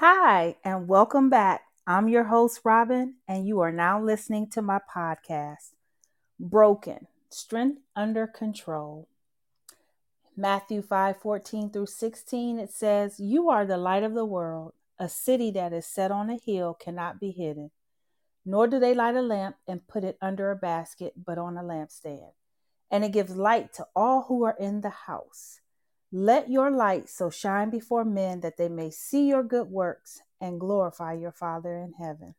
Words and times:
Hi, 0.00 0.54
and 0.62 0.86
welcome 0.86 1.28
back. 1.28 1.62
I'm 1.84 2.08
your 2.08 2.22
host, 2.22 2.60
Robin, 2.62 3.16
and 3.26 3.44
you 3.48 3.58
are 3.58 3.72
now 3.72 4.00
listening 4.00 4.48
to 4.50 4.62
my 4.62 4.78
podcast, 4.78 5.72
Broken 6.38 7.08
Strength 7.30 7.80
Under 7.96 8.28
Control. 8.28 9.08
Matthew 10.36 10.82
5 10.82 11.16
14 11.20 11.70
through 11.70 11.86
16, 11.86 12.60
it 12.60 12.70
says, 12.70 13.18
You 13.18 13.50
are 13.50 13.66
the 13.66 13.76
light 13.76 14.04
of 14.04 14.14
the 14.14 14.24
world. 14.24 14.74
A 15.00 15.08
city 15.08 15.50
that 15.50 15.72
is 15.72 15.84
set 15.84 16.12
on 16.12 16.30
a 16.30 16.38
hill 16.38 16.74
cannot 16.74 17.18
be 17.18 17.32
hidden. 17.32 17.72
Nor 18.46 18.68
do 18.68 18.78
they 18.78 18.94
light 18.94 19.16
a 19.16 19.20
lamp 19.20 19.56
and 19.66 19.88
put 19.88 20.04
it 20.04 20.16
under 20.22 20.52
a 20.52 20.54
basket, 20.54 21.14
but 21.26 21.38
on 21.38 21.56
a 21.56 21.62
lampstand. 21.64 22.30
And 22.88 23.04
it 23.04 23.10
gives 23.10 23.34
light 23.34 23.72
to 23.72 23.88
all 23.96 24.26
who 24.28 24.44
are 24.44 24.56
in 24.60 24.80
the 24.80 24.90
house. 24.90 25.58
Let 26.10 26.50
your 26.50 26.70
light 26.70 27.08
so 27.10 27.28
shine 27.28 27.68
before 27.68 28.04
men 28.04 28.40
that 28.40 28.56
they 28.56 28.68
may 28.68 28.90
see 28.90 29.28
your 29.28 29.42
good 29.42 29.68
works 29.68 30.22
and 30.40 30.58
glorify 30.58 31.12
your 31.12 31.32
Father 31.32 31.76
in 31.76 31.92
heaven. 31.92 32.34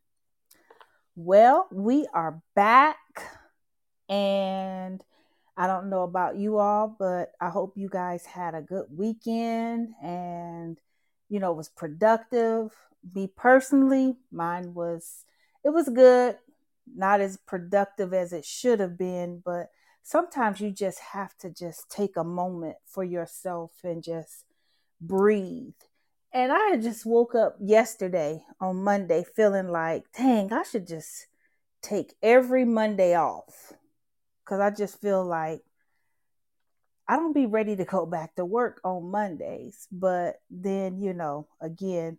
Well, 1.16 1.68
we 1.72 2.08
are 2.14 2.42
back, 2.56 2.98
and 4.08 5.04
I 5.56 5.68
don't 5.68 5.90
know 5.90 6.04
about 6.04 6.38
you 6.38 6.58
all, 6.58 6.96
but 6.98 7.34
I 7.40 7.50
hope 7.50 7.78
you 7.78 7.90
guys 7.90 8.26
had 8.26 8.56
a 8.56 8.62
good 8.62 8.86
weekend 8.90 9.90
and 10.02 10.80
you 11.28 11.40
know 11.40 11.52
was 11.54 11.70
productive. 11.70 12.74
Me 13.14 13.28
personally, 13.28 14.16
mine 14.32 14.74
was 14.74 15.26
it 15.64 15.70
was 15.70 15.90
good, 15.90 16.38
not 16.96 17.22
as 17.22 17.38
productive 17.38 18.14
as 18.14 18.34
it 18.34 18.46
should 18.46 18.80
have 18.80 18.98
been, 18.98 19.44
but 19.46 19.70
sometimes 20.10 20.60
you 20.60 20.72
just 20.72 20.98
have 21.00 21.38
to 21.38 21.52
just 21.52 21.88
take 21.92 22.18
a 22.18 22.24
moment 22.24 22.76
for 22.84 23.04
yourself 23.04 23.72
and 23.84 24.02
just 24.04 24.44
breathe. 25.00 25.76
And 26.34 26.52
I 26.52 26.78
just 26.78 27.06
woke 27.06 27.36
up 27.36 27.58
yesterday 27.62 28.44
on 28.60 28.84
Monday 28.84 29.24
feeling 29.36 29.68
like, 29.68 30.06
dang, 30.18 30.52
I 30.52 30.64
should 30.64 30.88
just 30.88 31.28
take 31.84 32.16
every 32.24 32.66
Monday 32.66 33.16
off. 33.16 33.72
Because 34.44 34.60
I 34.60 34.72
just 34.72 35.00
feel 35.00 35.24
like 35.24 35.62
I 37.08 37.16
don't 37.16 37.34
be 37.34 37.46
ready 37.46 37.76
to 37.76 37.86
go 37.86 38.08
back 38.08 38.34
to 38.36 38.46
work 38.46 38.82
on 38.84 39.12
Mondays. 39.12 39.88
But 39.92 40.42
then, 40.50 40.98
you 40.98 41.14
know, 41.14 41.48
again, 41.62 42.18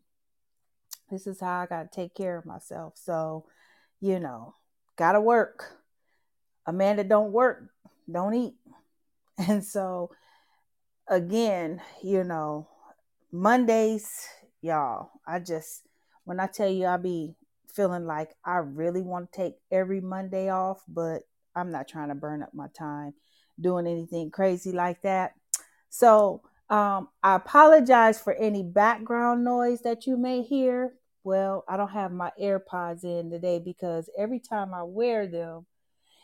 this 1.11 1.27
is 1.27 1.41
how 1.41 1.63
I 1.63 1.67
got 1.67 1.91
to 1.91 2.01
take 2.01 2.15
care 2.15 2.39
of 2.39 2.47
myself. 2.47 2.93
So, 2.99 3.47
you 4.01 4.21
know, 4.21 4.55
got 4.95 5.13
to 5.13 5.21
work. 5.21 5.77
Amanda 6.67 7.03
don't 7.03 7.33
work 7.33 7.65
don't 8.13 8.35
eat. 8.35 8.55
And 9.49 9.65
so, 9.65 10.11
again, 11.09 11.81
you 12.03 12.25
know, 12.25 12.69
Mondays, 13.33 14.29
y'all, 14.61 15.13
I 15.27 15.39
just, 15.39 15.83
when 16.25 16.39
I 16.39 16.47
tell 16.47 16.69
you 16.69 16.85
I 16.85 16.99
be 16.99 17.35
feeling 17.75 18.05
like 18.05 18.35
I 18.45 18.57
really 18.57 19.01
want 19.01 19.33
to 19.33 19.37
take 19.37 19.55
every 19.71 20.03
Monday 20.03 20.51
off, 20.51 20.83
but 20.87 21.23
I'm 21.55 21.71
not 21.71 21.89
trying 21.89 22.09
to 22.09 22.15
burn 22.15 22.43
up 22.43 22.53
my 22.53 22.67
time 22.77 23.15
doing 23.61 23.87
anything 23.87 24.31
crazy 24.31 24.73
like 24.73 25.03
that. 25.03 25.33
So, 25.89 26.43
um, 26.69 27.09
I 27.23 27.35
apologize 27.35 28.21
for 28.21 28.33
any 28.35 28.63
background 28.63 29.45
noise 29.45 29.81
that 29.83 30.07
you 30.07 30.17
may 30.17 30.43
hear. 30.43 30.95
Well, 31.25 31.65
I 31.69 31.77
don't 31.77 31.91
have 31.91 32.13
my 32.13 32.31
AirPods 32.41 33.05
in 33.05 33.31
today 33.31 33.59
because 33.59 34.09
every 34.17 34.39
time 34.39 34.73
I 34.73 34.85
wear 34.85 35.27
them, 35.27 35.67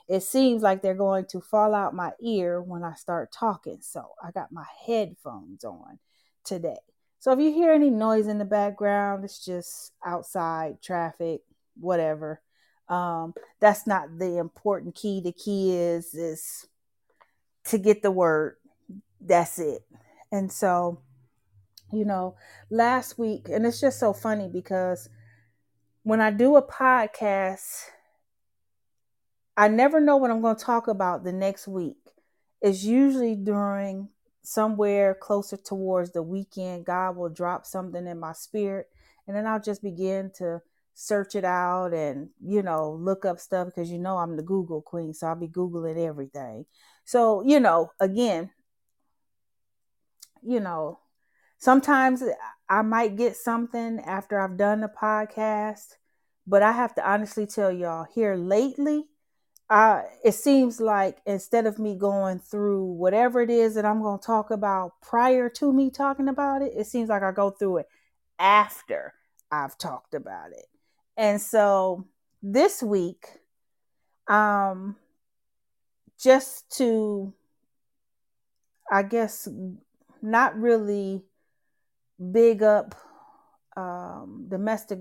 it 0.08 0.22
seems 0.22 0.62
like 0.62 0.82
they're 0.82 0.94
going 0.94 1.26
to 1.26 1.40
fall 1.40 1.74
out 1.74 1.94
my 1.94 2.12
ear 2.20 2.62
when 2.62 2.84
I 2.84 2.94
start 2.94 3.32
talking. 3.32 3.78
So 3.80 4.10
I 4.22 4.30
got 4.30 4.52
my 4.52 4.66
headphones 4.86 5.64
on 5.64 5.98
today. 6.44 6.78
So 7.18 7.32
if 7.32 7.40
you 7.40 7.52
hear 7.52 7.72
any 7.72 7.90
noise 7.90 8.28
in 8.28 8.38
the 8.38 8.44
background, 8.44 9.24
it's 9.24 9.44
just 9.44 9.92
outside 10.04 10.80
traffic, 10.80 11.40
whatever. 11.78 12.40
Um, 12.88 13.34
that's 13.58 13.86
not 13.86 14.18
the 14.18 14.38
important 14.38 14.94
key. 14.94 15.20
The 15.20 15.32
key 15.32 15.74
is 15.76 16.14
is 16.14 16.66
to 17.64 17.78
get 17.78 18.02
the 18.02 18.12
word. 18.12 18.56
That's 19.20 19.58
it. 19.58 19.82
And 20.30 20.52
so, 20.52 21.00
you 21.92 22.04
know, 22.04 22.36
last 22.70 23.18
week, 23.18 23.48
and 23.48 23.66
it's 23.66 23.80
just 23.80 23.98
so 23.98 24.12
funny 24.12 24.48
because 24.48 25.08
when 26.04 26.20
I 26.20 26.30
do 26.30 26.54
a 26.54 26.62
podcast, 26.62 27.86
I 29.56 29.68
never 29.68 30.00
know 30.00 30.16
what 30.16 30.30
I'm 30.30 30.42
going 30.42 30.56
to 30.56 30.64
talk 30.64 30.88
about 30.88 31.24
the 31.24 31.32
next 31.32 31.66
week. 31.66 31.96
It's 32.60 32.84
usually 32.84 33.36
during 33.36 34.08
somewhere 34.42 35.14
closer 35.14 35.56
towards 35.56 36.12
the 36.12 36.22
weekend. 36.22 36.84
God 36.84 37.16
will 37.16 37.28
drop 37.28 37.64
something 37.66 38.06
in 38.06 38.20
my 38.20 38.32
spirit, 38.32 38.88
and 39.26 39.36
then 39.36 39.46
I'll 39.46 39.60
just 39.60 39.82
begin 39.82 40.30
to 40.38 40.60
search 40.94 41.34
it 41.34 41.44
out 41.44 41.92
and, 41.92 42.30
you 42.42 42.62
know, 42.62 42.92
look 42.92 43.24
up 43.24 43.38
stuff 43.38 43.66
because 43.66 43.90
you 43.90 43.98
know 43.98 44.16
I'm 44.16 44.36
the 44.36 44.42
Google 44.42 44.80
queen, 44.80 45.12
so 45.12 45.26
I'll 45.26 45.36
be 45.36 45.48
Googling 45.48 45.98
everything. 45.98 46.64
So, 47.04 47.42
you 47.46 47.60
know, 47.60 47.92
again, 48.00 48.50
you 50.42 50.60
know, 50.60 51.00
sometimes 51.58 52.22
I 52.68 52.82
might 52.82 53.16
get 53.16 53.36
something 53.36 54.00
after 54.00 54.40
I've 54.40 54.56
done 54.56 54.80
the 54.80 54.88
podcast, 54.88 55.96
but 56.46 56.62
I 56.62 56.72
have 56.72 56.94
to 56.94 57.08
honestly 57.08 57.46
tell 57.46 57.70
y'all 57.70 58.06
here 58.14 58.36
lately, 58.36 59.04
I 59.68 60.04
it 60.24 60.32
seems 60.32 60.80
like 60.80 61.18
instead 61.26 61.66
of 61.66 61.78
me 61.78 61.96
going 61.96 62.38
through 62.38 62.84
whatever 62.84 63.40
it 63.40 63.50
is 63.50 63.74
that 63.74 63.84
I'm 63.84 64.00
going 64.00 64.18
to 64.18 64.24
talk 64.24 64.50
about 64.50 64.92
prior 65.02 65.48
to 65.50 65.72
me 65.72 65.90
talking 65.90 66.28
about 66.28 66.62
it, 66.62 66.72
it 66.76 66.86
seems 66.86 67.08
like 67.08 67.22
I 67.22 67.32
go 67.32 67.50
through 67.50 67.78
it 67.78 67.88
after 68.38 69.14
I've 69.50 69.76
talked 69.76 70.14
about 70.14 70.52
it. 70.52 70.66
And 71.16 71.40
so 71.40 72.06
this 72.42 72.82
week 72.82 73.26
um 74.28 74.96
just 76.18 76.70
to 76.78 77.32
I 78.90 79.02
guess 79.02 79.48
not 80.22 80.58
really 80.58 81.22
big 82.32 82.62
up 82.62 82.94
um, 83.76 84.46
domestic 84.48 85.00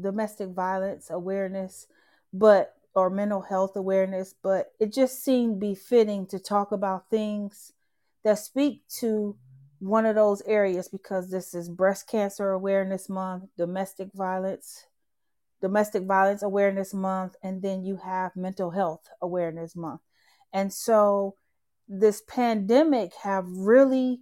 domestic 0.00 0.50
violence 0.50 1.10
awareness, 1.10 1.86
but 2.32 2.74
or 2.98 3.10
mental 3.10 3.42
health 3.42 3.76
awareness, 3.76 4.34
but 4.42 4.72
it 4.80 4.92
just 4.92 5.22
seemed 5.24 5.60
befitting 5.60 6.26
to 6.26 6.38
talk 6.38 6.72
about 6.72 7.08
things 7.10 7.72
that 8.24 8.38
speak 8.38 8.82
to 9.00 9.36
one 9.78 10.04
of 10.04 10.16
those 10.16 10.42
areas 10.42 10.88
because 10.88 11.30
this 11.30 11.54
is 11.54 11.68
breast 11.68 12.08
cancer 12.08 12.50
awareness 12.50 13.08
month, 13.08 13.44
domestic 13.56 14.08
violence, 14.14 14.86
domestic 15.60 16.04
violence 16.04 16.42
awareness 16.42 16.92
month, 16.92 17.36
and 17.42 17.62
then 17.62 17.84
you 17.84 17.96
have 17.96 18.34
mental 18.34 18.70
health 18.70 19.08
awareness 19.22 19.76
month. 19.76 20.00
And 20.52 20.72
so 20.72 21.36
this 21.88 22.22
pandemic 22.26 23.14
have 23.22 23.46
really 23.48 24.20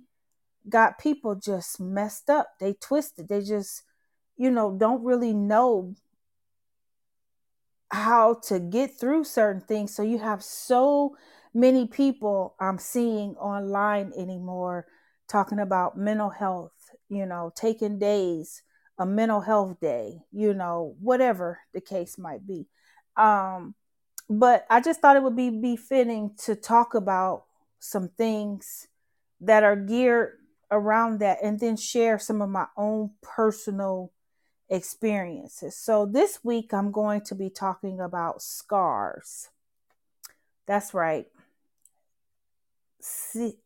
got 0.69 0.99
people 0.99 1.35
just 1.35 1.81
messed 1.81 2.29
up. 2.29 2.51
They 2.61 2.75
twisted. 2.75 3.29
They 3.29 3.41
just, 3.41 3.83
you 4.37 4.51
know, 4.51 4.77
don't 4.79 5.05
really 5.05 5.33
know 5.33 5.95
how 7.91 8.35
to 8.49 8.59
get 8.59 8.99
through 8.99 9.25
certain 9.25 9.63
things. 9.63 9.95
So 9.95 10.03
you 10.03 10.19
have 10.19 10.43
so 10.43 11.17
many 11.55 11.87
people 11.87 12.55
I'm 12.61 12.79
seeing 12.79 13.35
online 13.37 14.13
anymore 14.17 14.87
talking 15.29 15.59
about 15.59 15.97
mental 15.97 16.31
health, 16.31 16.73
you 17.09 17.27
know, 17.27 17.53
taking 17.57 17.99
days, 17.99 18.63
a 18.99 19.07
mental 19.07 19.41
health 19.41 19.81
day, 19.81 20.21
you 20.33 20.55
know, 20.55 20.95
whatever 21.01 21.61
the 21.75 21.81
case 21.81 22.19
might 22.19 22.47
be. 22.47 22.67
Um, 23.17 23.75
but 24.29 24.67
I 24.71 24.81
just 24.81 25.01
thought 25.01 25.17
it 25.17 25.23
would 25.23 25.37
be 25.37 25.51
befitting 25.51 26.33
to 26.45 26.57
talk 26.57 26.95
about 26.95 27.45
some 27.79 28.09
things 28.09 28.89
that 29.41 29.63
are 29.63 29.77
geared 29.77 30.33
around 30.71 31.21
that 31.21 31.39
and 31.43 31.61
then 31.61 31.77
share 31.77 32.19
some 32.19 32.43
of 32.43 32.49
my 32.51 32.67
own 32.77 33.11
personal 33.23 34.13
experiences. 34.69 35.77
So 35.77 36.07
this 36.07 36.41
week 36.43 36.73
I'm 36.75 36.91
going 36.91 37.21
to 37.23 37.35
be 37.35 37.51
talking 37.51 38.01
about 38.01 38.43
scars. 38.43 39.51
That's 40.67 40.93
right. 40.93 41.27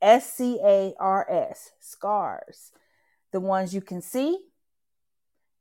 S 0.03 0.35
C 0.35 0.59
A 0.63 0.95
R 0.99 1.27
S, 1.31 1.73
scars. 1.81 2.73
The 3.33 3.41
ones 3.41 3.75
you 3.75 3.81
can 3.81 4.03
see 4.03 4.39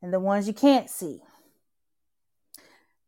and 0.01 0.11
the 0.11 0.19
ones 0.19 0.47
you 0.47 0.53
can't 0.53 0.89
see. 0.89 1.21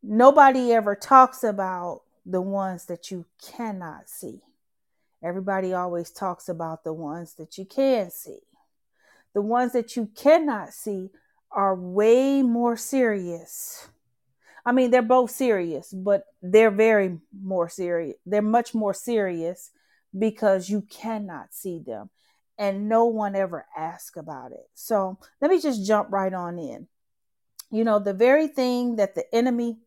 Nobody 0.04 0.72
ever 0.72 0.96
talks 0.96 1.44
about 1.44 2.04
the 2.26 2.42
ones 2.42 2.86
that 2.86 3.12
you 3.12 3.26
cannot 3.42 4.10
see. 4.10 4.42
Everybody 5.24 5.74
always 5.74 6.10
talks 6.10 6.50
about 6.50 6.84
the 6.84 6.94
ones 6.94 7.34
that 7.36 7.58
you 7.58 7.66
can 7.66 8.10
see. 8.10 8.40
The 9.34 9.42
ones 9.42 9.74
that 9.74 9.96
you 9.96 10.10
cannot 10.16 10.74
see 10.74 11.10
are 11.52 11.76
way 11.76 12.42
more 12.44 12.78
serious. 12.78 13.88
I 14.66 14.72
mean, 14.72 14.92
they're 14.92 15.02
both 15.02 15.32
serious, 15.32 15.92
but 15.94 16.26
they're 16.42 16.72
very 16.72 17.20
more 17.44 17.68
serious. 17.70 18.18
They're 18.26 18.42
much 18.42 18.74
more 18.76 18.94
serious 18.94 19.72
because 20.18 20.70
you 20.70 20.82
cannot 20.84 21.54
see 21.54 21.80
them. 21.80 22.10
and 22.58 22.88
no 22.88 23.06
one 23.06 23.36
ever 23.36 23.66
asked 23.76 24.18
about 24.18 24.52
it. 24.52 24.70
So 24.76 25.18
let 25.42 25.50
me 25.50 25.60
just 25.60 25.84
jump 25.86 26.10
right 26.12 26.32
on 26.34 26.60
in. 26.60 26.88
You 27.72 27.84
know, 27.84 27.98
the 27.98 28.14
very 28.14 28.48
thing 28.48 28.98
that 28.98 29.16
the 29.16 29.26
enemy 29.34 29.80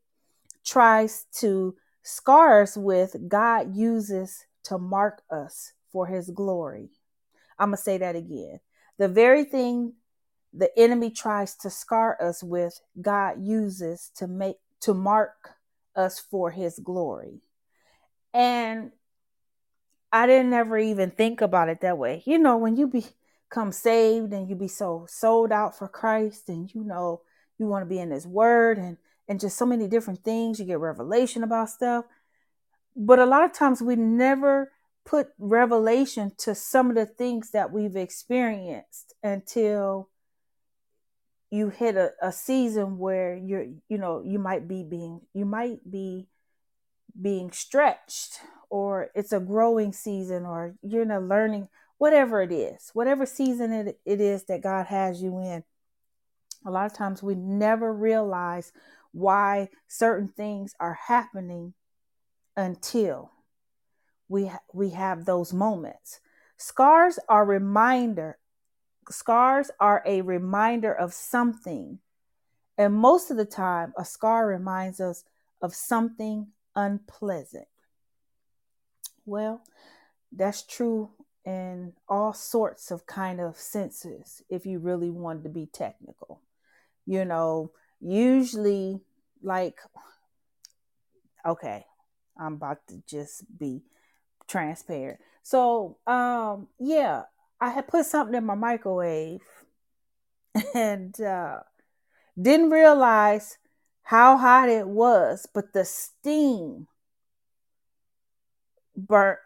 tries 0.65 1.27
to 1.37 1.77
scar 2.03 2.63
us 2.63 2.77
with, 2.77 3.29
God 3.29 3.77
uses 3.77 4.45
to 4.65 4.79
mark 4.79 5.23
us 5.31 5.73
for 5.93 6.07
his 6.07 6.31
glory. 6.31 6.91
I'm 7.59 7.69
going 7.69 7.77
to 7.77 7.83
say 7.83 7.99
that 7.99 8.17
again. 8.17 8.59
The 8.99 9.09
very 9.09 9.45
thing 9.45 9.93
the 10.57 10.71
enemy 10.79 11.11
tries 11.11 11.57
to 11.57 11.71
scar 11.71 12.17
us 12.23 12.43
with, 12.43 12.81
God 13.01 13.43
uses 13.43 14.11
to 14.17 14.27
make 14.27 14.57
to 14.81 14.95
mark 14.95 15.51
us 15.97 16.19
for 16.19 16.51
his 16.51 16.79
glory. 16.79 17.41
And 18.33 18.93
I 20.13 20.27
didn't 20.27 20.53
ever 20.53 20.79
even 20.79 21.11
think 21.11 21.41
about 21.41 21.69
it 21.69 21.81
that 21.81 21.99
way. 21.99 22.23
You 22.27 22.39
know, 22.39 22.57
when 22.57 22.77
you 22.77 22.87
become 22.87 23.73
saved 23.73 24.33
and 24.33 24.49
you 24.49 24.55
be 24.55 24.69
so 24.69 25.07
sold 25.09 25.51
out 25.51 25.77
for 25.77 25.89
Christ 25.89 26.49
and 26.49 26.73
you 26.73 26.85
know 26.85 27.23
you 27.59 27.67
want 27.67 27.83
to 27.83 27.89
be 27.89 27.99
in 27.99 28.11
his 28.11 28.27
word 28.27 28.79
and 28.79 28.97
and 29.27 29.41
just 29.41 29.57
so 29.57 29.65
many 29.65 29.89
different 29.89 30.23
things, 30.23 30.61
you 30.61 30.67
get 30.67 30.79
revelation 30.79 31.43
about 31.43 31.71
stuff. 31.71 32.05
But 32.95 33.19
a 33.19 33.27
lot 33.27 33.45
of 33.45 33.53
times 33.53 33.81
we 33.81 33.97
never 33.97 34.71
put 35.05 35.29
revelation 35.39 36.33
to 36.39 36.55
some 36.55 36.91
of 36.91 36.97
the 36.97 37.07
things 37.07 37.51
that 37.51 37.73
we've 37.73 37.97
experienced 37.97 39.15
until 39.23 40.11
you 41.55 41.69
hit 41.69 41.97
a, 41.97 42.11
a 42.21 42.33
season 42.33 42.99
where 42.99 43.37
you're 43.37 43.67
you 43.89 43.99
know 43.99 44.23
you 44.25 44.39
might 44.39 44.67
be 44.67 44.83
being 44.83 45.21
you 45.33 45.45
might 45.45 45.79
be 45.89 46.27
being 47.21 47.53
stretched 47.53 48.41
or 48.71 49.11
it's 49.15 49.33
a 49.33 49.39
growing 49.39 49.93
season 49.93 50.45
or 50.45 50.75
you're 50.83 51.03
in 51.03 51.13
a 51.13 51.21
learning 51.21 51.69
whatever 51.99 52.43
it 52.43 52.51
is 52.51 52.91
whatever 52.93 53.25
season 53.25 53.73
it, 53.73 54.01
it 54.05 54.21
is 54.21 54.45
that 54.45 54.63
god 54.63 54.87
has 54.87 55.23
you 55.23 55.39
in. 55.39 55.63
A 56.67 56.71
lot 56.71 56.87
of 56.87 56.95
times 56.95 57.23
we 57.23 57.35
never 57.35 57.93
realize 57.93 58.73
why 59.13 59.69
certain 59.87 60.29
things 60.29 60.75
are 60.81 60.99
happening 61.07 61.75
until 62.57 63.31
we 64.29 64.47
ha- 64.47 64.59
we 64.73 64.91
have 64.91 65.25
those 65.25 65.53
moments. 65.53 66.21
Scars 66.57 67.19
are 67.29 67.45
reminder 67.45 68.39
scars 69.11 69.71
are 69.81 70.03
a 70.07 70.23
reminder 70.23 70.93
of 70.93 71.13
something. 71.13 71.99
And 72.77 72.95
most 72.95 73.31
of 73.31 73.37
the 73.37 73.45
time, 73.45 73.93
a 73.97 74.05
scar 74.05 74.47
reminds 74.47 75.01
us 75.01 75.25
of 75.63 75.75
something 75.75 76.49
unpleasant. 76.75 77.69
Well, 79.25 79.63
that's 80.33 80.63
true 80.63 81.11
in 81.45 81.93
all 82.09 82.33
sorts 82.33 82.91
of 82.91 83.07
kind 83.07 83.41
of 83.41 83.57
senses, 83.59 84.43
if 84.49 84.67
you 84.67 84.79
really 84.79 85.11
wanted 85.11 85.45
to 85.45 85.49
be 85.51 85.67
technical. 85.67 86.41
You 87.07 87.25
know, 87.25 87.71
usually, 88.01 89.01
like, 89.43 89.79
okay, 91.47 91.85
I'm 92.39 92.55
about 92.55 92.87
to 92.89 93.03
just 93.07 93.45
be 93.59 93.83
transparent. 94.49 95.21
So, 95.43 95.99
um, 96.07 96.69
yeah, 96.79 97.25
I 97.61 97.71
had 97.71 97.89
put 97.89 98.07
something 98.07 98.35
in 98.35 98.45
my 98.45 98.55
microwave 98.55 99.41
and 100.75 101.19
uh, 101.21 101.61
didn't 102.41 102.71
realize 102.71 103.59
how 104.03 104.37
hot 104.37 104.69
it 104.69 104.87
was, 104.87 105.47
but 105.53 105.73
the 105.73 105.85
steam 105.85 106.89
burnt 108.97 109.39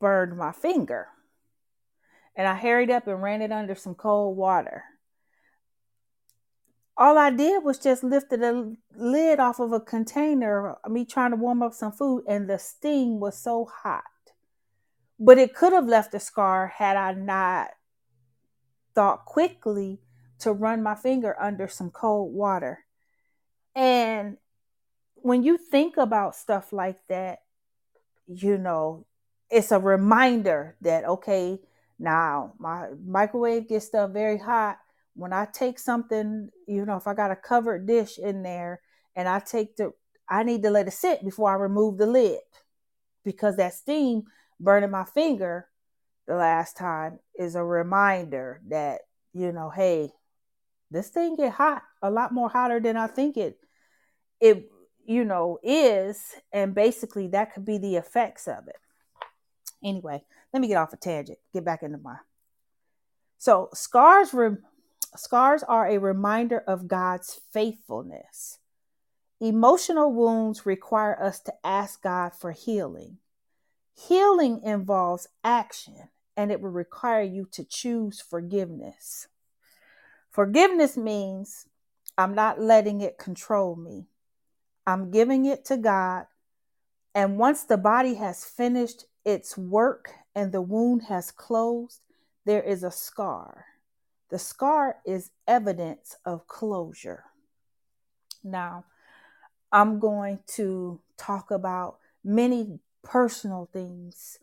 burned 0.00 0.36
my 0.36 0.52
finger. 0.52 1.08
And 2.34 2.48
I 2.48 2.54
hurried 2.54 2.90
up 2.90 3.06
and 3.06 3.22
ran 3.22 3.42
it 3.42 3.52
under 3.52 3.74
some 3.74 3.94
cold 3.94 4.36
water. 4.36 4.84
All 6.96 7.16
I 7.16 7.30
did 7.30 7.62
was 7.62 7.78
just 7.78 8.02
lifted 8.02 8.42
a 8.42 8.72
lid 8.96 9.38
off 9.38 9.60
of 9.60 9.72
a 9.72 9.80
container, 9.80 10.76
me 10.88 11.04
trying 11.04 11.30
to 11.30 11.36
warm 11.36 11.62
up 11.62 11.72
some 11.72 11.92
food, 11.92 12.24
and 12.28 12.48
the 12.48 12.58
steam 12.58 13.20
was 13.20 13.38
so 13.38 13.66
hot 13.66 14.04
but 15.22 15.38
it 15.38 15.54
could 15.54 15.72
have 15.72 15.86
left 15.86 16.14
a 16.14 16.20
scar 16.20 16.66
had 16.66 16.96
I 16.96 17.12
not 17.12 17.68
thought 18.92 19.24
quickly 19.24 20.00
to 20.40 20.52
run 20.52 20.82
my 20.82 20.96
finger 20.96 21.40
under 21.40 21.68
some 21.68 21.90
cold 21.90 22.34
water. 22.34 22.80
And 23.76 24.36
when 25.14 25.44
you 25.44 25.56
think 25.56 25.96
about 25.96 26.34
stuff 26.34 26.72
like 26.72 26.98
that, 27.08 27.38
you 28.26 28.58
know, 28.58 29.06
it's 29.48 29.70
a 29.70 29.78
reminder 29.78 30.76
that, 30.80 31.04
okay, 31.04 31.60
now 32.00 32.54
my 32.58 32.88
microwave 33.06 33.68
gets 33.68 33.86
stuff 33.86 34.10
very 34.10 34.38
hot. 34.38 34.78
When 35.14 35.32
I 35.32 35.46
take 35.52 35.78
something, 35.78 36.50
you 36.66 36.84
know, 36.84 36.96
if 36.96 37.06
I 37.06 37.14
got 37.14 37.30
a 37.30 37.36
covered 37.36 37.86
dish 37.86 38.18
in 38.18 38.42
there 38.42 38.80
and 39.14 39.28
I 39.28 39.38
take 39.38 39.76
the, 39.76 39.92
I 40.28 40.42
need 40.42 40.64
to 40.64 40.70
let 40.70 40.88
it 40.88 40.94
sit 40.94 41.24
before 41.24 41.48
I 41.52 41.54
remove 41.54 41.98
the 41.98 42.06
lid 42.06 42.40
because 43.24 43.56
that 43.58 43.74
steam 43.74 44.24
burning 44.62 44.90
my 44.90 45.04
finger 45.04 45.68
the 46.26 46.36
last 46.36 46.76
time 46.76 47.18
is 47.34 47.54
a 47.54 47.64
reminder 47.64 48.60
that, 48.68 49.00
you 49.32 49.52
know, 49.52 49.70
hey, 49.70 50.12
this 50.90 51.08
thing 51.08 51.36
get 51.36 51.52
hot, 51.52 51.82
a 52.02 52.10
lot 52.10 52.32
more 52.32 52.48
hotter 52.48 52.80
than 52.80 52.96
I 52.96 53.06
think 53.06 53.36
it 53.36 53.58
it 54.40 54.70
you 55.04 55.24
know 55.24 55.58
is 55.62 56.20
and 56.52 56.74
basically 56.74 57.28
that 57.28 57.54
could 57.54 57.64
be 57.64 57.78
the 57.78 57.96
effects 57.96 58.46
of 58.46 58.68
it. 58.68 58.76
Anyway, 59.84 60.22
let 60.52 60.60
me 60.60 60.68
get 60.68 60.76
off 60.76 60.92
a 60.92 60.96
tangent. 60.96 61.38
Get 61.52 61.64
back 61.64 61.82
into 61.82 61.98
my 61.98 62.16
So, 63.38 63.68
scars 63.74 64.34
re- 64.34 64.58
scars 65.16 65.62
are 65.64 65.88
a 65.88 65.98
reminder 65.98 66.58
of 66.58 66.88
God's 66.88 67.40
faithfulness. 67.52 68.58
Emotional 69.40 70.12
wounds 70.12 70.66
require 70.66 71.20
us 71.20 71.40
to 71.40 71.54
ask 71.64 72.02
God 72.02 72.32
for 72.34 72.52
healing. 72.52 73.18
Healing 74.08 74.62
involves 74.64 75.28
action 75.44 76.08
and 76.36 76.50
it 76.50 76.60
will 76.60 76.70
require 76.70 77.22
you 77.22 77.46
to 77.52 77.62
choose 77.62 78.20
forgiveness. 78.20 79.28
Forgiveness 80.30 80.96
means 80.96 81.66
I'm 82.18 82.34
not 82.34 82.60
letting 82.60 83.00
it 83.00 83.18
control 83.18 83.76
me. 83.76 84.06
I'm 84.86 85.10
giving 85.10 85.44
it 85.44 85.64
to 85.66 85.76
God. 85.76 86.26
And 87.14 87.38
once 87.38 87.64
the 87.64 87.76
body 87.76 88.14
has 88.14 88.44
finished 88.44 89.04
its 89.24 89.56
work 89.56 90.10
and 90.34 90.50
the 90.50 90.62
wound 90.62 91.04
has 91.04 91.30
closed, 91.30 92.00
there 92.44 92.62
is 92.62 92.82
a 92.82 92.90
scar. 92.90 93.66
The 94.30 94.38
scar 94.38 94.96
is 95.06 95.30
evidence 95.46 96.16
of 96.24 96.48
closure. 96.48 97.24
Now, 98.42 98.86
I'm 99.70 100.00
going 100.00 100.40
to 100.54 101.00
talk 101.16 101.50
about 101.50 101.98
many 102.24 102.80
personal 103.02 103.68
things 103.72 104.38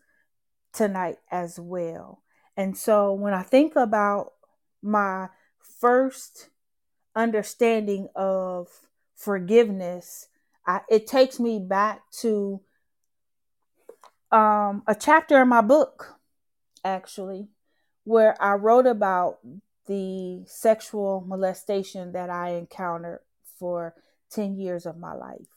tonight 0.72 1.18
as 1.30 1.58
well. 1.58 2.22
And 2.56 2.76
so 2.76 3.12
when 3.12 3.34
I 3.34 3.42
think 3.42 3.76
about 3.76 4.32
my 4.82 5.28
first 5.80 6.48
understanding 7.14 8.08
of 8.14 8.68
forgiveness, 9.14 10.28
I, 10.66 10.80
it 10.88 11.06
takes 11.06 11.40
me 11.40 11.58
back 11.58 12.02
to 12.20 12.60
um, 14.30 14.82
a 14.86 14.94
chapter 14.94 15.42
in 15.42 15.48
my 15.48 15.60
book, 15.60 16.18
actually, 16.84 17.48
where 18.04 18.40
I 18.40 18.54
wrote 18.54 18.86
about 18.86 19.38
the 19.86 20.44
sexual 20.46 21.24
molestation 21.26 22.12
that 22.12 22.30
I 22.30 22.50
encountered 22.50 23.20
for 23.58 23.94
10 24.30 24.56
years 24.56 24.86
of 24.86 24.96
my 24.96 25.14
life. 25.14 25.49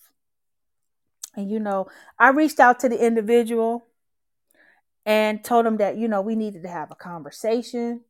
And, 1.36 1.50
you 1.50 1.60
know, 1.60 1.88
I 2.20 2.30
reached 2.30 2.60
out 2.60 2.80
to 2.82 2.90
the 2.90 3.04
individual 3.04 3.86
and 5.06 5.44
told 5.44 5.66
him 5.66 5.78
that, 5.78 5.98
you 5.98 6.08
know, 6.08 6.22
we 6.22 6.36
needed 6.36 6.64
to 6.64 6.70
have 6.70 6.92
a 6.92 6.96
conversation. 6.96 8.02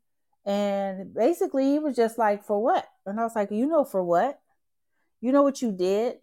And 0.45 1.13
basically, 1.13 1.71
he 1.71 1.79
was 1.79 1.95
just 1.95 2.17
like, 2.17 2.43
for 2.43 2.61
what? 2.61 2.87
And 3.05 3.19
I 3.19 3.23
was 3.23 3.35
like, 3.35 3.51
you 3.51 3.65
know, 3.65 3.85
for 3.85 4.03
what? 4.03 4.39
You 5.21 5.31
know 5.31 5.41
what 5.41 5.61
you 5.61 5.71
did? 5.71 6.17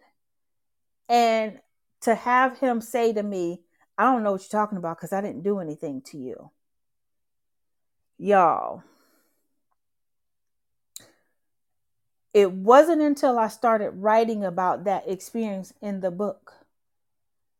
And 1.09 1.59
to 2.01 2.15
have 2.15 2.59
him 2.59 2.81
say 2.81 3.13
to 3.13 3.23
me, 3.23 3.61
I 3.97 4.05
don't 4.05 4.23
know 4.23 4.33
what 4.33 4.41
you're 4.41 4.61
talking 4.61 4.77
about 4.77 4.97
because 4.97 5.13
I 5.13 5.21
didn't 5.21 5.43
do 5.43 5.59
anything 5.59 6.01
to 6.03 6.17
you. 6.17 6.51
Y'all, 8.17 8.83
it 12.33 12.51
wasn't 12.51 13.01
until 13.01 13.37
I 13.37 13.47
started 13.47 13.89
writing 13.91 14.43
about 14.45 14.85
that 14.85 15.09
experience 15.09 15.73
in 15.81 15.99
the 15.99 16.11
book 16.11 16.60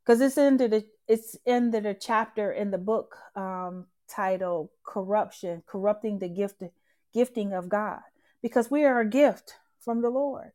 because 0.04 0.20
it's 0.20 0.38
into 0.38 0.68
the 0.68 0.86
it's 1.08 1.36
the, 1.46 1.80
the 1.82 1.96
chapter 1.98 2.52
in 2.52 2.70
the 2.70 2.78
book 2.78 3.16
um, 3.36 3.86
titled 4.08 4.70
"Corruption: 4.84 5.62
Corrupting 5.66 6.18
the 6.18 6.28
Gift 6.28 6.62
Gifting 7.14 7.52
of 7.52 7.68
God," 7.68 8.00
because 8.42 8.70
we 8.70 8.84
are 8.84 9.00
a 9.00 9.08
gift 9.08 9.54
from 9.80 10.02
the 10.02 10.10
Lord, 10.10 10.52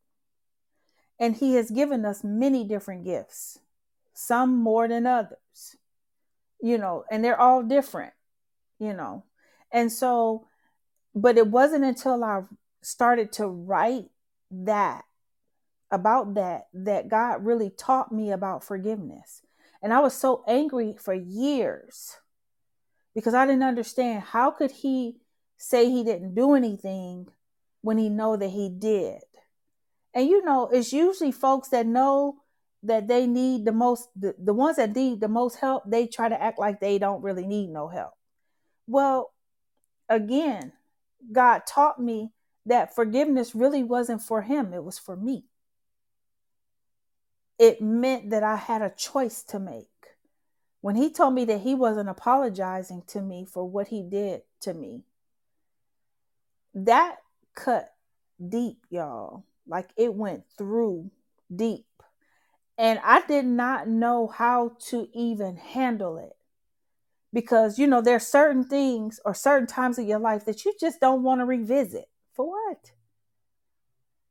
and 1.19 1.35
He 1.35 1.55
has 1.55 1.71
given 1.71 2.05
us 2.05 2.23
many 2.23 2.63
different 2.63 3.05
gifts, 3.05 3.59
some 4.13 4.57
more 4.57 4.87
than 4.87 5.05
others, 5.05 5.75
you 6.61 6.77
know, 6.77 7.05
and 7.11 7.23
they're 7.23 7.39
all 7.39 7.63
different, 7.63 8.13
you 8.79 8.93
know, 8.93 9.23
And 9.71 9.91
so, 9.91 10.47
but 11.15 11.37
it 11.37 11.47
wasn't 11.47 11.83
until 11.85 12.23
I 12.23 12.43
started 12.81 13.31
to 13.33 13.47
write 13.47 14.05
that 14.51 15.03
about 15.91 16.35
that 16.35 16.67
that 16.73 17.07
God 17.07 17.45
really 17.45 17.69
taught 17.69 18.11
me 18.11 18.31
about 18.31 18.63
forgiveness. 18.63 19.41
And 19.81 19.93
I 19.93 19.99
was 19.99 20.13
so 20.13 20.43
angry 20.47 20.95
for 20.99 21.13
years 21.13 22.17
because 23.15 23.33
I 23.33 23.45
didn't 23.45 23.63
understand 23.63 24.23
how 24.23 24.51
could 24.51 24.71
he 24.71 25.17
say 25.57 25.89
he 25.89 26.03
didn't 26.03 26.35
do 26.35 26.53
anything 26.53 27.27
when 27.81 27.97
he 27.97 28.09
know 28.09 28.35
that 28.35 28.49
he 28.49 28.69
did. 28.69 29.21
And 30.13 30.27
you 30.27 30.43
know, 30.43 30.67
it's 30.71 30.93
usually 30.93 31.31
folks 31.31 31.69
that 31.69 31.85
know 31.85 32.37
that 32.83 33.07
they 33.07 33.27
need 33.27 33.65
the 33.65 33.71
most 33.71 34.09
the, 34.15 34.35
the 34.37 34.53
ones 34.53 34.77
that 34.77 34.95
need 34.95 35.19
the 35.19 35.27
most 35.27 35.59
help, 35.59 35.83
they 35.85 36.07
try 36.07 36.29
to 36.29 36.41
act 36.41 36.59
like 36.59 36.79
they 36.79 36.97
don't 36.99 37.23
really 37.23 37.45
need 37.45 37.69
no 37.69 37.87
help. 37.87 38.13
Well, 38.87 39.31
again, 40.09 40.73
God 41.31 41.61
taught 41.67 41.99
me 41.99 42.31
that 42.65 42.95
forgiveness 42.95 43.55
really 43.55 43.83
wasn't 43.83 44.21
for 44.21 44.41
him, 44.41 44.73
it 44.73 44.83
was 44.83 44.99
for 44.99 45.15
me. 45.15 45.45
It 47.59 47.81
meant 47.81 48.29
that 48.29 48.43
I 48.43 48.55
had 48.55 48.81
a 48.81 48.91
choice 48.91 49.43
to 49.43 49.59
make. 49.59 49.87
When 50.81 50.95
he 50.95 51.11
told 51.11 51.33
me 51.33 51.45
that 51.45 51.61
he 51.61 51.73
wasn't 51.75 52.09
apologizing 52.09 53.03
to 53.07 53.21
me 53.21 53.45
for 53.45 53.67
what 53.67 53.87
he 53.87 54.03
did 54.03 54.43
to 54.61 54.73
me, 54.73 55.01
that 56.73 57.17
cut 57.55 57.93
deep, 58.47 58.85
y'all. 58.89 59.43
Like 59.67 59.89
it 59.97 60.13
went 60.13 60.43
through 60.57 61.11
deep. 61.53 61.85
And 62.77 62.99
I 63.03 63.21
did 63.25 63.45
not 63.45 63.87
know 63.87 64.27
how 64.27 64.77
to 64.89 65.07
even 65.13 65.57
handle 65.57 66.17
it. 66.17 66.35
Because, 67.33 67.77
you 67.77 67.87
know, 67.87 68.01
there's 68.01 68.25
certain 68.25 68.63
things 68.63 69.19
or 69.25 69.33
certain 69.33 69.67
times 69.67 69.99
of 69.99 70.07
your 70.07 70.19
life 70.19 70.45
that 70.45 70.63
you 70.63 70.73
just 70.79 71.01
don't 71.01 71.23
want 71.23 71.41
to 71.41 71.45
revisit. 71.45 72.05
For 72.33 72.47
what? 72.47 72.91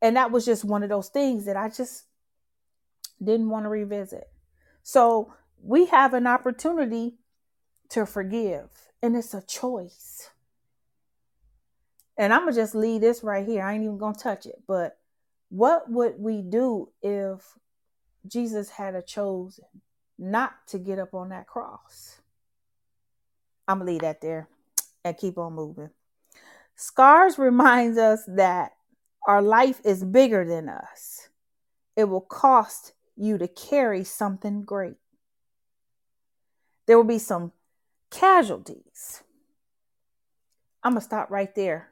And 0.00 0.16
that 0.16 0.30
was 0.30 0.47
just 0.47 0.64
one 0.64 0.83
of 0.83 0.88
those 0.88 1.09
things 1.09 1.45
that 1.47 1.56
I 1.56 1.68
just 1.68 2.04
didn't 3.23 3.50
want 3.50 3.64
to 3.64 3.68
revisit. 3.68 4.28
So 4.82 5.32
we 5.62 5.87
have 5.87 6.14
an 6.14 6.26
opportunity 6.26 7.16
to 7.90 8.06
forgive, 8.06 8.68
and 9.02 9.16
it's 9.16 9.35
a 9.35 9.42
choice. 9.42 10.30
And 12.18 12.32
I'm 12.32 12.40
gonna 12.40 12.52
just 12.52 12.75
leave 12.75 13.00
this 13.00 13.23
right 13.23 13.46
here. 13.46 13.62
I 13.62 13.75
ain't 13.75 13.85
even 13.85 13.99
gonna 13.99 14.16
touch 14.16 14.46
it. 14.46 14.62
But 14.66 14.99
what 15.49 15.90
would 15.90 16.18
we 16.18 16.42
do 16.42 16.90
if 17.02 17.40
Jesus 18.26 18.70
had 18.70 18.94
a 18.94 19.02
chosen 19.02 19.64
not 20.18 20.66
to 20.68 20.78
get 20.78 20.99
up 20.99 21.14
on 21.14 21.28
that 21.28 21.46
cross? 21.46 22.20
I'm 23.68 23.78
gonna 23.78 23.90
leave 23.90 24.00
that 24.00 24.20
there 24.20 24.49
and 25.04 25.16
keep 25.16 25.38
on 25.38 25.54
moving. 25.54 25.90
Scars 26.75 27.38
reminds 27.38 27.99
us 27.99 28.25
that 28.28 28.73
our 29.26 29.42
life 29.42 29.80
is 29.85 30.04
bigger 30.04 30.44
than 30.44 30.68
us. 30.68 31.28
It 31.96 32.04
will 32.04 32.20
cost 32.20 32.92
you 33.16 33.38
to 33.38 33.49
carry 33.49 34.04
something 34.04 34.64
great. 34.64 34.96
There 36.87 36.96
will 36.96 37.04
be 37.04 37.18
some 37.18 37.52
casualties. 38.11 39.23
I'm 40.82 40.92
gonna 40.92 41.00
stop 41.00 41.30
right 41.30 41.54
there 41.54 41.90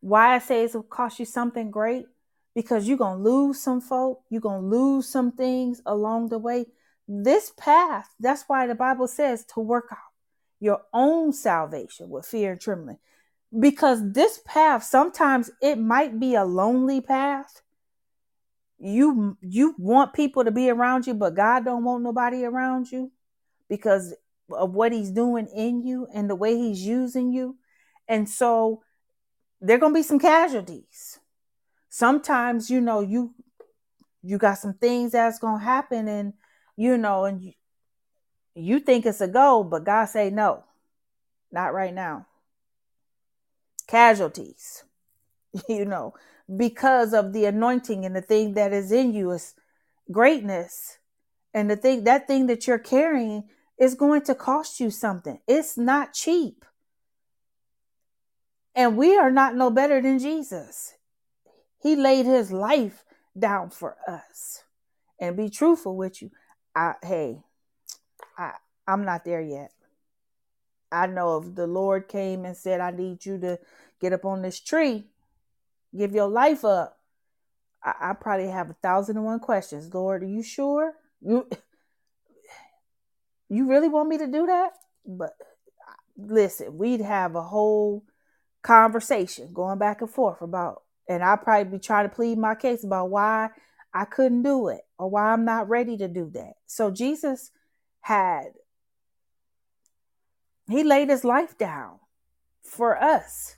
why 0.00 0.34
I 0.34 0.38
say 0.38 0.64
it 0.64 0.74
will 0.74 0.82
cost 0.82 1.18
you 1.18 1.24
something 1.24 1.70
great? 1.70 2.06
Because 2.54 2.88
you're 2.88 2.98
going 2.98 3.18
to 3.18 3.30
lose 3.30 3.60
some 3.60 3.80
folk, 3.80 4.22
you're 4.30 4.40
going 4.40 4.62
to 4.62 4.76
lose 4.76 5.08
some 5.08 5.32
things 5.32 5.80
along 5.86 6.28
the 6.28 6.38
way. 6.38 6.66
This 7.06 7.52
path, 7.56 8.14
that's 8.18 8.44
why 8.46 8.66
the 8.66 8.74
Bible 8.74 9.08
says 9.08 9.44
to 9.54 9.60
work 9.60 9.88
out 9.92 9.98
your 10.60 10.82
own 10.92 11.32
salvation 11.32 12.10
with 12.10 12.26
fear 12.26 12.52
and 12.52 12.60
trembling. 12.60 12.98
Because 13.58 14.12
this 14.12 14.40
path, 14.44 14.84
sometimes 14.84 15.50
it 15.62 15.76
might 15.76 16.20
be 16.20 16.34
a 16.34 16.44
lonely 16.44 17.00
path. 17.00 17.62
You 18.78 19.36
you 19.40 19.74
want 19.78 20.12
people 20.12 20.44
to 20.44 20.50
be 20.50 20.70
around 20.70 21.06
you, 21.06 21.14
but 21.14 21.34
God 21.34 21.64
don't 21.64 21.84
want 21.84 22.04
nobody 22.04 22.44
around 22.44 22.92
you 22.92 23.10
because 23.68 24.14
of 24.50 24.72
what 24.72 24.92
he's 24.92 25.10
doing 25.10 25.48
in 25.54 25.82
you 25.82 26.06
and 26.14 26.30
the 26.30 26.34
way 26.34 26.56
he's 26.56 26.80
using 26.82 27.32
you. 27.32 27.56
And 28.06 28.28
so 28.28 28.82
there 29.60 29.76
are 29.76 29.80
gonna 29.80 29.94
be 29.94 30.02
some 30.02 30.18
casualties. 30.18 31.18
Sometimes, 31.88 32.70
you 32.70 32.80
know, 32.80 33.00
you 33.00 33.34
you 34.22 34.38
got 34.38 34.58
some 34.58 34.74
things 34.74 35.12
that's 35.12 35.38
gonna 35.38 35.62
happen, 35.62 36.08
and 36.08 36.34
you 36.76 36.96
know, 36.98 37.24
and 37.24 37.42
you, 37.42 37.52
you 38.54 38.80
think 38.80 39.06
it's 39.06 39.20
a 39.20 39.28
go, 39.28 39.64
but 39.64 39.84
God 39.84 40.06
say 40.06 40.30
no, 40.30 40.64
not 41.50 41.74
right 41.74 41.94
now. 41.94 42.26
Casualties, 43.86 44.84
you 45.68 45.84
know, 45.84 46.14
because 46.56 47.12
of 47.12 47.32
the 47.32 47.44
anointing 47.44 48.04
and 48.04 48.16
the 48.16 48.22
thing 48.22 48.54
that 48.54 48.72
is 48.72 48.90
in 48.90 49.12
you 49.12 49.30
is 49.32 49.54
greatness, 50.10 50.98
and 51.52 51.70
the 51.70 51.76
thing 51.76 52.04
that 52.04 52.26
thing 52.26 52.46
that 52.46 52.66
you're 52.66 52.78
carrying 52.78 53.44
is 53.78 53.94
going 53.94 54.22
to 54.22 54.34
cost 54.34 54.80
you 54.80 54.90
something. 54.90 55.40
It's 55.46 55.76
not 55.76 56.12
cheap. 56.12 56.64
And 58.74 58.96
we 58.96 59.16
are 59.16 59.30
not 59.30 59.56
no 59.56 59.70
better 59.70 60.00
than 60.00 60.18
Jesus. 60.18 60.94
He 61.82 61.96
laid 61.96 62.26
his 62.26 62.52
life 62.52 63.04
down 63.38 63.70
for 63.70 63.96
us. 64.06 64.62
And 65.20 65.36
be 65.36 65.50
truthful 65.50 65.96
with 65.96 66.22
you. 66.22 66.30
I 66.76 66.94
hey, 67.02 67.42
I 68.36 68.52
I'm 68.86 69.04
not 69.04 69.24
there 69.24 69.40
yet. 69.40 69.72
I 70.90 71.06
know 71.06 71.38
if 71.38 71.54
the 71.54 71.66
Lord 71.66 72.08
came 72.08 72.44
and 72.44 72.56
said, 72.56 72.80
I 72.80 72.90
need 72.90 73.26
you 73.26 73.38
to 73.38 73.58
get 74.00 74.12
up 74.12 74.24
on 74.24 74.42
this 74.42 74.60
tree, 74.60 75.06
give 75.96 76.14
your 76.14 76.28
life 76.28 76.64
up, 76.64 76.98
I, 77.82 78.10
I 78.10 78.12
probably 78.14 78.48
have 78.48 78.70
a 78.70 78.74
thousand 78.74 79.16
and 79.16 79.26
one 79.26 79.40
questions. 79.40 79.92
Lord, 79.92 80.22
are 80.22 80.26
you 80.26 80.42
sure? 80.42 80.94
You 81.20 81.48
you 83.48 83.68
really 83.68 83.88
want 83.88 84.08
me 84.08 84.18
to 84.18 84.26
do 84.26 84.46
that? 84.46 84.72
But 85.06 85.34
listen, 86.16 86.76
we'd 86.76 87.00
have 87.00 87.34
a 87.34 87.42
whole 87.42 88.04
conversation 88.62 89.52
going 89.52 89.78
back 89.78 90.00
and 90.00 90.10
forth 90.10 90.42
about, 90.42 90.82
and 91.08 91.22
I'll 91.22 91.36
probably 91.36 91.78
be 91.78 91.82
trying 91.82 92.08
to 92.08 92.14
plead 92.14 92.38
my 92.38 92.54
case 92.54 92.84
about 92.84 93.10
why 93.10 93.50
I 93.94 94.04
couldn't 94.04 94.42
do 94.42 94.68
it 94.68 94.82
or 94.98 95.08
why 95.08 95.32
I'm 95.32 95.44
not 95.44 95.68
ready 95.68 95.96
to 95.96 96.08
do 96.08 96.30
that. 96.34 96.54
So 96.66 96.90
Jesus 96.90 97.50
had, 98.00 98.48
he 100.68 100.84
laid 100.84 101.08
his 101.08 101.24
life 101.24 101.56
down 101.56 101.98
for 102.62 103.02
us. 103.02 103.56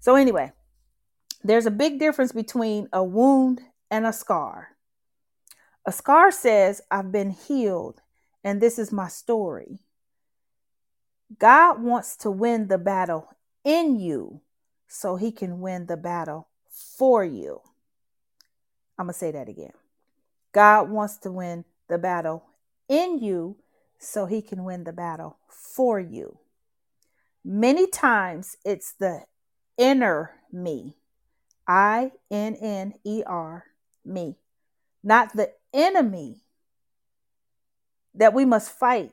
So, 0.00 0.14
anyway, 0.14 0.52
there's 1.44 1.66
a 1.66 1.70
big 1.70 1.98
difference 1.98 2.32
between 2.32 2.88
a 2.92 3.02
wound 3.02 3.60
and 3.90 4.06
a 4.06 4.12
scar. 4.12 4.76
A 5.86 5.92
scar 5.92 6.30
says, 6.30 6.80
I've 6.90 7.10
been 7.10 7.30
healed 7.30 8.00
and 8.44 8.60
this 8.60 8.78
is 8.78 8.92
my 8.92 9.08
story. 9.08 9.80
God 11.38 11.82
wants 11.82 12.16
to 12.18 12.30
win 12.30 12.68
the 12.68 12.78
battle 12.78 13.28
in 13.64 13.98
you 13.98 14.40
so 14.86 15.16
he 15.16 15.32
can 15.32 15.60
win 15.60 15.86
the 15.86 15.96
battle 15.96 16.48
for 16.70 17.24
you. 17.24 17.60
I'm 18.98 19.06
going 19.06 19.14
to 19.14 19.18
say 19.18 19.30
that 19.32 19.48
again. 19.48 19.72
God 20.52 20.90
wants 20.90 21.16
to 21.18 21.32
win 21.32 21.64
the 21.88 21.98
battle 21.98 22.44
in 22.88 23.18
you 23.18 23.56
so 23.98 24.26
he 24.26 24.42
can 24.42 24.64
win 24.64 24.84
the 24.84 24.92
battle 24.92 25.38
for 25.48 25.98
you. 25.98 26.38
Many 27.44 27.86
times 27.86 28.56
it's 28.64 28.92
the 28.92 29.22
inner 29.78 30.32
me, 30.52 30.96
I 31.66 32.12
N 32.30 32.54
N 32.56 32.94
E 33.04 33.22
R, 33.26 33.64
me, 34.04 34.36
not 35.02 35.34
the 35.34 35.52
enemy 35.72 36.42
that 38.14 38.34
we 38.34 38.44
must 38.44 38.70
fight 38.70 39.12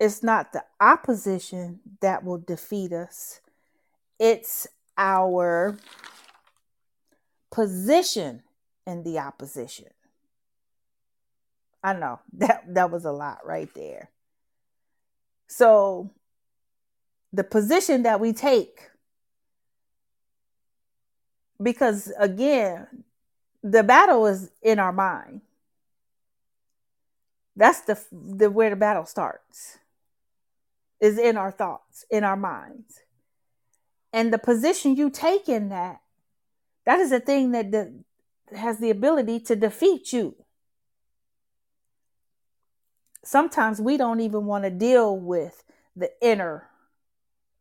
it's 0.00 0.22
not 0.22 0.52
the 0.52 0.64
opposition 0.80 1.80
that 2.00 2.24
will 2.24 2.38
defeat 2.38 2.92
us, 2.92 3.40
it's 4.18 4.66
our 4.96 5.76
position 7.50 8.42
in 8.86 9.02
the 9.02 9.18
opposition. 9.18 9.88
I 11.82 11.94
know 11.94 12.20
that 12.34 12.62
that 12.74 12.90
was 12.90 13.04
a 13.04 13.12
lot 13.12 13.38
right 13.44 13.72
there. 13.74 14.10
So 15.48 16.10
the 17.32 17.44
position 17.44 18.04
that 18.04 18.20
we 18.20 18.32
take 18.32 18.90
because 21.62 22.12
again 22.18 22.86
the 23.62 23.82
battle 23.82 24.26
is 24.26 24.50
in 24.62 24.78
our 24.78 24.92
mind 24.92 25.40
that's 27.56 27.80
the 27.80 27.98
the 28.12 28.50
where 28.50 28.70
the 28.70 28.76
battle 28.76 29.04
starts 29.04 29.78
is 31.00 31.18
in 31.18 31.36
our 31.36 31.50
thoughts, 31.50 32.04
in 32.10 32.24
our 32.24 32.36
minds. 32.36 33.02
And 34.12 34.32
the 34.32 34.38
position 34.38 34.96
you 34.96 35.10
take 35.10 35.48
in 35.48 35.68
that, 35.68 36.00
that 36.86 36.98
is 36.98 37.12
a 37.12 37.20
thing 37.20 37.52
that 37.52 37.70
de- 37.70 37.92
has 38.56 38.78
the 38.78 38.90
ability 38.90 39.40
to 39.40 39.56
defeat 39.56 40.12
you. 40.12 40.34
Sometimes 43.24 43.80
we 43.80 43.96
don't 43.96 44.20
even 44.20 44.46
want 44.46 44.64
to 44.64 44.70
deal 44.70 45.16
with 45.16 45.62
the 45.94 46.10
inner 46.22 46.68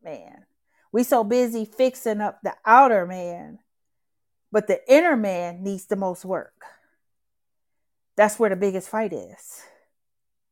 man. 0.03 0.45
We 0.91 1.03
so 1.03 1.23
busy 1.23 1.65
fixing 1.65 2.21
up 2.21 2.39
the 2.41 2.55
outer 2.65 3.05
man, 3.05 3.59
but 4.51 4.67
the 4.67 4.79
inner 4.91 5.15
man 5.15 5.63
needs 5.63 5.85
the 5.85 5.95
most 5.95 6.25
work. 6.25 6.63
That's 8.15 8.39
where 8.39 8.49
the 8.49 8.55
biggest 8.55 8.89
fight 8.89 9.13
is. 9.13 9.63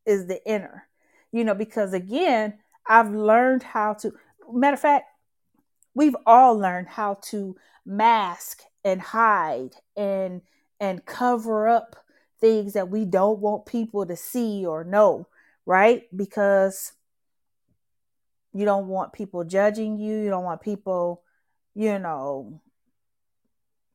Is 0.04 0.26
the 0.26 0.44
inner. 0.48 0.84
You 1.32 1.44
know, 1.44 1.54
because 1.54 1.92
again, 1.92 2.58
I've 2.88 3.10
learned 3.10 3.62
how 3.62 3.94
to 3.94 4.12
matter 4.52 4.74
of 4.74 4.80
fact, 4.80 5.06
we've 5.94 6.16
all 6.24 6.56
learned 6.56 6.88
how 6.88 7.14
to 7.30 7.56
mask 7.84 8.62
and 8.84 9.00
hide 9.00 9.74
and 9.96 10.42
and 10.78 11.04
cover 11.04 11.68
up 11.68 11.96
things 12.40 12.74
that 12.74 12.90
we 12.90 13.04
don't 13.04 13.40
want 13.40 13.66
people 13.66 14.04
to 14.06 14.16
see 14.16 14.64
or 14.66 14.84
know, 14.84 15.26
right? 15.64 16.04
Because 16.14 16.92
you 18.52 18.64
don't 18.64 18.88
want 18.88 19.12
people 19.12 19.44
judging 19.44 19.98
you, 19.98 20.18
you 20.18 20.28
don't 20.28 20.44
want 20.44 20.60
people, 20.60 21.22
you 21.74 21.98
know, 21.98 22.60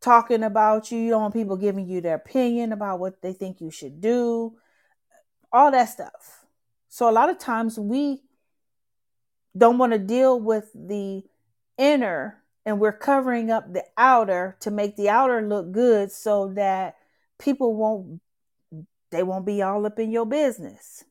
talking 0.02 0.44
about 0.44 0.92
you, 0.92 1.00
you 1.00 1.10
don't 1.12 1.22
want 1.22 1.34
people 1.34 1.58
giving 1.58 1.88
you 1.88 2.02
their 2.02 2.16
opinion 2.16 2.72
about 2.72 3.00
what 3.00 3.22
they 3.22 3.34
think 3.34 3.62
you 3.62 3.72
should 3.72 4.02
do, 4.02 4.54
all 5.52 5.72
that 5.72 5.86
stuff. 5.86 6.46
So 6.90 7.10
a 7.10 7.12
lot 7.12 7.30
of 7.30 7.38
times 7.38 7.80
we 7.80 8.22
don't 9.58 9.78
want 9.78 9.94
to 9.94 10.00
deal 10.00 10.40
with 10.40 10.70
the 10.74 11.24
inner 11.78 12.42
and 12.66 12.80
we're 12.80 12.92
covering 12.92 13.52
up 13.52 13.74
the 13.74 13.84
outer 13.98 14.58
to 14.62 14.72
make 14.72 14.96
the 14.96 15.10
outer 15.10 15.42
look 15.42 15.72
good 15.72 16.12
so 16.12 16.54
that 16.56 16.96
people 17.40 17.76
won't 17.76 18.22
they 19.12 19.24
won't 19.24 19.46
be 19.46 19.62
all 19.62 19.86
up 19.86 20.00
in 20.00 20.10
your 20.12 20.26
business. 20.26 21.04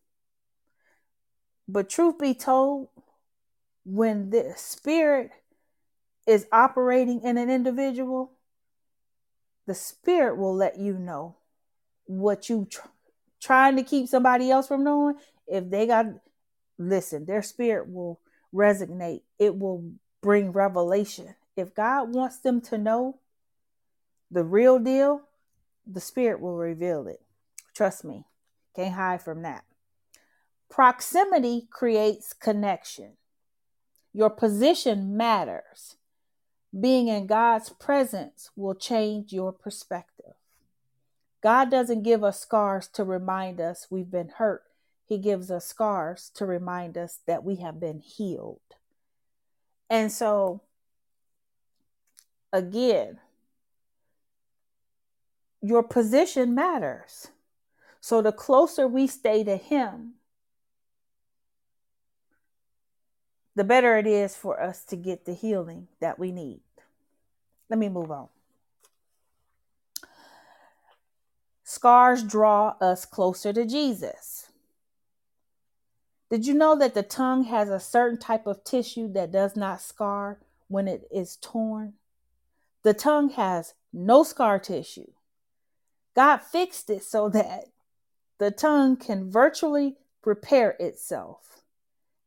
But 1.69 1.91
truth 1.91 2.19
be 2.19 2.35
told, 2.35 2.89
when 3.85 4.31
the 4.31 4.55
spirit 4.57 5.31
is 6.27 6.47
operating 6.51 7.23
in 7.23 7.37
an 7.37 7.51
individual, 7.51 8.33
the 9.71 9.75
spirit 9.75 10.37
will 10.37 10.57
let 10.57 10.81
you 10.81 10.99
know 10.99 11.37
what 12.07 12.49
you 12.49 12.67
tr- 12.69 12.89
trying 13.41 13.77
to 13.77 13.85
keep 13.85 14.09
somebody 14.09 14.51
else 14.51 14.67
from 14.67 14.83
knowing. 14.83 15.15
If 15.47 15.71
they 15.71 15.87
got 15.87 16.07
listen, 16.77 17.25
their 17.25 17.41
spirit 17.41 17.89
will 17.89 18.19
resonate. 18.53 19.21
It 19.39 19.57
will 19.57 19.93
bring 20.25 20.51
revelation. 20.51 21.37
If 21.57 21.73
God 21.73 22.13
wants 22.13 22.41
them 22.41 22.61
to 22.63 22.79
know 22.79 23.21
the 24.29 24.43
real 24.43 24.81
deal, 24.81 25.21
the 25.87 26.01
Spirit 26.01 26.41
will 26.41 26.57
reveal 26.57 27.07
it. 27.07 27.21
Trust 27.73 28.05
me, 28.05 28.25
can't 28.75 28.95
hide 28.95 29.23
from 29.23 29.43
that. 29.43 29.63
Proximity 30.69 31.69
creates 31.71 32.33
connection. 32.33 33.13
Your 34.13 34.31
position 34.31 35.17
matters. 35.17 35.95
Being 36.79 37.09
in 37.09 37.27
God's 37.27 37.71
presence 37.71 38.51
will 38.55 38.75
change 38.75 39.33
your 39.33 39.53
perspective. 39.53 40.35
God 41.43 41.71
doesn't 41.71 42.03
give 42.03 42.23
us 42.23 42.41
scars 42.41 42.87
to 42.89 43.05
remind 43.05 43.61
us 43.61 43.87
we've 43.91 44.11
been 44.11 44.33
hurt. 44.37 44.65
He 45.07 45.19
gives 45.19 45.51
us 45.51 45.67
scars 45.67 46.31
to 46.35 46.47
remind 46.47 46.97
us 46.97 47.21
that 47.27 47.43
we 47.43 47.57
have 47.57 47.81
been 47.81 47.99
healed. 47.99 48.61
And 49.89 50.13
so, 50.13 50.61
again, 52.53 53.19
your 55.61 55.83
position 55.83 56.55
matters. 56.55 57.29
So, 58.01 58.23
the 58.23 58.33
closer 58.33 58.87
we 58.87 59.09
stay 59.09 59.43
to 59.45 59.57
Him, 59.57 60.15
the 63.55 63.65
better 63.65 63.97
it 63.99 64.07
is 64.07 64.37
for 64.37 64.61
us 64.61 64.85
to 64.85 64.97
get 64.97 65.25
the 65.25 65.35
healing 65.35 65.89
that 66.01 66.19
we 66.19 66.33
need. 66.33 66.61
Let 67.69 67.79
me 67.79 67.89
move 67.89 68.11
on. 68.11 68.29
Scars 71.63 72.25
draw 72.25 72.75
us 72.81 73.05
closer 73.05 73.53
to 73.53 73.65
Jesus. 73.65 74.51
Did 76.31 76.47
you 76.47 76.55
know 76.55 76.77
that 76.77 76.95
the 76.95 77.03
tongue 77.03 77.45
has 77.45 77.69
a 77.69 77.81
certain 77.81 78.19
type 78.19 78.47
of 78.47 78.65
tissue 78.65 79.13
that 79.13 79.33
does 79.33 79.57
not 79.57 79.81
scar 79.81 80.39
when 80.69 80.89
it 80.89 81.07
is 81.13 81.37
torn? 81.37 81.95
The 82.83 82.95
tongue 82.95 83.31
has 83.31 83.75
no 83.93 84.23
scar 84.23 84.59
tissue. 84.59 85.11
God 86.15 86.39
fixed 86.39 86.91
it 86.91 87.05
so 87.05 87.29
that 87.29 87.67
the 88.39 88.51
tongue 88.51 88.97
can 88.97 89.31
virtually 89.31 89.97
repair 90.25 90.77
itself. 90.81 91.60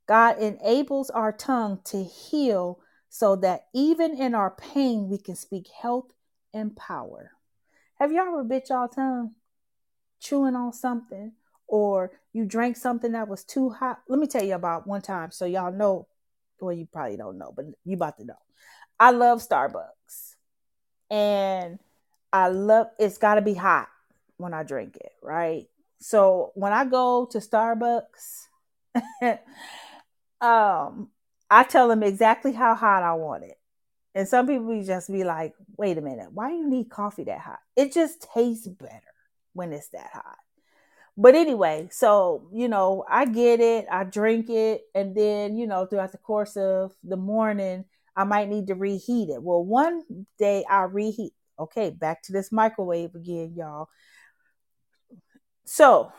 God 0.08 0.38
enables 0.40 1.10
our 1.10 1.32
tongue 1.32 1.80
to 1.86 2.04
heal 2.04 2.80
so 3.10 3.36
that 3.38 3.68
even 3.74 4.18
in 4.20 4.36
our 4.36 4.52
pain, 4.52 5.10
we 5.10 5.18
can 5.18 5.36
speak 5.36 5.68
health 5.70 6.14
and 6.54 6.76
power. 6.76 7.32
Have 8.00 8.12
y'all 8.12 8.28
ever 8.28 8.44
bit 8.44 8.70
y'all 8.70 8.88
tongue 8.88 9.36
chewing 10.20 10.56
on 10.56 10.74
something 10.74 11.34
or 11.68 12.12
you 12.34 12.46
drank 12.46 12.78
something 12.78 13.12
that 13.12 13.28
was 13.28 13.44
too 13.44 13.70
hot. 13.70 14.00
Let 14.08 14.20
me 14.20 14.28
tell 14.28 14.44
you 14.44 14.56
about 14.56 14.88
one 14.88 15.02
time 15.02 15.32
so 15.32 15.46
y'all 15.46 15.72
know. 15.72 16.08
Well, 16.60 16.74
you 16.74 16.88
probably 16.92 17.18
don't 17.18 17.38
know, 17.38 17.52
but 17.56 17.66
you 17.84 17.96
about 17.96 18.18
to 18.18 18.26
know. 18.26 18.38
I 19.00 19.12
love 19.12 19.46
Starbucks. 19.46 20.36
And 21.10 21.80
I 22.32 22.48
love 22.48 22.88
it's 22.98 23.18
got 23.18 23.36
to 23.36 23.42
be 23.42 23.54
hot 23.54 23.90
when 24.38 24.54
I 24.54 24.64
drink 24.64 24.96
it, 24.96 25.12
right? 25.22 25.68
So 26.00 26.52
when 26.56 26.74
I 26.74 26.86
go 26.86 27.28
to 27.32 27.38
Starbucks, 27.40 28.48
um, 30.44 31.10
I 31.50 31.64
tell 31.64 31.88
them 31.88 32.04
exactly 32.04 32.52
how 32.52 32.76
hot 32.76 33.02
I 33.02 33.14
want 33.14 33.46
it. 33.46 33.58
And 34.14 34.28
some 34.28 34.46
people 34.46 34.84
just 34.84 35.12
be 35.12 35.24
like, 35.24 35.54
wait 35.78 35.98
a 35.98 36.02
minute, 36.02 36.32
why 36.32 36.50
do 36.50 36.56
you 36.56 36.70
need 36.70 36.90
coffee 36.90 37.24
that 37.24 37.40
hot? 37.40 37.60
It 37.76 37.94
just 37.94 38.28
tastes 38.34 38.68
better 38.68 39.02
when 39.54 39.72
it's 39.72 39.90
that 39.90 40.10
hot. 40.14 40.38
But 41.16 41.36
anyway, 41.36 41.88
so, 41.92 42.48
you 42.52 42.68
know, 42.68 43.06
I 43.10 43.26
get 43.26 43.60
it, 43.60 43.86
I 43.92 44.04
drink 44.04 44.50
it, 44.50 44.82
and 44.94 45.16
then, 45.16 45.56
you 45.56 45.68
know, 45.68 45.86
throughout 45.86 46.12
the 46.12 46.18
course 46.18 46.58
of 46.58 46.94
the 47.04 47.18
morning, 47.18 47.86
I 48.16 48.24
might 48.24 48.50
need 48.50 48.68
to 48.68 48.76
reheat 48.76 49.30
it. 49.30 49.42
Well, 49.42 49.64
one 49.64 50.04
day 50.38 50.66
I 50.70 50.84
reheat. 50.84 51.34
Okay, 51.58 51.92
back 51.92 52.24
to 52.24 52.34
this 52.34 52.52
microwave 52.52 53.14
again, 53.16 53.54
y'all. 53.56 53.90
So, 55.66 56.12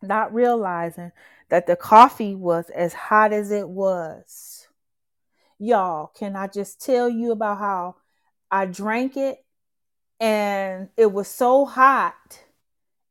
not 0.00 0.32
realizing 0.32 1.10
that 1.48 1.66
the 1.66 1.76
coffee 1.76 2.34
was 2.34 2.70
as 2.70 2.94
hot 2.94 3.32
as 3.32 3.50
it 3.50 3.68
was. 3.68 4.66
Y'all, 5.58 6.08
can 6.08 6.36
I 6.36 6.46
just 6.48 6.84
tell 6.84 7.08
you 7.08 7.32
about 7.32 7.58
how 7.58 7.96
I 8.50 8.66
drank 8.66 9.16
it 9.16 9.44
and 10.20 10.88
it 10.96 11.12
was 11.12 11.28
so 11.28 11.64
hot 11.64 12.14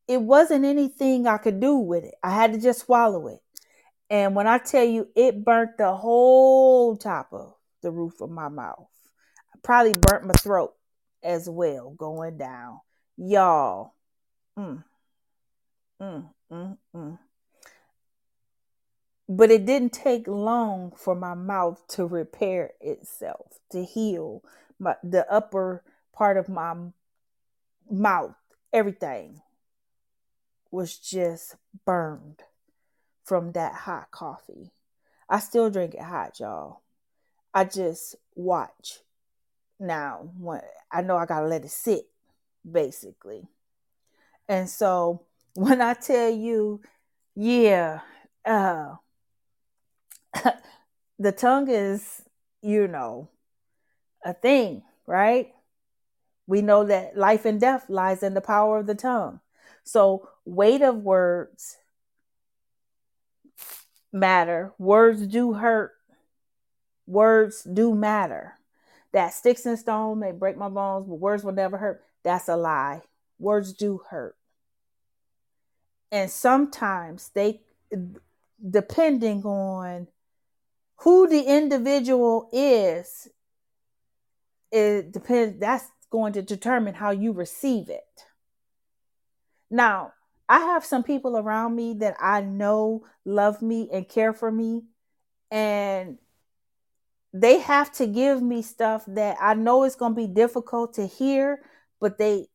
it 0.08 0.22
wasn't 0.22 0.65
anything 0.65 1.28
I 1.28 1.38
could 1.38 1.60
do 1.60 1.78
with 1.78 2.04
it. 2.04 2.15
I 2.24 2.32
had 2.32 2.54
to 2.54 2.60
just 2.60 2.82
swallow 2.82 3.28
it. 3.28 3.39
And 4.10 4.36
when 4.36 4.48
I 4.48 4.58
tell 4.58 4.84
you 4.84 5.08
it 5.15 5.43
burnt 5.43 5.78
the 5.78 5.93
whole 5.96 6.98
top 6.98 7.30
of 7.32 7.54
the 7.82 7.91
roof 7.91 8.22
of 8.22 8.30
my 8.30 8.50
mouth, 8.50 8.89
I 9.54 9.58
probably 9.63 9.93
burnt 9.93 10.26
my 10.26 10.34
throat 10.34 10.74
as 11.24 11.50
well 11.50 11.91
going 11.91 12.38
down. 12.38 12.80
Y'all. 13.17 13.93
Mm, 14.58 14.84
mm, 16.02 16.30
mm, 16.52 16.78
mm. 16.96 17.19
But 19.36 19.50
it 19.50 19.65
didn't 19.65 19.93
take 19.93 20.28
long 20.28 20.91
for 20.96 21.15
my 21.15 21.34
mouth 21.34 21.82
to 21.89 22.06
repair 22.06 22.72
itself, 22.80 23.60
to 23.72 23.84
heal 23.84 24.43
my, 24.80 24.96
the 25.04 25.32
upper 25.32 25.84
part 26.13 26.38
of 26.38 26.50
my 26.50 26.76
mouth, 27.89 28.36
everything 28.72 29.41
was 30.69 30.98
just 30.98 31.56
burned 31.86 32.43
from 33.24 33.54
that 33.54 33.74
hot 33.74 34.12
coffee. 34.12 34.72
I 35.30 35.39
still 35.39 35.69
drink 35.69 35.96
it 35.96 36.02
hot, 36.02 36.39
y'all. 36.39 36.82
I 37.54 37.63
just 37.63 38.15
watch. 38.36 39.00
Now, 39.80 40.30
when 40.38 40.62
I 40.91 41.02
know 41.02 41.17
I 41.17 41.26
gotta 41.26 41.48
let 41.48 41.65
it 41.65 41.72
sit, 41.72 42.06
basically. 42.69 43.48
And 44.48 44.69
so 44.69 45.24
when 45.56 45.82
I 45.82 45.93
tell 45.93 46.30
you, 46.30 46.82
yeah, 47.36 48.02
uh, 48.46 48.96
the 51.23 51.31
tongue 51.31 51.69
is, 51.69 52.21
you 52.62 52.86
know, 52.86 53.29
a 54.25 54.33
thing, 54.33 54.83
right? 55.07 55.53
We 56.47 56.62
know 56.62 56.83
that 56.83 57.17
life 57.17 57.45
and 57.45 57.62
death 57.62 57.86
lies 57.88 58.23
in 58.23 58.33
the 58.33 58.41
power 58.41 58.79
of 58.79 58.88
the 58.88 58.95
tongue. 58.95 59.39
So, 59.86 60.27
weight 60.43 60.81
of 60.81 60.97
words 60.97 61.77
matter. 64.12 64.73
Words 64.77 65.25
do 65.27 65.53
hurt. 65.53 65.93
Words 67.07 67.63
do 67.63 67.95
matter. 67.95 68.55
That 69.13 69.33
sticks 69.33 69.65
and 69.65 69.79
stone 69.79 70.19
may 70.19 70.33
break 70.33 70.57
my 70.57 70.67
bones, 70.67 71.07
but 71.07 71.15
words 71.15 71.43
will 71.45 71.53
never 71.53 71.77
hurt. 71.77 72.03
That's 72.23 72.49
a 72.49 72.57
lie. 72.57 73.01
Words 73.39 73.71
do 73.71 74.01
hurt. 74.09 74.36
And 76.12 76.29
sometimes 76.29 77.29
they, 77.33 77.62
depending 78.69 79.43
on 79.43 80.07
Who 80.97 81.27
the 81.27 81.41
individual 81.41 82.49
is, 82.53 83.27
it 84.71 85.12
depends. 85.12 85.60
That's 85.60 85.86
going 86.10 86.34
to 86.34 86.41
determine 86.41 86.93
how 86.93 87.12
you 87.12 87.32
receive 87.32 87.89
it. 87.89 88.03
Now, 89.69 90.13
I 90.47 90.60
have 90.60 90.86
some 90.86 91.03
people 91.03 91.38
around 91.38 91.75
me 91.75 91.95
that 91.95 92.15
I 92.19 92.41
know 92.41 93.06
love 93.25 93.62
me 93.62 93.89
and 93.91 94.08
care 94.08 94.34
for 94.34 94.51
me, 94.51 94.84
and 95.51 96.17
they 97.34 97.60
have 97.60 97.91
to 97.93 98.08
give 98.08 98.41
me 98.41 98.62
stuff 98.62 99.03
that 99.08 99.38
I 99.41 99.56
know 99.56 99.84
it's 99.84 99.95
going 99.95 100.13
to 100.13 100.15
be 100.15 100.27
difficult 100.27 100.93
to 100.95 101.08
hear, 101.08 101.60
but 101.99 102.17
they, 102.17 102.47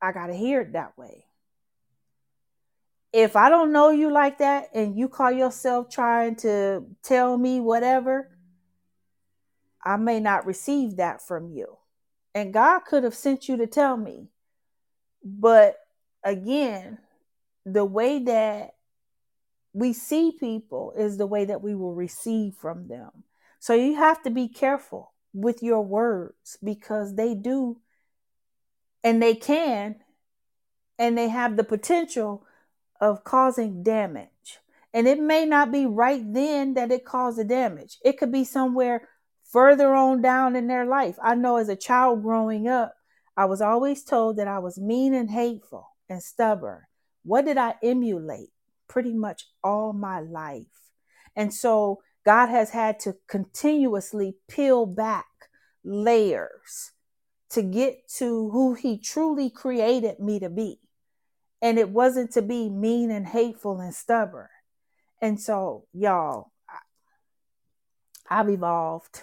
I 0.00 0.12
got 0.12 0.28
to 0.28 0.34
hear 0.34 0.60
it 0.62 0.72
that 0.72 0.96
way. 0.96 1.25
If 3.16 3.34
I 3.34 3.48
don't 3.48 3.72
know 3.72 3.88
you 3.88 4.12
like 4.12 4.36
that 4.40 4.68
and 4.74 4.94
you 4.94 5.08
call 5.08 5.32
yourself 5.32 5.88
trying 5.88 6.36
to 6.36 6.84
tell 7.02 7.38
me 7.38 7.60
whatever, 7.60 8.36
I 9.82 9.96
may 9.96 10.20
not 10.20 10.44
receive 10.44 10.96
that 10.96 11.22
from 11.22 11.48
you. 11.48 11.78
And 12.34 12.52
God 12.52 12.80
could 12.80 13.04
have 13.04 13.14
sent 13.14 13.48
you 13.48 13.56
to 13.56 13.66
tell 13.66 13.96
me. 13.96 14.28
But 15.24 15.76
again, 16.22 16.98
the 17.64 17.86
way 17.86 18.18
that 18.18 18.74
we 19.72 19.94
see 19.94 20.36
people 20.38 20.92
is 20.94 21.16
the 21.16 21.26
way 21.26 21.46
that 21.46 21.62
we 21.62 21.74
will 21.74 21.94
receive 21.94 22.52
from 22.52 22.88
them. 22.88 23.24
So 23.60 23.72
you 23.72 23.94
have 23.94 24.22
to 24.24 24.30
be 24.30 24.46
careful 24.46 25.14
with 25.32 25.62
your 25.62 25.80
words 25.80 26.58
because 26.62 27.14
they 27.14 27.34
do 27.34 27.78
and 29.02 29.22
they 29.22 29.36
can 29.36 29.96
and 30.98 31.16
they 31.16 31.30
have 31.30 31.56
the 31.56 31.64
potential 31.64 32.44
of 33.00 33.24
causing 33.24 33.82
damage. 33.82 34.58
And 34.92 35.06
it 35.06 35.20
may 35.20 35.44
not 35.44 35.70
be 35.70 35.86
right 35.86 36.22
then 36.32 36.74
that 36.74 36.90
it 36.90 37.04
caused 37.04 37.38
the 37.38 37.44
damage. 37.44 37.98
It 38.04 38.18
could 38.18 38.32
be 38.32 38.44
somewhere 38.44 39.08
further 39.44 39.94
on 39.94 40.22
down 40.22 40.56
in 40.56 40.66
their 40.66 40.86
life. 40.86 41.16
I 41.22 41.34
know 41.34 41.56
as 41.56 41.68
a 41.68 41.76
child 41.76 42.22
growing 42.22 42.66
up, 42.68 42.94
I 43.36 43.44
was 43.44 43.60
always 43.60 44.02
told 44.02 44.38
that 44.38 44.48
I 44.48 44.58
was 44.58 44.78
mean 44.78 45.12
and 45.12 45.30
hateful 45.30 45.88
and 46.08 46.22
stubborn. 46.22 46.82
What 47.24 47.44
did 47.44 47.58
I 47.58 47.74
emulate? 47.82 48.50
Pretty 48.88 49.12
much 49.12 49.46
all 49.62 49.92
my 49.92 50.20
life. 50.20 50.64
And 51.34 51.52
so 51.52 52.00
God 52.24 52.46
has 52.48 52.70
had 52.70 52.98
to 53.00 53.16
continuously 53.28 54.36
peel 54.48 54.86
back 54.86 55.26
layers 55.84 56.92
to 57.50 57.62
get 57.62 58.08
to 58.16 58.50
who 58.50 58.74
He 58.74 58.98
truly 58.98 59.50
created 59.50 60.18
me 60.18 60.40
to 60.40 60.48
be. 60.48 60.80
And 61.62 61.78
it 61.78 61.88
wasn't 61.88 62.32
to 62.32 62.42
be 62.42 62.68
mean 62.68 63.10
and 63.10 63.26
hateful 63.26 63.80
and 63.80 63.94
stubborn. 63.94 64.48
And 65.20 65.40
so, 65.40 65.86
y'all, 65.92 66.52
I've 68.28 68.48
evolved. 68.48 69.22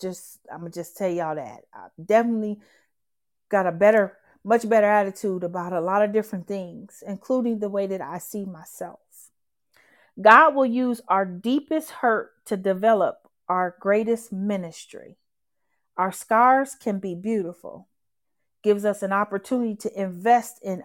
Just, 0.00 0.38
I'm 0.52 0.60
going 0.60 0.72
to 0.72 0.78
just 0.78 0.96
tell 0.96 1.10
y'all 1.10 1.34
that. 1.34 1.62
I 1.72 1.88
definitely 2.04 2.60
got 3.48 3.66
a 3.66 3.72
better 3.72 4.18
much 4.44 4.66
better 4.68 4.86
attitude 4.86 5.44
about 5.44 5.72
a 5.72 5.80
lot 5.80 6.02
of 6.02 6.12
different 6.12 6.46
things, 6.46 7.02
including 7.06 7.58
the 7.58 7.68
way 7.68 7.86
that 7.86 8.00
I 8.00 8.18
see 8.18 8.44
myself. 8.44 8.98
God 10.20 10.54
will 10.54 10.66
use 10.66 11.00
our 11.06 11.24
deepest 11.24 11.90
hurt 11.90 12.30
to 12.46 12.56
develop 12.56 13.28
our 13.48 13.76
greatest 13.78 14.32
ministry. 14.32 15.16
Our 15.96 16.12
scars 16.12 16.74
can 16.74 16.98
be 16.98 17.14
beautiful, 17.14 17.88
gives 18.62 18.84
us 18.84 19.02
an 19.02 19.12
opportunity 19.12 19.76
to 19.76 20.00
invest 20.00 20.60
in 20.62 20.84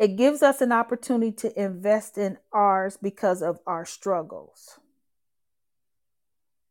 it 0.00 0.16
gives 0.16 0.42
us 0.42 0.60
an 0.60 0.72
opportunity 0.72 1.30
to 1.30 1.62
invest 1.62 2.18
in 2.18 2.38
ours 2.52 2.98
because 3.00 3.40
of 3.40 3.60
our 3.68 3.84
struggles. 3.84 4.80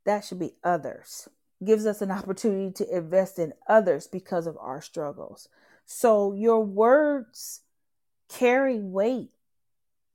That 0.06 0.26
should 0.26 0.40
be 0.40 0.56
others 0.64 1.30
gives 1.64 1.86
us 1.86 2.02
an 2.02 2.12
opportunity 2.12 2.72
to 2.72 2.96
invest 2.96 3.38
in 3.38 3.54
others 3.68 4.08
because 4.08 4.48
of 4.48 4.58
our 4.60 4.82
struggles. 4.82 5.50
So 5.86 6.34
your 6.34 6.64
words 6.64 7.62
carry 8.30 8.80
weight 8.80 9.32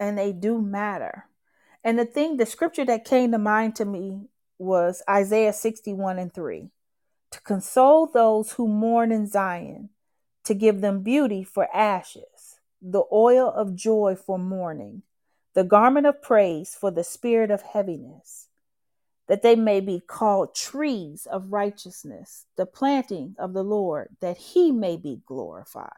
and 0.00 0.16
they 0.16 0.32
do 0.32 0.60
matter. 0.60 1.26
And 1.82 1.98
the 1.98 2.06
thing, 2.06 2.36
the 2.36 2.46
scripture 2.46 2.84
that 2.86 3.04
came 3.04 3.32
to 3.32 3.38
mind 3.38 3.76
to 3.76 3.84
me 3.84 4.28
was 4.58 5.02
Isaiah 5.08 5.52
61 5.52 6.18
and 6.18 6.32
3 6.32 6.70
to 7.32 7.40
console 7.42 8.06
those 8.06 8.52
who 8.52 8.68
mourn 8.68 9.10
in 9.10 9.26
Zion, 9.26 9.90
to 10.44 10.54
give 10.54 10.80
them 10.80 11.02
beauty 11.02 11.42
for 11.42 11.68
ashes, 11.74 12.22
the 12.84 13.04
oil 13.10 13.50
of 13.50 13.74
joy 13.74 14.14
for 14.14 14.38
mourning, 14.38 15.02
the 15.54 15.64
garment 15.64 16.06
of 16.06 16.22
praise 16.22 16.76
for 16.78 16.90
the 16.90 17.04
spirit 17.04 17.50
of 17.50 17.62
heaviness 17.62 18.48
that 19.26 19.42
they 19.42 19.56
may 19.56 19.80
be 19.80 20.00
called 20.00 20.54
trees 20.54 21.26
of 21.26 21.52
righteousness, 21.52 22.46
the 22.56 22.66
planting 22.66 23.34
of 23.38 23.54
the 23.54 23.64
Lord, 23.64 24.08
that 24.20 24.36
he 24.36 24.70
may 24.70 24.96
be 24.96 25.22
glorified. 25.26 25.88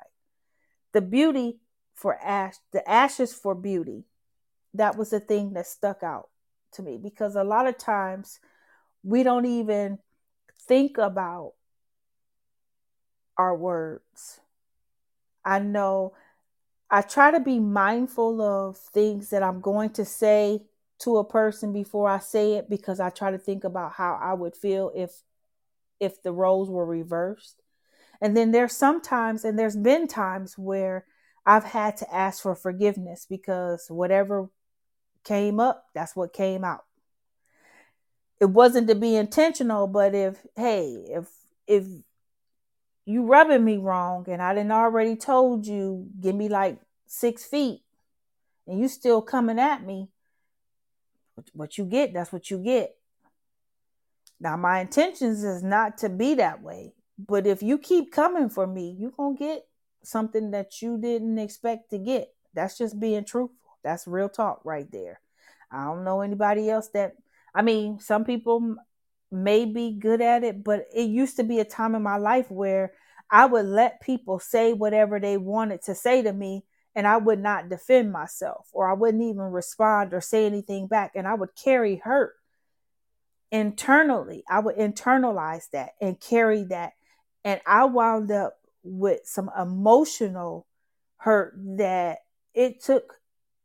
The 0.93 1.01
beauty 1.01 1.59
for 1.95 2.17
ash, 2.23 2.55
the 2.73 2.89
ashes 2.89 3.33
for 3.35 3.55
beauty. 3.55 4.05
That 4.75 4.97
was 4.97 5.11
the 5.11 5.21
thing 5.21 5.55
that 5.55 5.67
stuck 5.67 6.03
out 6.03 6.29
to 6.73 6.83
me 6.83 6.99
because 7.03 7.35
a 7.35 7.45
lot 7.45 7.67
of 7.67 7.79
times 7.79 8.39
we 9.03 9.23
don't 9.23 9.47
even 9.47 9.99
think 10.69 10.99
about 10.99 11.55
our 13.37 13.57
words. 13.57 14.41
I 15.45 15.59
know 15.59 16.15
I 16.91 17.03
try 17.03 17.31
to 17.33 17.41
be 17.41 17.59
mindful 17.59 18.41
of 18.41 18.77
things 18.77 19.31
that 19.31 19.43
I'm 19.43 19.61
going 19.61 19.91
to 19.91 20.05
say 20.05 20.63
to 21.01 21.19
a 21.19 21.25
person 21.25 21.73
before 21.73 22.09
I 22.09 22.19
say 22.19 22.55
it 22.55 22.71
because 22.71 23.01
I 23.01 23.11
try 23.11 23.31
to 23.31 23.39
think 23.39 23.65
about 23.65 23.93
how 23.93 24.19
I 24.21 24.35
would 24.35 24.57
feel 24.57 24.93
if 24.95 25.23
if 26.01 26.23
the 26.23 26.33
roles 26.33 26.71
were 26.71 26.87
reversed. 26.87 27.63
And 28.21 28.37
then 28.37 28.53
there's 28.53 28.73
sometimes 28.77 29.45
and 29.45 29.59
there's 29.59 29.77
been 29.77 30.07
times 30.09 30.57
where 30.57 31.07
I've 31.45 31.65
had 31.65 31.97
to 31.99 32.15
ask 32.15 32.43
for 32.43 32.55
forgiveness 32.55 33.27
because 33.29 33.87
whatever 33.89 34.51
came 35.25 35.61
up, 35.61 35.87
that's 35.95 36.17
what 36.17 36.33
came 36.33 36.65
out. 36.65 36.85
It 38.41 38.47
wasn't 38.47 38.89
to 38.89 38.95
be 38.95 39.17
intentional, 39.17 39.87
but 39.87 40.15
if 40.15 40.39
hey, 40.57 41.05
if 41.09 41.29
if 41.67 41.85
you 43.07 43.25
rubbing 43.25 43.65
me 43.65 43.79
wrong 43.79 44.27
and 44.29 44.43
I 44.43 44.53
didn't 44.53 44.73
already 44.73 45.17
told 45.17 45.67
you 45.67 46.09
give 46.21 46.35
me 46.35 46.49
like 46.49 46.79
six 47.07 47.45
feet 47.45 47.83
and 48.67 48.81
you 48.81 48.89
still 48.89 49.23
coming 49.23 49.61
at 49.61 49.87
me, 49.87 50.09
what 51.53 51.79
you 51.79 51.85
get, 51.85 52.13
that's 52.13 52.33
what 52.33 52.51
you 52.51 52.59
get. 52.59 52.97
Now, 54.41 54.57
my 54.57 54.81
intentions 54.81 55.45
is 55.45 55.63
not 55.63 55.99
to 55.99 56.09
be 56.09 56.35
that 56.35 56.63
way. 56.63 56.93
But 57.19 57.47
if 57.47 57.63
you 57.63 57.79
keep 57.79 58.13
coming 58.13 58.51
for 58.51 58.67
me, 58.67 58.95
you're 58.99 59.11
to 59.11 59.37
get 59.39 59.67
something 60.03 60.51
that 60.51 60.83
you 60.83 60.99
didn't 60.99 61.39
expect 61.39 61.91
to 61.91 61.99
get. 61.99 62.35
That's 62.53 62.77
just 62.77 63.01
being 63.01 63.25
truthful. 63.25 63.57
That's 63.83 64.07
real 64.07 64.29
talk 64.29 64.61
right 64.65 64.91
there. 64.91 65.21
I 65.71 65.85
don't 65.85 66.05
know 66.05 66.21
anybody 66.21 66.69
else 66.69 66.89
that, 66.89 67.15
I 67.55 67.63
mean, 67.63 68.01
some 68.01 68.25
people 68.25 68.77
may 69.31 69.65
be 69.65 69.93
good 69.93 70.21
at 70.21 70.45
it, 70.45 70.63
but 70.63 70.87
it 70.95 71.09
used 71.09 71.37
to 71.37 71.45
be 71.45 71.61
a 71.61 71.65
time 71.65 71.95
in 71.95 72.03
my 72.03 72.17
life 72.17 72.51
where 72.51 72.93
I 73.31 73.47
would 73.47 73.67
let 73.67 74.01
people 74.01 74.39
say 74.39 74.73
whatever 74.73 75.19
they 75.19 75.37
wanted 75.37 75.83
to 75.85 75.95
say 75.95 76.23
to 76.23 76.33
me 76.33 76.65
and 76.95 77.07
I 77.07 77.17
would 77.19 77.41
not 77.41 77.69
defend 77.69 78.13
myself 78.13 78.69
or 78.73 78.89
I 78.89 78.95
wouldn't 78.95 79.23
even 79.23 79.43
respond 79.43 80.15
or 80.15 80.21
say 80.21 80.47
anything 80.47 80.87
back. 80.87 81.13
And 81.15 81.27
I 81.27 81.35
would 81.35 81.51
carry 81.55 81.97
hurt 81.97 82.35
internally. 83.51 84.45
I 84.49 84.61
would 84.61 84.77
internalize 84.77 85.69
that 85.71 85.91
and 86.01 86.19
carry 86.21 86.65
that. 86.65 86.93
And 87.45 87.61
I 87.67 87.85
wound 87.85 88.31
up 88.31 88.55
with 88.83 89.21
some 89.25 89.51
emotional 89.61 90.67
hurt 91.19 91.55
that 91.77 92.19
it 92.55 92.83
took 92.83 93.15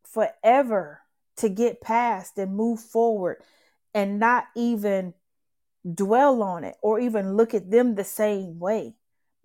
forever 0.03 1.01
to 1.37 1.49
get 1.49 1.81
past 1.81 2.37
and 2.37 2.55
move 2.55 2.79
forward 2.79 3.37
and 3.93 4.19
not 4.19 4.45
even 4.55 5.13
dwell 5.89 6.43
on 6.43 6.63
it 6.63 6.75
or 6.81 6.99
even 6.99 7.35
look 7.35 7.53
at 7.53 7.71
them 7.71 7.95
the 7.95 8.03
same 8.03 8.59
way 8.59 8.95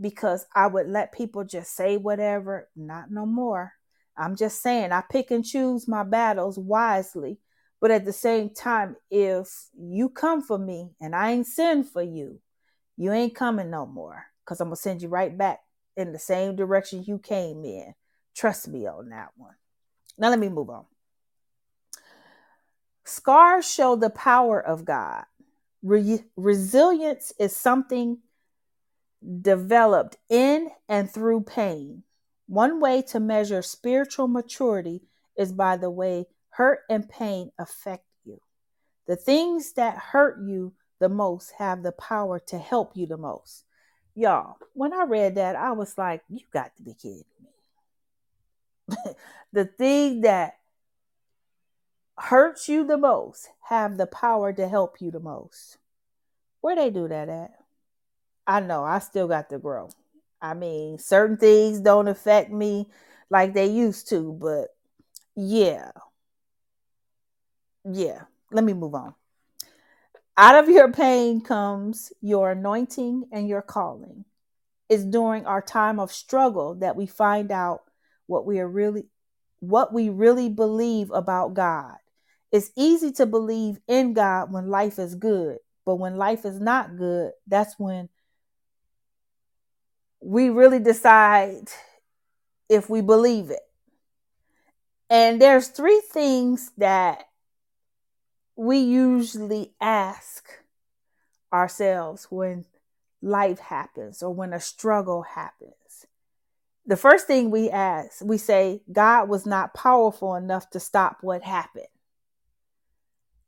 because 0.01 0.47
I 0.55 0.67
would 0.67 0.89
let 0.89 1.13
people 1.13 1.45
just 1.45 1.75
say 1.75 1.97
whatever, 1.97 2.69
not 2.77 3.11
no 3.11 3.25
more. 3.27 3.73
I'm 4.17 4.37
just 4.37 4.63
saying, 4.63 4.93
I 4.93 5.03
pick 5.11 5.31
and 5.31 5.45
choose 5.45 5.89
my 5.89 6.03
battles 6.03 6.59
wisely. 6.59 7.39
But 7.81 7.91
at 7.91 8.05
the 8.05 8.13
same 8.13 8.51
time, 8.51 8.97
if 9.11 9.49
you 9.79 10.09
come 10.09 10.43
for 10.43 10.59
me 10.59 10.91
and 11.01 11.15
I 11.15 11.33
ain't 11.33 11.47
send 11.47 11.89
for 11.89 12.03
you, 12.03 12.41
you 12.97 13.13
ain't 13.13 13.35
coming 13.35 13.71
no 13.71 13.87
more 13.87 14.25
because 14.45 14.61
I'm 14.61 14.69
going 14.69 14.77
to 14.77 14.83
send 14.83 15.03
you 15.03 15.09
right 15.09 15.37
back 15.37 15.61
in 15.97 16.13
the 16.13 16.19
same 16.19 16.57
direction 16.57 17.05
you 17.07 17.19
came 17.19 17.65
in. 17.65 17.95
Trust 18.35 18.69
me 18.69 18.87
on 18.87 19.11
that 19.11 19.29
one. 19.37 19.55
Now, 20.19 20.31
let 20.31 20.39
me 20.39 20.49
move 20.49 20.71
on. 20.71 20.87
Scars 23.05 23.71
show 23.71 23.95
the 23.97 24.11
power 24.11 24.61
of 24.61 24.85
God. 24.85 25.25
Re- 25.87 26.25
resilience 26.37 27.33
is 27.39 27.55
something 27.55 28.19
developed 29.41 30.17
in 30.29 30.71
and 30.89 31.09
through 31.09 31.43
pain. 31.43 32.03
One 32.49 32.81
way 32.81 33.03
to 33.03 33.21
measure 33.21 33.63
spiritual 33.63 34.27
maturity 34.27 35.03
is 35.37 35.53
by 35.53 35.77
the 35.77 35.91
way 35.91 36.27
hurt 36.51 36.81
and 36.91 37.09
pain 37.09 37.53
affect 37.57 38.05
you. 38.25 38.41
The 39.07 39.15
things 39.15 39.75
that 39.75 39.97
hurt 39.97 40.41
you 40.41 40.73
the 40.99 41.09
most 41.09 41.53
have 41.59 41.85
the 41.85 41.93
power 41.93 42.41
to 42.49 42.59
help 42.59 42.97
you 42.97 43.07
the 43.07 43.17
most. 43.17 43.65
Y'all, 44.17 44.57
when 44.73 44.93
I 44.93 45.05
read 45.05 45.37
that, 45.37 45.55
I 45.55 45.71
was 45.73 45.97
like, 45.97 46.23
you 46.29 46.41
got 46.53 46.75
to 46.77 46.83
be 46.83 46.95
kidding 46.95 47.25
me. 48.89 48.97
the 49.53 49.67
thing 49.67 50.23
that 50.23 50.55
hurts 52.19 52.69
you 52.69 52.87
the 52.87 52.97
most 52.97 53.49
have 53.69 53.97
the 53.97 54.07
power 54.07 54.53
to 54.53 54.69
help 54.69 55.01
you 55.01 55.11
the 55.11 55.21
most. 55.21 55.79
Where 56.61 56.77
they 56.77 56.91
do 56.91 57.09
that 57.09 57.29
at? 57.29 57.53
I 58.47 58.61
know 58.61 58.85
I 58.85 59.01
still 59.01 59.29
got 59.29 59.51
to 59.51 59.59
grow. 59.59 59.91
I 60.41 60.55
mean, 60.55 60.99
certain 60.99 61.37
things 61.37 61.81
don't 61.81 62.09
affect 62.09 62.51
me 62.51 62.89
like 63.31 63.55
they 63.55 63.67
used 63.67 64.09
to, 64.11 64.33
but 64.33 64.69
yeah. 65.35 65.91
Yeah. 67.85 68.23
Let 68.53 68.65
me 68.65 68.73
move 68.73 68.95
on. 68.95 69.15
Out 70.37 70.63
of 70.63 70.69
your 70.69 70.93
pain 70.93 71.41
comes 71.41 72.13
your 72.21 72.53
anointing 72.53 73.25
and 73.33 73.49
your 73.49 73.63
calling. 73.63 74.25
It's 74.89 75.05
during 75.05 75.47
our 75.47 75.63
time 75.63 75.99
of 75.99 76.13
struggle 76.13 76.75
that 76.77 76.95
we 76.95 77.07
find 77.07 77.51
out 77.51 77.83
what 78.27 78.47
we 78.47 78.61
are 78.61 78.69
really 78.69 79.07
what 79.61 79.93
we 79.93 80.11
really 80.11 80.49
believe 80.49 81.11
about 81.11 81.55
God. 81.55 81.97
It's 82.57 82.71
easy 82.75 83.13
to 83.13 83.27
believe 83.27 83.81
in 83.87 84.15
God 84.15 84.51
when 84.51 84.71
life 84.71 84.99
is 84.99 85.15
good, 85.15 85.59
but 85.85 85.97
when 85.97 86.17
life 86.17 86.47
is 86.47 86.59
not 86.59 86.97
good, 86.97 87.33
that's 87.47 87.79
when 87.79 88.09
we 90.23 90.49
really 90.49 90.79
decide 90.79 91.69
if 92.71 92.89
we 92.89 93.03
believe 93.03 93.51
it. 93.51 93.61
And 95.11 95.39
there's 95.39 95.69
three 95.69 96.01
things 96.11 96.73
that 96.79 97.29
we 98.57 98.79
usually 98.79 99.75
ask 99.79 100.49
ourselves 101.53 102.27
when 102.31 102.65
life 103.21 103.59
happens 103.59 104.23
or 104.23 104.33
when 104.33 104.55
a 104.55 104.61
struggle 104.61 105.21
happens. 105.21 106.07
The 106.87 106.97
first 106.97 107.27
thing 107.27 107.51
we 107.51 107.69
ask, 107.69 108.25
we 108.25 108.39
say, 108.39 108.81
God 108.91 109.29
was 109.29 109.45
not 109.45 109.75
powerful 109.75 110.37
enough 110.37 110.71
to 110.71 110.81
stop 110.81 111.19
what 111.21 111.43
happened. 111.43 111.85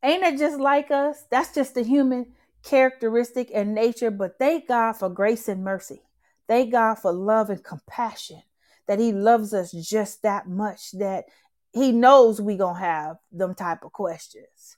Ain't 0.02 0.22
it 0.22 0.38
just 0.38 0.61
like 0.61 0.90
us? 0.90 1.24
That's 1.30 1.54
just 1.54 1.76
a 1.76 1.82
human 1.82 2.26
characteristic 2.62 3.50
and 3.54 3.74
nature, 3.74 4.11
but 4.11 4.38
thank 4.38 4.68
God 4.68 4.94
for 4.94 5.08
grace 5.08 5.48
and 5.48 5.64
mercy. 5.64 6.02
Thank 6.46 6.72
God 6.72 6.96
for 6.96 7.12
love 7.12 7.50
and 7.50 7.62
compassion, 7.62 8.42
that 8.87 8.98
He 8.98 9.12
loves 9.12 9.52
us 9.54 9.72
just 9.72 10.22
that 10.22 10.48
much, 10.48 10.92
that 10.92 11.24
He 11.72 11.92
knows 11.92 12.40
we 12.40 12.56
to 12.56 12.78
have 12.78 13.16
them 13.32 13.54
type 13.54 13.84
of 13.84 13.92
questions. 13.92 14.76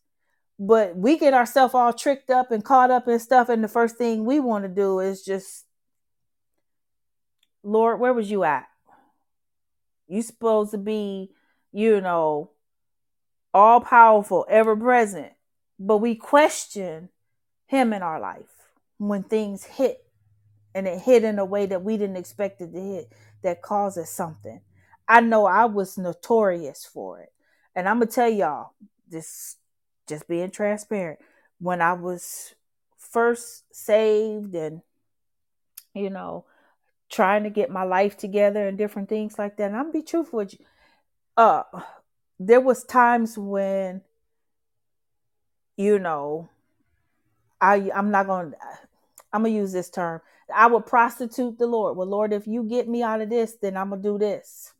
But 0.58 0.96
we 0.96 1.18
get 1.18 1.32
ourselves 1.32 1.74
all 1.74 1.92
tricked 1.92 2.30
up 2.30 2.50
and 2.50 2.64
caught 2.64 2.90
up 2.90 3.08
in 3.08 3.18
stuff, 3.18 3.48
and 3.48 3.64
the 3.64 3.68
first 3.68 3.96
thing 3.96 4.24
we 4.24 4.40
want 4.40 4.64
to 4.64 4.68
do 4.68 5.00
is 5.00 5.24
just, 5.24 5.64
Lord, 7.62 8.00
where 8.00 8.12
was 8.12 8.30
you 8.30 8.44
at? 8.44 8.66
You 10.06 10.22
supposed 10.22 10.72
to 10.72 10.78
be, 10.78 11.30
you 11.72 12.00
know, 12.00 12.50
all 13.52 13.80
powerful, 13.80 14.46
ever 14.48 14.76
present. 14.76 15.32
But 15.78 15.98
we 15.98 16.14
question 16.14 17.08
him 17.66 17.92
in 17.92 18.02
our 18.02 18.20
life 18.20 18.68
when 18.98 19.22
things 19.22 19.64
hit 19.64 20.04
and 20.74 20.86
it 20.86 21.00
hit 21.00 21.24
in 21.24 21.38
a 21.38 21.44
way 21.44 21.66
that 21.66 21.82
we 21.82 21.96
didn't 21.96 22.16
expect 22.16 22.60
it 22.60 22.72
to 22.72 22.80
hit 22.80 23.12
that 23.42 23.62
causes 23.62 24.08
something. 24.08 24.60
I 25.08 25.20
know 25.20 25.46
I 25.46 25.64
was 25.64 25.98
notorious 25.98 26.84
for 26.84 27.20
it. 27.20 27.32
And 27.74 27.88
I'm 27.88 27.98
gonna 27.98 28.10
tell 28.10 28.28
y'all, 28.28 28.72
this 29.08 29.56
just 30.08 30.28
being 30.28 30.50
transparent. 30.50 31.18
When 31.58 31.80
I 31.80 31.94
was 31.94 32.54
first 32.98 33.64
saved 33.72 34.54
and 34.54 34.82
you 35.94 36.10
know, 36.10 36.44
trying 37.10 37.42
to 37.42 37.50
get 37.50 37.70
my 37.70 37.82
life 37.82 38.16
together 38.16 38.66
and 38.68 38.78
different 38.78 39.08
things 39.08 39.38
like 39.38 39.56
that. 39.56 39.64
And 39.64 39.76
I'm 39.76 39.84
gonna 39.84 39.92
be 39.92 40.02
truthful 40.02 40.38
with 40.38 40.52
you. 40.52 40.64
Uh 41.36 41.62
there 42.40 42.60
was 42.60 42.82
times 42.84 43.36
when 43.36 44.00
you 45.76 45.98
know 45.98 46.48
I 47.60 47.90
I'm 47.94 48.10
not 48.10 48.26
gonna 48.26 48.52
I'm 49.32 49.42
gonna 49.42 49.54
use 49.54 49.72
this 49.72 49.90
term. 49.90 50.22
I 50.52 50.66
would 50.66 50.86
prostitute 50.86 51.58
the 51.58 51.66
Lord. 51.66 51.96
Well, 51.96 52.08
Lord, 52.08 52.32
if 52.32 52.46
you 52.46 52.64
get 52.64 52.88
me 52.88 53.02
out 53.02 53.20
of 53.20 53.28
this, 53.28 53.56
then 53.60 53.76
I'm 53.76 53.90
gonna 53.90 54.02
do 54.02 54.18
this. 54.18 54.72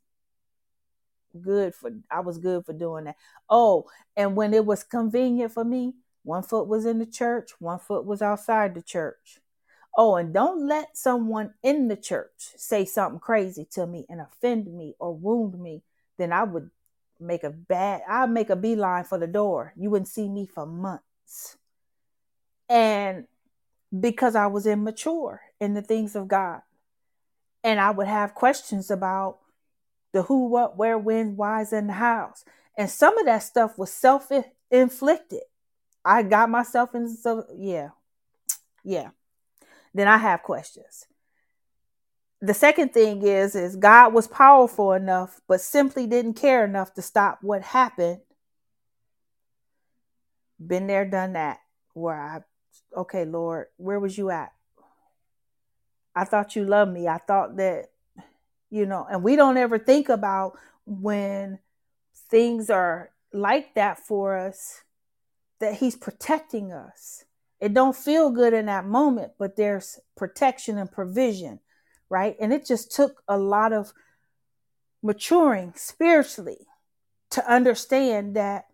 Good 1.41 1.75
for 1.75 1.91
I 2.11 2.21
was 2.21 2.39
good 2.39 2.65
for 2.65 2.73
doing 2.73 3.05
that. 3.05 3.17
Oh, 3.49 3.85
and 4.17 4.35
when 4.35 4.55
it 4.55 4.65
was 4.65 4.83
convenient 4.83 5.53
for 5.53 5.65
me, 5.65 5.95
one 6.25 6.43
foot 6.43 6.67
was 6.67 6.87
in 6.87 6.99
the 6.99 7.07
church, 7.07 7.53
one 7.59 7.79
foot 7.79 8.07
was 8.07 8.23
outside 8.23 8.75
the 8.75 8.83
church. 8.83 9.39
Oh, 9.97 10.17
and 10.17 10.33
don't 10.33 10.67
let 10.67 10.97
someone 10.97 11.53
in 11.63 11.89
the 11.89 11.97
church 11.97 12.55
say 12.57 12.87
something 12.87 13.21
crazy 13.21 13.67
to 13.73 13.87
me 13.87 14.07
and 14.09 14.21
offend 14.21 14.73
me 14.73 14.95
or 14.99 15.15
wound 15.15 15.61
me. 15.61 15.83
Then 16.17 16.33
I 16.33 16.45
would 16.45 16.71
make 17.21 17.45
a 17.45 17.51
bad, 17.51 18.03
I'd 18.09 18.31
make 18.31 18.51
a 18.51 18.57
beeline 18.57 19.05
for 19.05 19.19
the 19.19 19.27
door. 19.27 19.73
You 19.77 19.91
wouldn't 19.91 20.09
see 20.09 20.29
me 20.29 20.47
for 20.47 20.67
months. 20.67 21.57
And 22.69 23.27
because 23.99 24.37
I 24.37 24.47
was 24.47 24.67
immature 24.67 25.41
in 25.61 25.75
the 25.75 25.83
things 25.83 26.15
of 26.15 26.29
God. 26.29 26.63
And 27.63 27.79
I 27.79 27.91
would 27.91 28.07
have 28.07 28.35
questions 28.35 28.91
about 28.91 29.39
the 30.13 30.23
who, 30.23 30.47
what, 30.47 30.77
where, 30.77 30.99
when, 30.99 31.37
whys, 31.37 31.73
and 31.73 31.89
the 31.89 31.95
hows. 31.95 32.45
And 32.77 32.89
some 32.89 33.19
of 33.19 33.27
that 33.27 33.43
stuff 33.43 33.77
was 33.77 33.93
self 33.93 34.31
inflicted. 34.71 35.43
I 36.05 36.23
got 36.23 36.49
myself 36.49 36.95
into, 36.95 37.45
yeah. 37.55 37.91
Yeah. 38.83 39.11
Then 39.93 40.09
I 40.09 40.17
have 40.17 40.43
questions. 40.43 41.07
The 42.43 42.55
second 42.55 42.95
thing 42.95 43.23
is 43.23 43.55
is 43.55 43.77
God 43.77 44.15
was 44.15 44.27
powerful 44.27 44.93
enough 44.93 45.41
but 45.47 45.61
simply 45.61 46.07
didn't 46.07 46.35
care 46.35 46.65
enough 46.65 46.95
to 46.95 47.03
stop 47.03 47.39
what 47.43 47.63
happened. 47.63 48.21
Been 50.65 50.87
there 50.87 51.05
done 51.05 51.35
that 51.35 51.59
where 51.95 52.21
I 52.21 52.41
okay, 52.97 53.25
Lord, 53.25 53.67
where 53.77 54.01
was 54.01 54.17
you 54.17 54.31
at? 54.31 54.53
I 56.15 56.25
thought 56.25 56.57
you 56.57 56.65
loved 56.65 56.93
me. 56.93 57.07
I 57.09 57.19
thought 57.19 57.57
that, 57.57 57.91
you 58.71 58.87
know, 58.87 59.07
and 59.11 59.23
we 59.23 59.37
don't 59.37 59.57
ever 59.57 59.79
think 59.79 60.09
about 60.09 60.59
when 60.87 61.59
things 62.31 62.69
are 62.71 63.11
like 63.33 63.75
that 63.75 63.99
for 63.99 64.37
us 64.37 64.83
that 65.61 65.75
he's 65.75 65.97
protecting 65.97 66.73
us. 66.73 67.25
It 67.61 67.75
don't 67.75 67.95
feel 67.95 68.31
good 68.31 68.55
in 68.55 68.67
that 68.67 68.87
moment, 68.87 69.33
but 69.39 69.57
there's 69.57 70.01
protection 70.17 70.79
and 70.79 70.91
provision, 70.91 71.61
right? 72.11 72.37
And 72.41 72.53
it 72.53 72.67
just 72.67 72.95
took 72.95 73.23
a 73.27 73.39
lot 73.39 73.73
of 73.73 73.95
maturing 75.03 75.73
spiritually 75.77 76.67
to 77.31 77.49
understand 77.51 78.37
that 78.37 78.67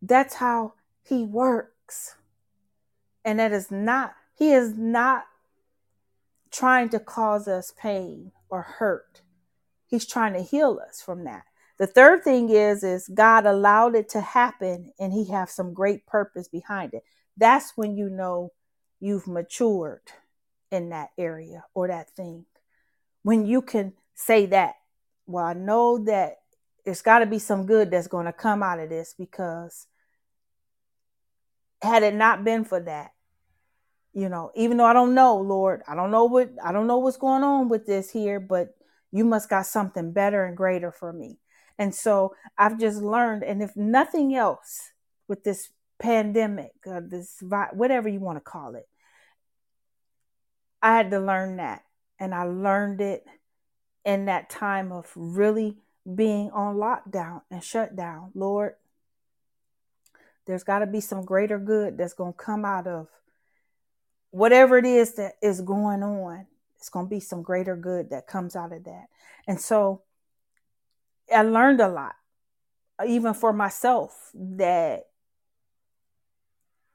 that's 0.00 0.34
how 0.34 0.74
he 1.02 1.24
works. 1.24 2.14
And 3.24 3.40
that 3.40 3.52
is 3.52 3.70
not 3.70 4.14
he 4.38 4.52
is 4.52 4.74
not 4.76 5.24
trying 6.50 6.88
to 6.90 7.00
cause 7.00 7.48
us 7.48 7.72
pain 7.76 8.32
or 8.48 8.62
hurt. 8.62 9.22
He's 9.86 10.06
trying 10.06 10.34
to 10.34 10.42
heal 10.42 10.80
us 10.86 11.02
from 11.02 11.24
that. 11.24 11.44
The 11.78 11.86
third 11.86 12.22
thing 12.22 12.48
is 12.48 12.84
is 12.84 13.10
god 13.12 13.46
allowed 13.46 13.96
it 13.96 14.08
to 14.10 14.20
happen 14.20 14.92
and 14.98 15.12
he 15.12 15.30
have 15.30 15.50
some 15.50 15.74
great 15.74 16.06
purpose 16.06 16.48
behind 16.48 16.94
it. 16.94 17.02
That's 17.36 17.72
when 17.76 17.96
you 17.96 18.08
know 18.08 18.52
you've 19.00 19.26
matured 19.26 20.12
in 20.70 20.90
that 20.90 21.10
area 21.18 21.64
or 21.74 21.88
that 21.88 22.10
thing 22.10 22.46
when 23.26 23.44
you 23.44 23.60
can 23.60 23.92
say 24.14 24.46
that 24.46 24.76
well 25.26 25.44
i 25.44 25.52
know 25.52 25.98
that 25.98 26.36
it's 26.84 27.02
got 27.02 27.18
to 27.18 27.26
be 27.26 27.40
some 27.40 27.66
good 27.66 27.90
that's 27.90 28.06
going 28.06 28.26
to 28.26 28.32
come 28.32 28.62
out 28.62 28.78
of 28.78 28.88
this 28.88 29.16
because 29.18 29.88
had 31.82 32.04
it 32.04 32.14
not 32.14 32.44
been 32.44 32.64
for 32.64 32.78
that 32.78 33.10
you 34.14 34.28
know 34.28 34.52
even 34.54 34.76
though 34.76 34.84
i 34.84 34.92
don't 34.92 35.12
know 35.12 35.38
lord 35.38 35.82
i 35.88 35.96
don't 35.96 36.12
know 36.12 36.24
what 36.26 36.50
i 36.64 36.70
don't 36.70 36.86
know 36.86 36.98
what's 36.98 37.16
going 37.16 37.42
on 37.42 37.68
with 37.68 37.84
this 37.84 38.12
here 38.12 38.38
but 38.38 38.76
you 39.10 39.24
must 39.24 39.50
got 39.50 39.66
something 39.66 40.12
better 40.12 40.44
and 40.44 40.56
greater 40.56 40.92
for 40.92 41.12
me. 41.12 41.40
And 41.78 41.92
so 41.92 42.32
i've 42.56 42.78
just 42.78 43.02
learned 43.02 43.42
and 43.42 43.60
if 43.60 43.76
nothing 43.76 44.36
else 44.36 44.92
with 45.26 45.42
this 45.42 45.70
pandemic 45.98 46.70
uh, 46.88 47.00
this 47.04 47.42
whatever 47.72 48.08
you 48.08 48.20
want 48.20 48.36
to 48.36 48.40
call 48.40 48.76
it 48.76 48.88
i 50.80 50.96
had 50.96 51.10
to 51.10 51.18
learn 51.18 51.56
that 51.56 51.82
and 52.18 52.34
i 52.34 52.42
learned 52.42 53.00
it 53.00 53.26
in 54.04 54.26
that 54.26 54.48
time 54.48 54.92
of 54.92 55.10
really 55.14 55.76
being 56.14 56.50
on 56.50 56.76
lockdown 56.76 57.42
and 57.50 57.62
shut 57.62 57.96
down 57.96 58.30
lord 58.34 58.74
there's 60.46 60.64
got 60.64 60.78
to 60.78 60.86
be 60.86 61.00
some 61.00 61.24
greater 61.24 61.58
good 61.58 61.98
that's 61.98 62.14
going 62.14 62.32
to 62.32 62.38
come 62.38 62.64
out 62.64 62.86
of 62.86 63.08
whatever 64.30 64.78
it 64.78 64.84
is 64.84 65.14
that 65.14 65.34
is 65.42 65.60
going 65.60 66.02
on, 66.02 66.46
it's 66.76 66.88
going 66.88 67.06
to 67.06 67.10
be 67.10 67.20
some 67.20 67.42
greater 67.42 67.74
good 67.74 68.10
that 68.10 68.26
comes 68.26 68.54
out 68.54 68.72
of 68.72 68.84
that. 68.84 69.06
And 69.46 69.60
so 69.60 70.02
I 71.34 71.42
learned 71.42 71.80
a 71.80 71.88
lot. 71.88 72.14
even 73.06 73.34
for 73.34 73.52
myself, 73.52 74.30
that 74.34 75.06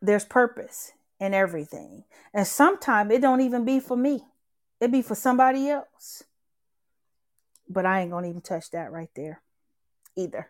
there's 0.02 0.26
purpose 0.26 0.94
in 1.20 1.34
everything. 1.34 2.04
And 2.34 2.48
sometimes 2.48 3.12
it 3.12 3.22
don't 3.22 3.42
even 3.42 3.66
be 3.66 3.80
for 3.80 3.98
me. 3.98 4.24
It 4.82 4.92
be 4.92 5.04
for 5.04 5.16
somebody 5.16 5.70
else. 5.70 6.24
But 7.70 7.86
I 7.86 8.02
ain't 8.02 8.12
gonna 8.12 8.28
even 8.28 8.42
touch 8.42 8.72
that 8.72 8.92
right 8.92 9.12
there 9.16 9.42
either. 10.18 10.50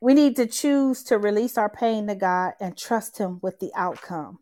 We 0.00 0.14
need 0.14 0.36
to 0.36 0.46
choose 0.46 1.02
to 1.04 1.18
release 1.18 1.58
our 1.58 1.68
pain 1.68 2.06
to 2.06 2.14
God 2.14 2.54
and 2.60 2.76
trust 2.76 3.18
Him 3.18 3.38
with 3.42 3.60
the 3.60 3.70
outcome. 3.76 4.38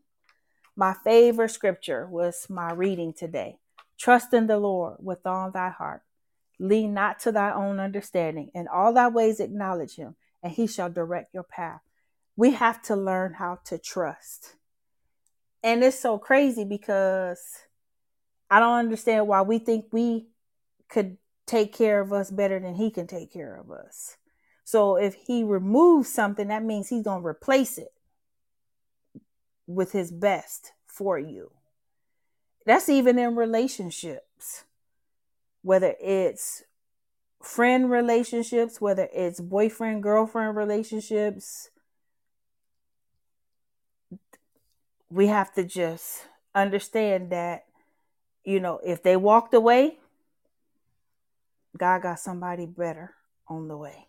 My 0.76 0.94
favorite 1.04 1.50
scripture 1.50 2.06
was 2.06 2.46
my 2.48 2.72
reading 2.72 3.12
today. 3.12 3.58
Trust 3.98 4.32
in 4.32 4.46
the 4.46 4.58
Lord 4.58 4.96
with 5.00 5.26
all 5.26 5.50
thy 5.50 5.70
heart. 5.70 6.02
Lean 6.58 6.94
not 6.94 7.18
to 7.20 7.32
thy 7.32 7.50
own 7.52 7.80
understanding. 7.80 8.50
In 8.54 8.68
all 8.68 8.92
thy 8.92 9.08
ways 9.08 9.40
acknowledge 9.40 9.96
him, 9.96 10.14
and 10.42 10.52
he 10.52 10.66
shall 10.66 10.90
direct 10.90 11.34
your 11.34 11.42
path. 11.42 11.80
We 12.36 12.52
have 12.52 12.82
to 12.82 12.96
learn 12.96 13.34
how 13.34 13.60
to 13.64 13.78
trust. 13.78 14.56
And 15.62 15.82
it's 15.82 15.98
so 15.98 16.18
crazy 16.18 16.64
because 16.64 17.40
I 18.50 18.60
don't 18.60 18.78
understand 18.78 19.26
why 19.26 19.42
we 19.42 19.58
think 19.58 19.86
we 19.90 20.26
could 20.88 21.16
take 21.46 21.72
care 21.72 22.00
of 22.00 22.12
us 22.12 22.30
better 22.30 22.58
than 22.58 22.74
he 22.74 22.90
can 22.90 23.06
take 23.06 23.32
care 23.32 23.56
of 23.56 23.70
us. 23.70 24.16
So 24.64 24.96
if 24.96 25.14
he 25.14 25.44
removes 25.44 26.12
something, 26.12 26.48
that 26.48 26.64
means 26.64 26.88
he's 26.88 27.04
going 27.04 27.22
to 27.22 27.26
replace 27.26 27.78
it 27.78 27.92
with 29.66 29.92
his 29.92 30.10
best 30.10 30.72
for 30.86 31.18
you. 31.18 31.52
That's 32.64 32.88
even 32.88 33.18
in 33.18 33.36
relationships, 33.36 34.64
whether 35.62 35.94
it's 36.00 36.64
friend 37.40 37.88
relationships, 37.90 38.80
whether 38.80 39.08
it's 39.12 39.40
boyfriend 39.40 40.02
girlfriend 40.02 40.56
relationships. 40.56 41.70
We 45.10 45.28
have 45.28 45.54
to 45.54 45.62
just 45.62 46.26
understand 46.54 47.30
that, 47.30 47.66
you 48.46 48.60
know, 48.60 48.80
if 48.82 49.02
they 49.02 49.16
walked 49.16 49.52
away, 49.52 49.98
God 51.76 52.02
got 52.02 52.20
somebody 52.20 52.64
better 52.64 53.12
on 53.48 53.68
the 53.68 53.76
way. 53.76 54.06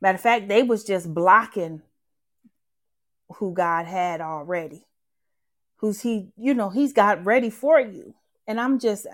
Matter 0.00 0.14
of 0.14 0.20
fact, 0.22 0.48
they 0.48 0.62
was 0.62 0.84
just 0.84 1.12
blocking 1.12 1.82
who 3.34 3.52
God 3.52 3.86
had 3.86 4.20
already. 4.20 4.86
Who's 5.78 6.00
he, 6.00 6.28
you 6.36 6.54
know, 6.54 6.70
he's 6.70 6.92
got 6.92 7.26
ready 7.26 7.50
for 7.50 7.80
you. 7.80 8.14
And 8.46 8.60
I'm 8.60 8.78
just 8.78 9.06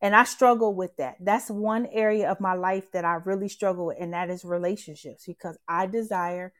and 0.00 0.14
I 0.14 0.24
struggle 0.24 0.74
with 0.74 0.96
that. 0.98 1.16
That's 1.20 1.50
one 1.50 1.86
area 1.86 2.30
of 2.30 2.40
my 2.40 2.54
life 2.54 2.92
that 2.92 3.04
I 3.04 3.14
really 3.14 3.48
struggle 3.48 3.86
with, 3.86 3.96
and 3.98 4.12
that 4.12 4.30
is 4.30 4.44
relationships 4.44 5.24
because 5.26 5.58
I 5.66 5.86
desire 5.86 6.52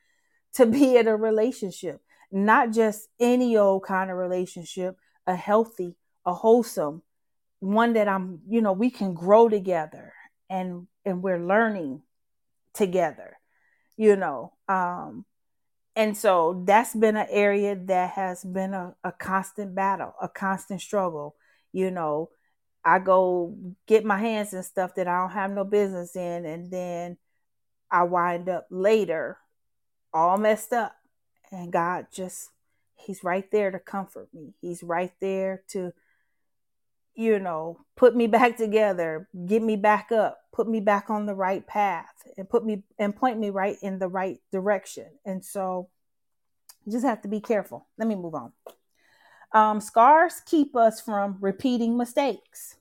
to 0.54 0.66
be 0.66 0.96
in 0.98 1.06
a 1.06 1.16
relationship, 1.16 2.00
not 2.32 2.72
just 2.72 3.08
any 3.20 3.56
old 3.56 3.84
kind 3.84 4.10
of 4.10 4.16
relationship, 4.16 4.96
a 5.26 5.36
healthy, 5.36 5.96
a 6.24 6.34
wholesome, 6.34 7.02
one 7.60 7.94
that 7.94 8.08
I'm, 8.08 8.40
you 8.48 8.60
know, 8.60 8.72
we 8.72 8.90
can 8.90 9.14
grow 9.14 9.48
together 9.48 10.12
and 10.48 10.86
and 11.04 11.22
we're 11.22 11.44
learning 11.44 12.02
together 12.72 13.38
you 13.96 14.14
know 14.16 14.52
um 14.68 15.24
and 15.96 16.16
so 16.16 16.62
that's 16.66 16.94
been 16.94 17.16
an 17.16 17.26
area 17.30 17.74
that 17.74 18.10
has 18.10 18.44
been 18.44 18.74
a, 18.74 18.94
a 19.02 19.10
constant 19.10 19.74
battle 19.74 20.14
a 20.20 20.28
constant 20.28 20.80
struggle 20.80 21.34
you 21.72 21.90
know. 21.90 22.30
I 22.84 23.00
go 23.00 23.56
get 23.88 24.04
my 24.04 24.18
hands 24.18 24.54
in 24.54 24.62
stuff 24.62 24.94
that 24.94 25.08
i 25.08 25.18
don't 25.20 25.32
have 25.32 25.50
no 25.50 25.64
business 25.64 26.14
in 26.14 26.46
and 26.46 26.70
then 26.70 27.16
i 27.90 28.04
wind 28.04 28.48
up 28.48 28.68
later 28.70 29.38
all 30.14 30.38
messed 30.38 30.72
up 30.72 30.94
and 31.50 31.72
god 31.72 32.06
just 32.12 32.50
he's 32.96 33.22
right 33.22 33.50
there 33.50 33.70
to 33.70 33.78
comfort 33.78 34.28
me. 34.32 34.54
He's 34.60 34.82
right 34.82 35.12
there 35.20 35.62
to 35.68 35.92
you 37.16 37.38
know, 37.38 37.80
put 37.96 38.14
me 38.14 38.26
back 38.26 38.56
together, 38.56 39.28
get 39.46 39.62
me 39.62 39.76
back 39.76 40.12
up, 40.12 40.38
put 40.52 40.68
me 40.68 40.80
back 40.80 41.10
on 41.10 41.26
the 41.26 41.34
right 41.34 41.66
path, 41.66 42.26
and 42.36 42.48
put 42.48 42.64
me 42.64 42.82
and 42.98 43.16
point 43.16 43.38
me 43.38 43.50
right 43.50 43.76
in 43.82 43.98
the 43.98 44.08
right 44.08 44.38
direction. 44.52 45.06
And 45.24 45.44
so 45.44 45.88
just 46.88 47.04
have 47.04 47.22
to 47.22 47.28
be 47.28 47.40
careful. 47.40 47.86
Let 47.98 48.06
me 48.06 48.14
move 48.14 48.34
on. 48.34 48.52
Um, 49.52 49.80
scars 49.80 50.42
keep 50.44 50.76
us 50.76 51.00
from 51.00 51.38
repeating 51.40 51.96
mistakes. 51.96 52.76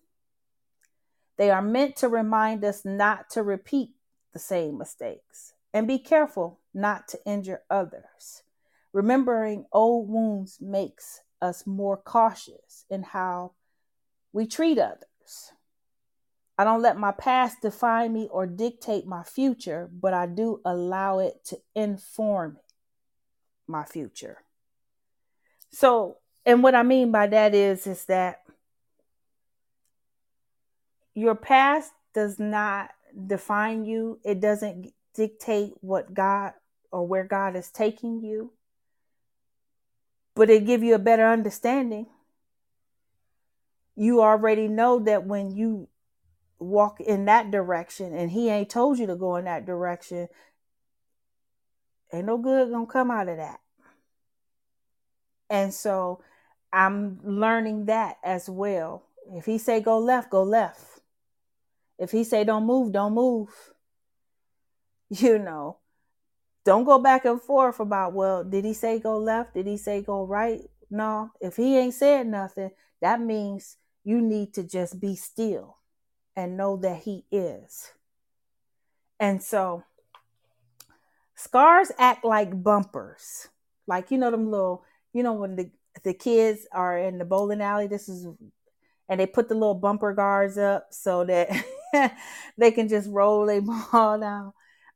They 1.38 1.50
are 1.50 1.62
meant 1.62 1.96
to 1.98 2.08
remind 2.08 2.64
us 2.64 2.86
not 2.86 3.30
to 3.32 3.44
repeat 3.44 3.92
the 4.34 4.40
same 4.40 4.78
mistakes 4.78 5.54
and 5.74 5.88
be 5.88 6.00
careful 6.00 6.60
not 6.74 7.08
to 7.10 7.20
injure 7.26 7.62
others. 7.70 8.44
Remembering 8.94 9.66
old 9.74 10.10
wounds 10.10 10.58
makes 10.62 11.22
us 11.42 11.68
more 11.68 11.98
cautious 11.98 12.86
in 12.90 13.04
how 13.04 13.52
we 14.36 14.46
treat 14.46 14.78
others. 14.78 15.54
I 16.58 16.66
don't 16.66 16.82
let 16.82 16.98
my 16.98 17.14
past 17.14 17.62
define 17.62 18.12
me 18.12 18.28
or 18.30 18.46
dictate 18.46 19.08
my 19.08 19.24
future, 19.24 19.90
but 19.90 20.14
I 20.14 20.26
do 20.26 20.60
allow 20.66 21.20
it 21.20 21.46
to 21.46 21.58
inform 21.74 22.58
my 23.66 23.86
future. 23.86 24.44
So, 25.72 26.18
and 26.46 26.62
what 26.62 26.76
I 26.76 26.84
mean 26.84 27.14
by 27.14 27.28
that 27.28 27.56
is 27.56 27.88
is 27.88 28.04
that 28.06 28.42
your 31.14 31.36
past 31.36 31.94
does 32.14 32.38
not 32.38 32.90
define 33.28 33.86
you. 33.86 34.20
It 34.26 34.42
doesn't 34.42 34.92
dictate 35.14 35.72
what 35.80 36.14
God 36.14 36.52
or 36.92 37.08
where 37.08 37.24
God 37.24 37.56
is 37.56 37.72
taking 37.72 38.22
you. 38.22 38.52
But 40.36 40.50
it 40.50 40.66
give 40.66 40.84
you 40.84 40.94
a 40.94 41.00
better 41.00 41.26
understanding 41.26 42.08
you 43.96 44.22
already 44.22 44.68
know 44.68 45.00
that 45.00 45.26
when 45.26 45.52
you 45.52 45.88
walk 46.60 47.00
in 47.00 47.26
that 47.26 47.52
direction 47.52 48.14
and 48.14 48.32
he 48.32 48.50
ain't 48.50 48.70
told 48.70 49.00
you 49.00 49.08
to 49.08 49.16
go 49.16 49.36
in 49.36 49.46
that 49.46 49.66
direction, 49.66 50.28
ain't 52.14 52.26
no 52.26 52.38
good 52.38 52.72
gonna 52.72 52.86
come 52.86 53.12
out 53.12 53.30
of 53.30 53.38
that. 53.38 53.60
And 55.50 55.74
so 55.74 56.22
I'm 56.74 57.20
learning 57.24 57.86
that 57.86 58.18
as 58.24 58.50
well. 58.50 59.04
If 59.34 59.46
he 59.46 59.58
say 59.58 59.80
go 59.80 59.98
left, 60.00 60.30
go 60.30 60.44
left. 60.44 60.84
If 61.98 62.12
he 62.12 62.24
say 62.24 62.44
don't 62.44 62.66
move, 62.66 62.92
don't 62.92 63.14
move. 63.14 63.50
You 65.08 65.38
know, 65.38 65.78
don't 66.66 66.84
go 66.84 66.98
back 66.98 67.26
and 67.26 67.40
forth 67.40 67.80
about, 67.80 68.14
well, 68.14 68.44
did 68.44 68.66
he 68.66 68.74
say 68.74 69.00
go 69.00 69.20
left? 69.20 69.54
Did 69.54 69.68
he 69.68 69.78
say 69.78 70.02
go 70.02 70.26
right? 70.26 70.62
No, 70.90 71.30
if 71.40 71.58
he 71.58 71.78
ain't 71.78 71.94
said 71.94 72.26
nothing, 72.26 72.72
that 73.02 73.22
means 73.22 73.78
you 74.06 74.22
need 74.22 74.54
to 74.54 74.64
just 74.64 75.02
be 75.02 75.16
still 75.16 75.78
and 76.36 76.56
know 76.56 76.78
that 76.78 77.02
He 77.02 77.26
is. 77.32 77.92
And 79.20 79.42
so, 79.42 79.84
scars 81.36 81.92
act 81.98 82.24
like 82.24 82.64
bumpers. 82.64 83.50
Like, 83.88 84.12
you 84.12 84.18
know, 84.18 84.32
them 84.32 84.50
little, 84.52 84.84
you 85.12 85.24
know, 85.24 85.34
when 85.34 85.56
the, 85.56 85.72
the 86.04 86.14
kids 86.14 86.68
are 86.72 86.98
in 86.98 87.18
the 87.18 87.26
bowling 87.26 87.62
alley, 87.62 87.88
this 87.88 88.08
is, 88.08 88.28
and 89.10 89.20
they 89.20 89.26
put 89.26 89.50
the 89.50 89.56
little 89.56 89.76
bumper 89.76 90.14
guards 90.14 90.58
up 90.58 90.88
so 90.92 91.26
that 91.26 91.50
they 92.58 92.72
can 92.72 92.88
just 92.88 93.10
roll 93.10 93.50
a 93.50 93.60
ball 93.92 94.20
down 94.20 94.54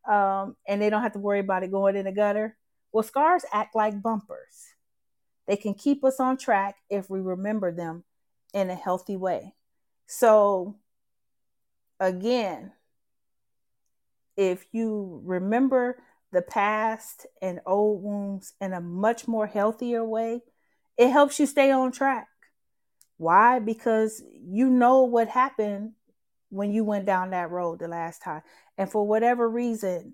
um, 0.08 0.56
and 0.67 0.82
they 0.82 0.89
don't 0.89 1.04
have 1.04 1.13
to 1.13 1.19
worry 1.19 1.39
about 1.39 1.63
it 1.63 1.72
going 1.72 1.95
in 1.95 2.06
the 2.06 2.12
gutter. 2.12 2.56
Well, 2.91 3.04
scars 3.04 3.45
act 3.52 3.76
like 3.76 4.02
bumpers. 4.02 4.74
They 5.48 5.56
can 5.56 5.74
keep 5.74 6.04
us 6.04 6.19
on 6.19 6.38
track 6.38 6.76
if 6.89 7.10
we 7.10 7.22
remember 7.22 7.72
them 7.72 8.04
in 8.54 8.70
a 8.70 8.76
healthy 8.76 9.16
way. 9.16 9.54
So, 10.08 10.76
again, 12.00 12.72
if 14.38 14.65
you 14.71 15.21
remember 15.26 16.02
the 16.32 16.42
past 16.42 17.26
and 17.42 17.60
old 17.65 18.02
wounds 18.04 18.54
in 18.62 18.73
a 18.73 18.82
much 18.82 19.28
more 19.28 19.48
healthier 19.48 20.06
way, 20.06 20.42
it 20.98 21.10
helps 21.10 21.40
you 21.40 21.46
stay 21.46 21.71
on 21.71 21.92
track. 21.92 22.28
Why? 23.17 23.60
Because 23.60 24.23
you 24.42 24.69
know 24.69 25.04
what 25.04 25.28
happened 25.28 25.92
when 26.50 26.71
you 26.71 26.84
went 26.84 27.06
down 27.06 27.32
that 27.32 27.52
road 27.52 27.80
the 27.80 27.88
last 27.88 28.21
time. 28.21 28.42
And 28.78 28.90
for 28.90 29.06
whatever 29.06 29.50
reason, 29.50 30.13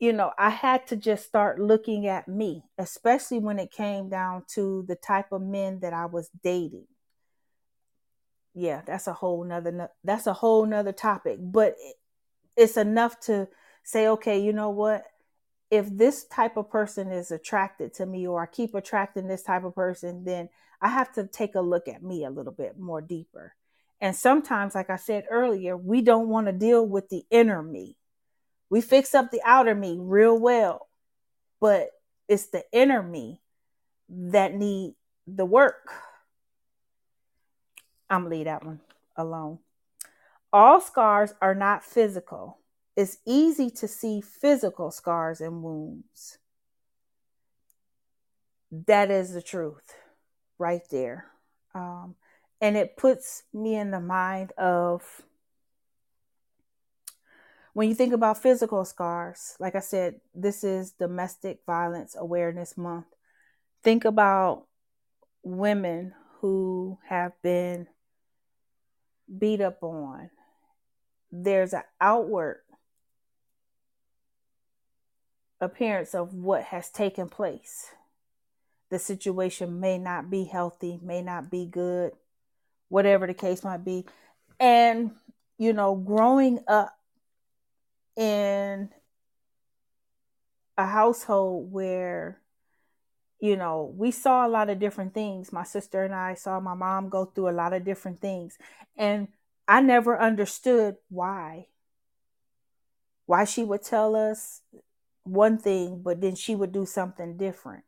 you 0.00 0.12
know, 0.12 0.32
I 0.36 0.50
had 0.50 0.86
to 0.88 0.96
just 0.96 1.24
start 1.24 1.60
looking 1.60 2.06
at 2.06 2.26
me, 2.26 2.64
especially 2.78 3.38
when 3.38 3.58
it 3.58 3.70
came 3.70 4.08
down 4.08 4.42
to 4.54 4.84
the 4.88 4.96
type 4.96 5.30
of 5.32 5.40
men 5.40 5.80
that 5.80 5.92
I 5.92 6.06
was 6.06 6.30
dating 6.42 6.86
yeah, 8.54 8.82
that's 8.86 9.06
a 9.06 9.12
whole 9.12 9.44
nother 9.44 9.90
that's 10.04 10.26
a 10.26 10.32
whole 10.32 10.64
nother 10.64 10.92
topic. 10.92 11.38
But 11.40 11.76
it's 12.56 12.76
enough 12.76 13.18
to 13.20 13.48
say, 13.82 14.06
okay, 14.08 14.38
you 14.38 14.52
know 14.52 14.70
what? 14.70 15.04
If 15.70 15.88
this 15.90 16.24
type 16.24 16.56
of 16.56 16.70
person 16.70 17.10
is 17.10 17.30
attracted 17.30 17.94
to 17.94 18.06
me 18.06 18.26
or 18.26 18.42
I 18.42 18.46
keep 18.46 18.74
attracting 18.74 19.26
this 19.26 19.42
type 19.42 19.64
of 19.64 19.74
person, 19.74 20.24
then 20.24 20.48
I 20.80 20.88
have 20.88 21.12
to 21.14 21.26
take 21.26 21.56
a 21.56 21.60
look 21.60 21.88
at 21.88 22.02
me 22.02 22.24
a 22.24 22.30
little 22.30 22.52
bit 22.52 22.78
more 22.78 23.00
deeper. 23.00 23.54
And 24.00 24.14
sometimes, 24.14 24.74
like 24.74 24.90
I 24.90 24.96
said 24.96 25.24
earlier, 25.30 25.76
we 25.76 26.00
don't 26.00 26.28
want 26.28 26.46
to 26.46 26.52
deal 26.52 26.86
with 26.86 27.08
the 27.08 27.24
inner 27.30 27.62
me. 27.62 27.96
We 28.70 28.80
fix 28.80 29.14
up 29.14 29.30
the 29.30 29.40
outer 29.44 29.74
me 29.74 29.96
real 29.98 30.38
well, 30.38 30.88
but 31.60 31.90
it's 32.28 32.46
the 32.46 32.64
inner 32.72 33.02
me 33.02 33.40
that 34.08 34.54
need 34.54 34.94
the 35.26 35.44
work. 35.44 35.90
I'm 38.08 38.22
gonna 38.22 38.34
leave 38.34 38.44
that 38.46 38.64
one 38.64 38.80
alone. 39.16 39.58
All 40.52 40.80
scars 40.80 41.34
are 41.40 41.54
not 41.54 41.84
physical. 41.84 42.58
It's 42.96 43.18
easy 43.26 43.70
to 43.70 43.88
see 43.88 44.20
physical 44.20 44.90
scars 44.90 45.40
and 45.40 45.62
wounds. 45.62 46.38
That 48.86 49.10
is 49.10 49.32
the 49.32 49.42
truth 49.42 49.94
right 50.58 50.82
there. 50.90 51.26
Um, 51.74 52.14
and 52.60 52.76
it 52.76 52.96
puts 52.96 53.42
me 53.52 53.74
in 53.74 53.90
the 53.90 54.00
mind 54.00 54.52
of 54.52 55.22
when 57.72 57.88
you 57.88 57.94
think 57.94 58.12
about 58.12 58.40
physical 58.40 58.84
scars, 58.84 59.56
like 59.58 59.74
I 59.74 59.80
said, 59.80 60.20
this 60.34 60.62
is 60.62 60.92
Domestic 60.92 61.60
Violence 61.66 62.14
Awareness 62.16 62.78
Month. 62.78 63.06
Think 63.82 64.04
about 64.04 64.66
women 65.42 66.14
who 66.40 66.98
have 67.08 67.32
been 67.42 67.88
beat 69.38 69.60
up 69.60 69.82
on. 69.82 70.30
There's 71.30 71.72
an 71.72 71.82
outward 72.00 72.60
appearance 75.60 76.14
of 76.14 76.34
what 76.34 76.64
has 76.64 76.90
taken 76.90 77.28
place. 77.28 77.86
The 78.90 78.98
situation 78.98 79.80
may 79.80 79.98
not 79.98 80.30
be 80.30 80.44
healthy, 80.44 81.00
may 81.02 81.22
not 81.22 81.50
be 81.50 81.66
good, 81.66 82.12
whatever 82.88 83.26
the 83.26 83.34
case 83.34 83.64
might 83.64 83.84
be. 83.84 84.06
And, 84.60 85.12
you 85.58 85.72
know, 85.72 85.96
growing 85.96 86.60
up 86.68 86.96
in 88.16 88.90
a 90.76 90.86
household 90.86 91.72
where 91.72 92.40
you 93.44 93.56
know 93.56 93.92
we 93.96 94.10
saw 94.10 94.46
a 94.46 94.48
lot 94.48 94.70
of 94.70 94.78
different 94.78 95.12
things 95.12 95.52
my 95.52 95.64
sister 95.64 96.02
and 96.02 96.14
i 96.14 96.32
saw 96.32 96.58
my 96.58 96.72
mom 96.74 97.10
go 97.10 97.26
through 97.26 97.48
a 97.48 97.58
lot 97.60 97.74
of 97.74 97.84
different 97.84 98.18
things 98.20 98.56
and 98.96 99.28
i 99.68 99.80
never 99.80 100.18
understood 100.18 100.96
why 101.10 101.66
why 103.26 103.44
she 103.44 103.62
would 103.62 103.82
tell 103.82 104.16
us 104.16 104.62
one 105.24 105.58
thing 105.58 106.00
but 106.02 106.20
then 106.22 106.34
she 106.34 106.54
would 106.54 106.72
do 106.72 106.86
something 106.86 107.36
different 107.36 107.84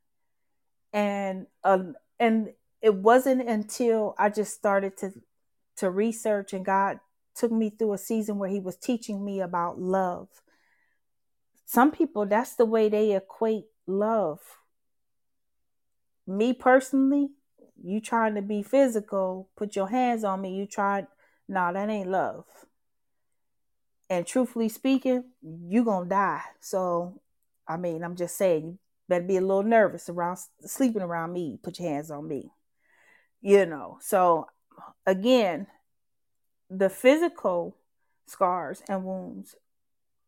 and 0.92 1.46
um 1.64 1.94
and 2.20 2.52
it 2.82 2.94
wasn't 2.94 3.40
until 3.48 4.14
i 4.18 4.28
just 4.28 4.52
started 4.52 4.94
to 4.96 5.10
to 5.74 5.90
research 5.90 6.52
and 6.52 6.66
god 6.66 7.00
took 7.36 7.52
me 7.52 7.70
through 7.70 7.92
a 7.92 7.98
season 7.98 8.38
where 8.38 8.48
he 8.48 8.58
was 8.58 8.76
teaching 8.76 9.24
me 9.24 9.40
about 9.40 9.78
love. 9.78 10.28
Some 11.66 11.90
people, 11.90 12.26
that's 12.26 12.54
the 12.54 12.64
way 12.64 12.88
they 12.88 13.14
equate 13.14 13.66
love. 13.86 14.40
Me 16.26 16.52
personally, 16.52 17.28
you 17.82 18.00
trying 18.00 18.34
to 18.34 18.42
be 18.42 18.62
physical, 18.62 19.48
put 19.56 19.76
your 19.76 19.88
hands 19.88 20.24
on 20.24 20.40
me, 20.40 20.54
you 20.54 20.66
tried, 20.66 21.06
nah, 21.48 21.72
that 21.72 21.88
ain't 21.88 22.10
love. 22.10 22.44
And 24.08 24.26
truthfully 24.26 24.68
speaking, 24.68 25.24
you 25.42 25.84
gonna 25.84 26.08
die. 26.08 26.42
So, 26.60 27.20
I 27.66 27.76
mean, 27.76 28.04
I'm 28.04 28.16
just 28.16 28.36
saying, 28.36 28.64
you 28.64 28.78
better 29.08 29.24
be 29.24 29.36
a 29.36 29.40
little 29.40 29.62
nervous 29.62 30.08
around 30.08 30.38
sleeping 30.60 31.02
around 31.02 31.32
me. 31.32 31.58
Put 31.62 31.78
your 31.78 31.88
hands 31.90 32.10
on 32.10 32.28
me. 32.28 32.50
You 33.40 33.66
know. 33.66 33.98
So, 34.00 34.46
again, 35.06 35.66
the 36.70 36.88
physical 36.88 37.76
scars 38.26 38.82
and 38.88 39.04
wounds 39.04 39.56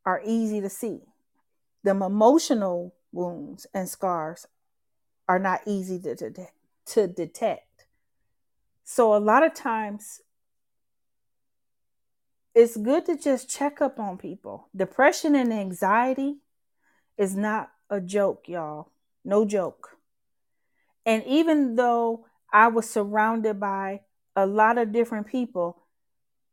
are 0.05 0.22
easy 0.24 0.61
to 0.61 0.68
see. 0.68 1.01
The 1.84 1.90
emotional 1.90 2.94
wounds 3.12 3.66
and 3.72 3.88
scars 3.88 4.46
are 5.29 5.39
not 5.39 5.61
easy 5.66 6.01
to, 6.01 6.33
to, 6.87 7.07
detect. 7.07 7.87
So, 8.85 9.14
a 9.14 9.18
lot 9.18 9.45
of 9.45 9.55
times, 9.55 10.22
it's 12.55 12.76
good 12.76 13.07
to 13.07 13.16
just 13.16 13.51
check 13.51 13.81
up 13.81 14.01
on 14.01 14.16
people. 14.16 14.68
Depression 14.74 15.35
and 15.35 15.53
anxiety 15.53 16.39
is 17.16 17.37
not 17.37 17.70
a 17.91 18.01
joke, 18.01 18.49
y'all. 18.49 18.91
No 19.24 19.45
joke. 19.45 19.91
And 21.05 21.22
even 21.24 21.76
though 21.76 22.26
I 22.53 22.68
was 22.68 22.89
surrounded 22.89 23.61
by 23.61 24.01
a 24.35 24.47
lot 24.47 24.79
of 24.79 24.93
different 24.93 25.26
people, 25.26 25.83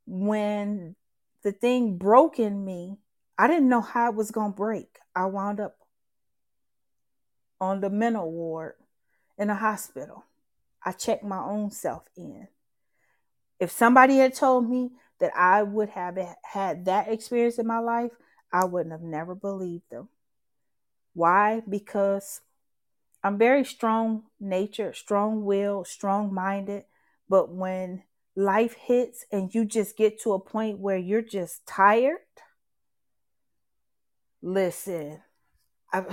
when 0.06 0.96
the 1.44 1.52
thing 1.52 1.98
broke 1.98 2.40
in 2.40 2.64
me, 2.64 2.98
I 3.38 3.48
didn't 3.48 3.70
know 3.70 3.82
how 3.82 4.10
it 4.10 4.16
was 4.16 4.32
going 4.32 4.52
to 4.52 4.58
break. 4.58 5.00
I 5.16 5.26
wound 5.26 5.60
up 5.60 5.78
on 7.60 7.82
the 7.82 7.90
mental 7.90 8.32
ward 8.32 8.74
in 9.38 9.50
a 9.50 9.56
hospital. 9.56 10.26
I 10.84 10.92
checked 10.92 11.24
my 11.24 11.40
own 11.40 11.72
self 11.72 12.04
in. 12.16 12.48
If 13.60 13.72
somebody 13.72 14.18
had 14.18 14.34
told 14.34 14.70
me 14.70 14.92
that 15.20 15.32
I 15.36 15.64
would 15.64 15.90
have 15.90 16.18
had 16.44 16.86
that 16.86 17.08
experience 17.08 17.58
in 17.58 17.68
my 17.68 17.80
life, 17.80 18.12
I 18.52 18.66
wouldn't 18.66 18.92
have 18.92 19.02
never 19.02 19.34
believed 19.34 19.90
them. 19.90 20.10
Why? 21.14 21.62
Because 21.68 22.42
I'm 23.24 23.38
very 23.38 23.64
strong 23.64 24.24
natured, 24.40 24.96
strong 24.96 25.46
willed, 25.46 25.88
strong 25.88 26.34
minded. 26.34 26.84
But 27.28 27.52
when 27.52 28.04
life 28.36 28.76
hits 28.76 29.26
and 29.32 29.54
you 29.56 29.66
just 29.66 29.98
get 29.98 30.22
to 30.22 30.34
a 30.34 30.40
point 30.40 30.80
where 30.80 30.98
you're 30.98 31.22
just 31.22 31.66
tired, 31.66 32.18
listen, 34.42 35.22
I, 35.92 36.04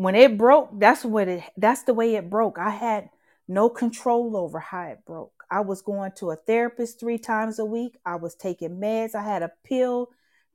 when 0.00 0.14
it 0.14 0.38
broke, 0.38 0.70
that's 0.78 1.04
what 1.04 1.28
it 1.28 1.42
that's 1.58 1.82
the 1.82 1.92
way 1.92 2.14
it 2.14 2.30
broke. 2.30 2.58
I 2.58 2.70
had 2.70 3.10
no 3.46 3.68
control 3.68 4.34
over 4.34 4.58
how 4.58 4.84
it 4.84 5.00
broke. 5.04 5.44
I 5.50 5.60
was 5.60 5.82
going 5.82 6.12
to 6.16 6.30
a 6.30 6.36
therapist 6.36 7.00
3 7.00 7.18
times 7.18 7.58
a 7.58 7.66
week. 7.66 7.98
I 8.06 8.16
was 8.16 8.34
taking 8.34 8.80
meds. 8.80 9.14
I 9.14 9.22
had 9.22 9.42
a 9.42 9.52
pill 9.62 10.08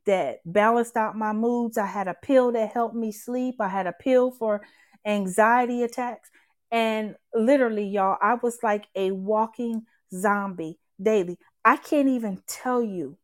that 0.04 0.40
balanced 0.44 0.96
out 0.96 1.16
my 1.16 1.32
moods. 1.32 1.78
I 1.78 1.86
had 1.86 2.08
a 2.08 2.14
pill 2.14 2.50
that 2.52 2.72
helped 2.72 2.96
me 2.96 3.12
sleep. 3.12 3.56
I 3.60 3.68
had 3.68 3.86
a 3.86 3.92
pill 3.92 4.32
for 4.32 4.62
anxiety 5.04 5.84
attacks. 5.84 6.28
And 6.72 7.14
literally, 7.32 7.86
y'all, 7.86 8.18
I 8.20 8.34
was 8.34 8.58
like 8.64 8.86
a 8.96 9.12
walking 9.12 9.86
zombie 10.12 10.80
daily. 11.00 11.38
I 11.64 11.76
can't 11.76 12.08
even 12.08 12.42
tell 12.48 12.82
you 12.82 13.16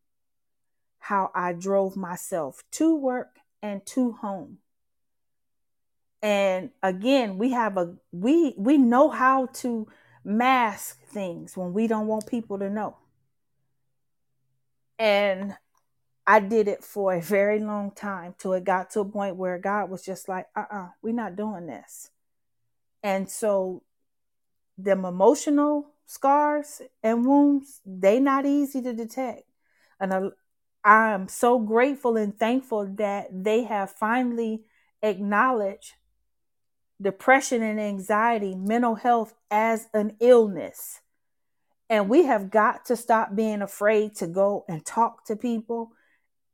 how 1.00 1.32
I 1.34 1.52
drove 1.52 1.96
myself 1.96 2.62
to 2.72 2.94
work 2.94 3.38
and 3.60 3.84
to 3.86 4.12
home. 4.12 4.58
And 6.22 6.70
again, 6.82 7.36
we 7.36 7.50
have 7.50 7.76
a 7.76 7.96
we 8.12 8.54
we 8.56 8.78
know 8.78 9.10
how 9.10 9.46
to 9.46 9.88
mask 10.24 11.02
things 11.06 11.56
when 11.56 11.72
we 11.72 11.88
don't 11.88 12.06
want 12.06 12.26
people 12.26 12.58
to 12.60 12.70
know. 12.70 12.96
And 14.98 15.56
I 16.26 16.38
did 16.38 16.68
it 16.68 16.84
for 16.84 17.14
a 17.14 17.20
very 17.20 17.58
long 17.58 17.90
time 17.90 18.34
till 18.38 18.52
it 18.52 18.64
got 18.64 18.90
to 18.90 19.00
a 19.00 19.04
point 19.04 19.36
where 19.36 19.58
God 19.58 19.90
was 19.90 20.04
just 20.04 20.28
like, 20.28 20.46
uh 20.54 20.60
uh-uh, 20.60 20.78
uh, 20.84 20.88
we 21.02 21.10
are 21.10 21.14
not 21.14 21.36
doing 21.36 21.66
this. 21.66 22.10
And 23.02 23.28
so, 23.28 23.82
them 24.78 25.04
emotional 25.04 25.88
scars 26.06 26.80
and 27.02 27.26
wounds, 27.26 27.80
they 27.84 28.20
not 28.20 28.46
easy 28.46 28.80
to 28.82 28.92
detect. 28.92 29.42
And 29.98 30.32
I'm 30.84 31.28
so 31.28 31.58
grateful 31.58 32.16
and 32.16 32.38
thankful 32.38 32.86
that 32.96 33.28
they 33.32 33.64
have 33.64 33.90
finally 33.90 34.62
acknowledged 35.02 35.94
depression 37.02 37.62
and 37.62 37.80
anxiety, 37.80 38.54
mental 38.54 38.94
health 38.94 39.34
as 39.50 39.88
an 39.92 40.16
illness. 40.20 41.00
And 41.90 42.08
we 42.08 42.24
have 42.24 42.50
got 42.50 42.86
to 42.86 42.96
stop 42.96 43.34
being 43.34 43.60
afraid 43.60 44.14
to 44.16 44.26
go 44.26 44.64
and 44.68 44.84
talk 44.84 45.26
to 45.26 45.36
people 45.36 45.92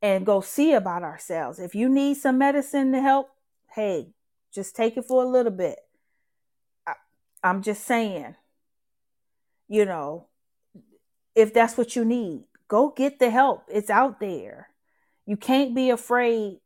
and 0.02 0.26
go 0.26 0.40
see 0.40 0.72
about 0.72 1.02
ourselves. 1.02 1.58
If 1.58 1.74
you 1.74 1.88
need 1.88 2.16
some 2.16 2.38
medicine 2.38 2.92
to 2.92 3.00
help, 3.00 3.28
hey, 3.74 4.08
just 4.52 4.74
take 4.74 4.96
it 4.96 5.04
for 5.04 5.22
a 5.22 5.28
little 5.28 5.52
bit. 5.52 5.78
I, 6.86 6.94
am 7.44 7.62
just 7.62 7.84
saying, 7.84 8.34
you 9.68 9.84
know, 9.84 10.26
if 11.34 11.52
that's 11.52 11.76
what 11.76 11.94
you 11.94 12.04
need, 12.04 12.44
go 12.66 12.90
get 12.90 13.18
the 13.18 13.30
help. 13.30 13.64
It's 13.68 13.90
out 13.90 14.20
there. 14.20 14.70
You 15.26 15.36
can't 15.36 15.74
be 15.74 15.90
afraid 15.90 16.58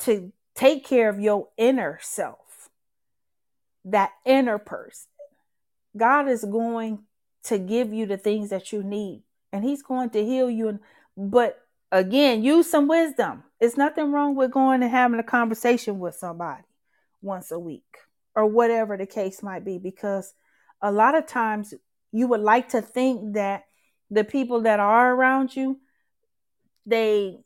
to 0.00 0.32
take 0.54 0.84
care 0.84 1.08
of 1.08 1.20
your 1.20 1.48
inner 1.56 1.98
self, 2.02 2.41
that 3.84 4.12
inner 4.24 4.58
person. 4.58 5.08
God 5.96 6.28
is 6.28 6.44
going 6.44 7.00
to 7.44 7.58
give 7.58 7.92
you 7.92 8.06
the 8.06 8.16
things 8.16 8.50
that 8.50 8.72
you 8.72 8.82
need 8.82 9.24
and 9.52 9.64
he's 9.64 9.82
going 9.82 10.10
to 10.10 10.24
heal 10.24 10.48
you 10.48 10.78
but 11.16 11.58
again 11.90 12.42
use 12.42 12.70
some 12.70 12.86
wisdom 12.86 13.42
it's 13.60 13.76
nothing 13.76 14.12
wrong 14.12 14.36
with 14.36 14.52
going 14.52 14.80
and 14.80 14.92
having 14.92 15.18
a 15.18 15.24
conversation 15.24 15.98
with 15.98 16.14
somebody 16.14 16.62
once 17.20 17.50
a 17.50 17.58
week 17.58 17.98
or 18.36 18.46
whatever 18.46 18.96
the 18.96 19.06
case 19.06 19.42
might 19.42 19.64
be 19.64 19.76
because 19.76 20.34
a 20.80 20.92
lot 20.92 21.16
of 21.16 21.26
times 21.26 21.74
you 22.12 22.28
would 22.28 22.40
like 22.40 22.68
to 22.68 22.80
think 22.80 23.34
that 23.34 23.64
the 24.08 24.22
people 24.22 24.60
that 24.60 24.78
are 24.78 25.12
around 25.12 25.54
you 25.54 25.80
they 26.86 27.40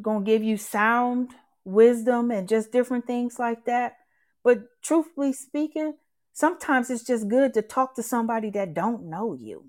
going 0.00 0.24
to 0.24 0.30
give 0.30 0.42
you 0.42 0.56
sound 0.56 1.30
wisdom 1.64 2.30
and 2.30 2.48
just 2.48 2.72
different 2.72 3.06
things 3.06 3.38
like 3.38 3.64
that. 3.66 3.96
But 4.42 4.82
truthfully 4.82 5.32
speaking, 5.32 5.94
sometimes 6.32 6.90
it's 6.90 7.04
just 7.04 7.28
good 7.28 7.54
to 7.54 7.62
talk 7.62 7.94
to 7.96 8.02
somebody 8.02 8.50
that 8.50 8.74
don't 8.74 9.08
know 9.10 9.34
you. 9.34 9.66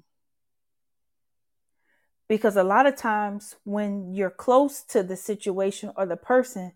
Because 2.28 2.56
a 2.56 2.64
lot 2.64 2.86
of 2.86 2.96
times 2.96 3.56
when 3.64 4.14
you're 4.14 4.30
close 4.30 4.84
to 4.84 5.02
the 5.02 5.16
situation 5.16 5.92
or 5.98 6.06
the 6.06 6.16
person, 6.16 6.74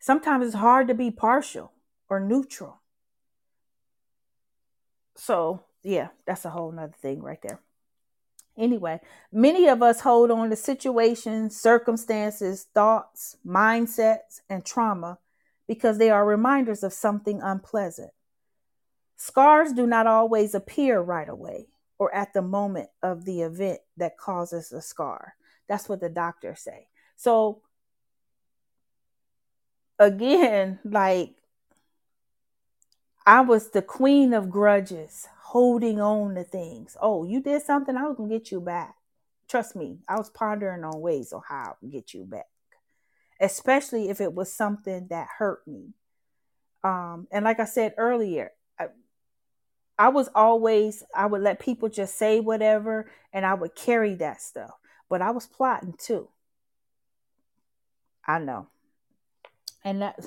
sometimes 0.00 0.46
it's 0.46 0.56
hard 0.56 0.88
to 0.88 0.94
be 0.94 1.10
partial 1.10 1.72
or 2.08 2.18
neutral. 2.18 2.80
So, 5.14 5.64
yeah, 5.82 6.08
that's 6.26 6.44
a 6.44 6.50
whole 6.50 6.72
nother 6.72 6.94
thing 7.00 7.22
right 7.22 7.40
there. 7.40 7.60
Anyway, 8.58 9.00
many 9.30 9.68
of 9.68 9.82
us 9.82 10.00
hold 10.00 10.30
on 10.30 10.50
to 10.50 10.56
situations, 10.56 11.56
circumstances, 11.56 12.66
thoughts, 12.74 13.36
mindsets, 13.46 14.40
and 14.48 14.64
trauma 14.64 15.18
because 15.66 15.98
they 15.98 16.10
are 16.10 16.24
reminders 16.24 16.82
of 16.82 16.92
something 16.92 17.40
unpleasant. 17.42 18.10
Scars 19.16 19.72
do 19.72 19.86
not 19.86 20.06
always 20.06 20.54
appear 20.54 21.00
right 21.00 21.28
away 21.28 21.68
or 21.98 22.14
at 22.14 22.32
the 22.34 22.42
moment 22.42 22.88
of 23.02 23.24
the 23.24 23.42
event 23.42 23.80
that 23.96 24.18
causes 24.18 24.68
the 24.68 24.82
scar. 24.82 25.34
That's 25.68 25.88
what 25.88 26.00
the 26.00 26.08
doctors 26.08 26.60
say. 26.60 26.88
So, 27.16 27.62
again, 29.98 30.78
like 30.84 31.34
I 33.26 33.40
was 33.40 33.70
the 33.70 33.82
queen 33.82 34.34
of 34.34 34.50
grudges, 34.50 35.26
holding 35.42 36.00
on 36.00 36.36
to 36.36 36.44
things. 36.44 36.96
Oh, 37.00 37.24
you 37.24 37.40
did 37.40 37.62
something, 37.62 37.96
I 37.96 38.06
was 38.06 38.16
gonna 38.16 38.28
get 38.28 38.52
you 38.52 38.60
back. 38.60 38.94
Trust 39.48 39.74
me, 39.74 39.98
I 40.08 40.16
was 40.16 40.30
pondering 40.30 40.84
on 40.84 41.00
ways 41.00 41.32
of 41.32 41.42
how 41.48 41.76
to 41.80 41.86
get 41.86 42.14
you 42.14 42.24
back, 42.24 42.46
especially 43.40 44.08
if 44.08 44.20
it 44.20 44.32
was 44.32 44.52
something 44.52 45.08
that 45.08 45.28
hurt 45.38 45.66
me. 45.66 45.94
Um, 46.84 47.26
and 47.30 47.44
like 47.44 47.60
I 47.60 47.64
said 47.64 47.94
earlier, 47.96 48.52
I, 49.98 50.08
was 50.08 50.28
always 50.34 51.02
I 51.14 51.26
would 51.26 51.42
let 51.42 51.58
people 51.58 51.88
just 51.88 52.16
say 52.16 52.40
whatever, 52.40 53.10
and 53.32 53.46
I 53.46 53.54
would 53.54 53.74
carry 53.74 54.14
that 54.16 54.40
stuff. 54.42 54.72
But 55.08 55.22
I 55.22 55.30
was 55.30 55.46
plotting 55.46 55.94
too. 55.98 56.28
I 58.26 58.38
know, 58.38 58.68
and 59.84 60.02
that 60.02 60.18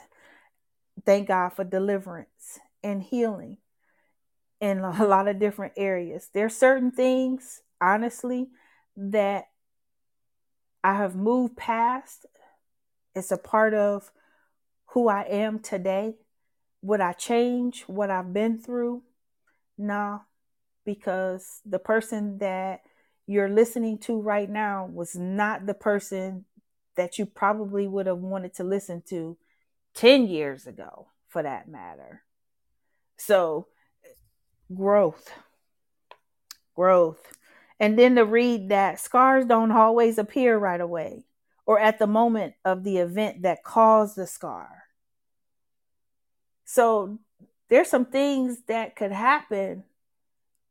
thank 1.05 1.27
God 1.27 1.49
for 1.49 1.63
deliverance 1.63 2.59
and 2.83 3.03
healing 3.03 3.57
in 4.59 4.79
a 4.79 5.05
lot 5.05 5.27
of 5.27 5.39
different 5.39 5.73
areas. 5.77 6.29
There's 6.33 6.55
certain 6.55 6.91
things, 6.91 7.61
honestly, 7.81 8.49
that 8.95 9.45
I 10.83 10.95
have 10.95 11.15
moved 11.15 11.57
past. 11.57 12.25
It's 13.15 13.31
a 13.31 13.37
part 13.37 13.73
of 13.73 14.11
who 14.87 15.07
I 15.07 15.23
am 15.23 15.59
today. 15.59 16.15
Would 16.81 17.01
I 17.01 17.13
change 17.13 17.83
what 17.83 18.09
I've 18.09 18.33
been 18.33 18.57
through? 18.57 19.03
Nah, 19.77 20.19
because 20.85 21.61
the 21.65 21.79
person 21.79 22.37
that 22.39 22.81
you're 23.27 23.49
listening 23.49 23.97
to 23.99 24.19
right 24.19 24.49
now 24.49 24.89
was 24.91 25.15
not 25.15 25.65
the 25.65 25.73
person 25.73 26.45
that 26.95 27.17
you 27.17 27.25
probably 27.25 27.87
would 27.87 28.07
have 28.07 28.17
wanted 28.17 28.53
to 28.55 28.63
listen 28.63 29.03
to 29.09 29.37
10 29.93 30.27
years 30.27 30.67
ago, 30.67 31.07
for 31.27 31.43
that 31.43 31.67
matter. 31.67 32.23
So, 33.17 33.67
growth, 34.73 35.31
growth. 36.75 37.33
And 37.79 37.97
then 37.97 38.15
to 38.15 38.25
read 38.25 38.69
that 38.69 38.99
scars 38.99 39.45
don't 39.45 39.71
always 39.71 40.17
appear 40.17 40.57
right 40.57 40.81
away 40.81 41.23
or 41.69 41.79
at 41.79 41.99
the 41.99 42.07
moment 42.07 42.55
of 42.65 42.83
the 42.83 42.97
event 42.97 43.43
that 43.43 43.63
caused 43.63 44.15
the 44.15 44.25
scar. 44.25 44.85
So, 46.65 47.19
there's 47.69 47.87
some 47.87 48.05
things 48.05 48.57
that 48.67 48.95
could 48.95 49.11
happen, 49.11 49.83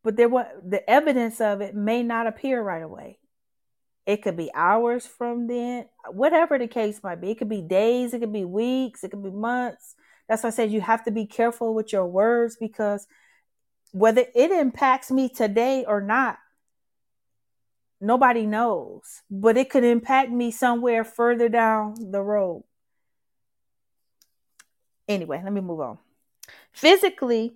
but 0.03 0.17
there 0.17 0.29
what 0.29 0.53
the 0.69 0.91
evidence 0.91 1.41
of 1.41 1.61
it 1.61 1.77
may 1.77 2.03
not 2.03 2.27
appear 2.27 2.61
right 2.61 2.83
away. 2.83 3.21
It 4.07 4.23
could 4.23 4.37
be 4.37 4.51
hours 4.53 5.07
from 5.07 5.47
then, 5.47 5.87
whatever 6.11 6.59
the 6.59 6.67
case 6.67 7.01
might 7.05 7.21
be. 7.21 7.31
It 7.31 7.39
could 7.39 7.49
be 7.49 7.63
days, 7.63 8.13
it 8.13 8.19
could 8.19 8.33
be 8.33 8.45
weeks, 8.45 9.05
it 9.05 9.13
could 9.13 9.23
be 9.23 9.31
months. 9.31 9.95
That's 10.29 10.43
why 10.43 10.49
I 10.49 10.51
said 10.51 10.73
you 10.73 10.81
have 10.81 11.05
to 11.05 11.13
be 11.13 11.27
careful 11.27 11.75
with 11.77 11.93
your 11.93 12.09
words 12.09 12.57
because 12.59 13.07
whether 13.93 14.25
it 14.35 14.51
impacts 14.51 15.13
me 15.13 15.29
today 15.29 15.85
or 15.87 16.01
not, 16.01 16.39
nobody 18.01 18.47
knows. 18.47 19.23
But 19.31 19.57
it 19.57 19.71
could 19.71 19.85
impact 19.85 20.31
me 20.31 20.51
somewhere 20.51 21.05
further 21.05 21.49
down 21.49 21.95
the 22.11 22.23
road. 22.23 22.65
Anyway, 25.09 25.41
let 25.43 25.53
me 25.53 25.61
move 25.61 25.81
on. 25.81 25.99
Physically, 26.73 27.55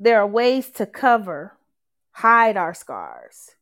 there 0.00 0.18
are 0.20 0.26
ways 0.26 0.70
to 0.70 0.86
cover, 0.86 1.56
hide 2.12 2.56
our 2.56 2.74
scars, 2.74 3.54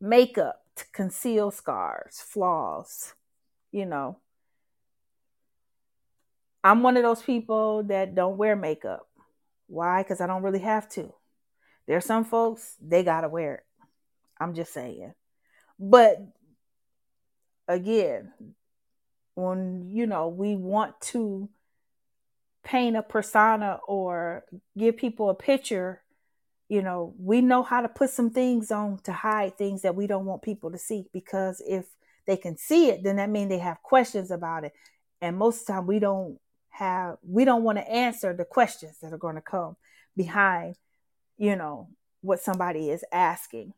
makeup 0.00 0.62
to 0.76 0.84
conceal 0.92 1.50
scars, 1.50 2.20
flaws, 2.20 3.14
you 3.72 3.86
know, 3.86 4.18
I'm 6.62 6.82
one 6.82 6.96
of 6.96 7.02
those 7.02 7.22
people 7.22 7.84
that 7.84 8.14
don't 8.14 8.36
wear 8.36 8.54
makeup. 8.54 9.08
Why? 9.66 10.02
Because 10.02 10.20
I 10.20 10.26
don't 10.26 10.42
really 10.42 10.60
have 10.60 10.88
to. 10.90 11.12
There's 11.86 12.04
some 12.04 12.24
folks, 12.24 12.76
they 12.80 13.02
got 13.02 13.22
to 13.22 13.28
wear 13.28 13.54
it. 13.54 13.64
I'm 14.38 14.54
just 14.54 14.72
saying. 14.72 15.14
But 15.80 16.20
again, 17.66 18.32
when, 19.34 19.88
you 19.90 20.06
know, 20.06 20.28
we 20.28 20.54
want 20.54 21.00
to 21.00 21.48
paint 22.62 22.96
a 22.96 23.02
persona 23.02 23.80
or 23.88 24.44
give 24.76 24.98
people 24.98 25.30
a 25.30 25.34
picture, 25.34 26.02
you 26.68 26.82
know, 26.82 27.14
we 27.18 27.40
know 27.40 27.62
how 27.62 27.80
to 27.80 27.88
put 27.88 28.10
some 28.10 28.30
things 28.30 28.70
on 28.70 28.98
to 29.04 29.12
hide 29.12 29.56
things 29.56 29.82
that 29.82 29.96
we 29.96 30.06
don't 30.06 30.26
want 30.26 30.42
people 30.42 30.70
to 30.70 30.78
see 30.78 31.06
because 31.12 31.62
if 31.66 31.86
they 32.26 32.36
can 32.36 32.56
see 32.56 32.90
it, 32.90 33.02
then 33.02 33.16
that 33.16 33.30
means 33.30 33.48
they 33.48 33.58
have 33.58 33.82
questions 33.82 34.30
about 34.30 34.64
it. 34.64 34.72
And 35.22 35.36
most 35.36 35.62
of 35.62 35.66
the 35.66 35.72
time 35.72 35.86
we 35.86 35.98
don't 35.98 36.38
have 36.70 37.16
we 37.22 37.44
don't 37.44 37.62
want 37.62 37.78
to 37.78 37.90
answer 37.90 38.32
the 38.32 38.44
questions 38.44 38.96
that 39.00 39.12
are 39.12 39.18
going 39.18 39.34
to 39.34 39.42
come 39.42 39.76
behind 40.16 40.76
you 41.36 41.54
know 41.54 41.88
what 42.22 42.40
somebody 42.40 42.90
is 42.90 43.04
asking 43.12 43.72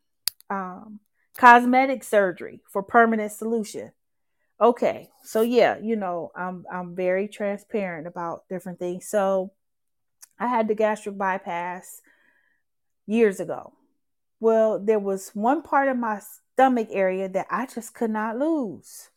um, 0.51 1.01
cosmetic 1.37 2.05
surgery 2.05 2.61
for 2.69 2.83
permanent 2.83 3.33
solution 3.33 3.93
okay 4.61 5.09
so 5.23 5.41
yeah 5.41 5.79
you 5.79 5.97
know 5.97 6.31
i'm 6.37 6.65
i'm 6.73 6.95
very 6.95 7.27
transparent 7.27 8.07
about 8.07 8.47
different 8.49 8.79
things 8.79 9.07
so 9.07 9.51
i 10.39 10.47
had 10.47 10.69
the 10.69 10.75
gastric 10.75 11.17
bypass 11.17 12.03
years 13.07 13.41
ago 13.41 13.73
well 14.41 14.79
there 14.79 14.99
was 14.99 15.31
one 15.35 15.63
part 15.63 15.89
of 15.89 15.97
my 15.97 16.21
stomach 16.55 16.89
area 16.91 17.29
that 17.29 17.47
i 17.51 17.67
just 17.67 17.95
could 17.95 18.11
not 18.11 18.39
lose 18.39 19.11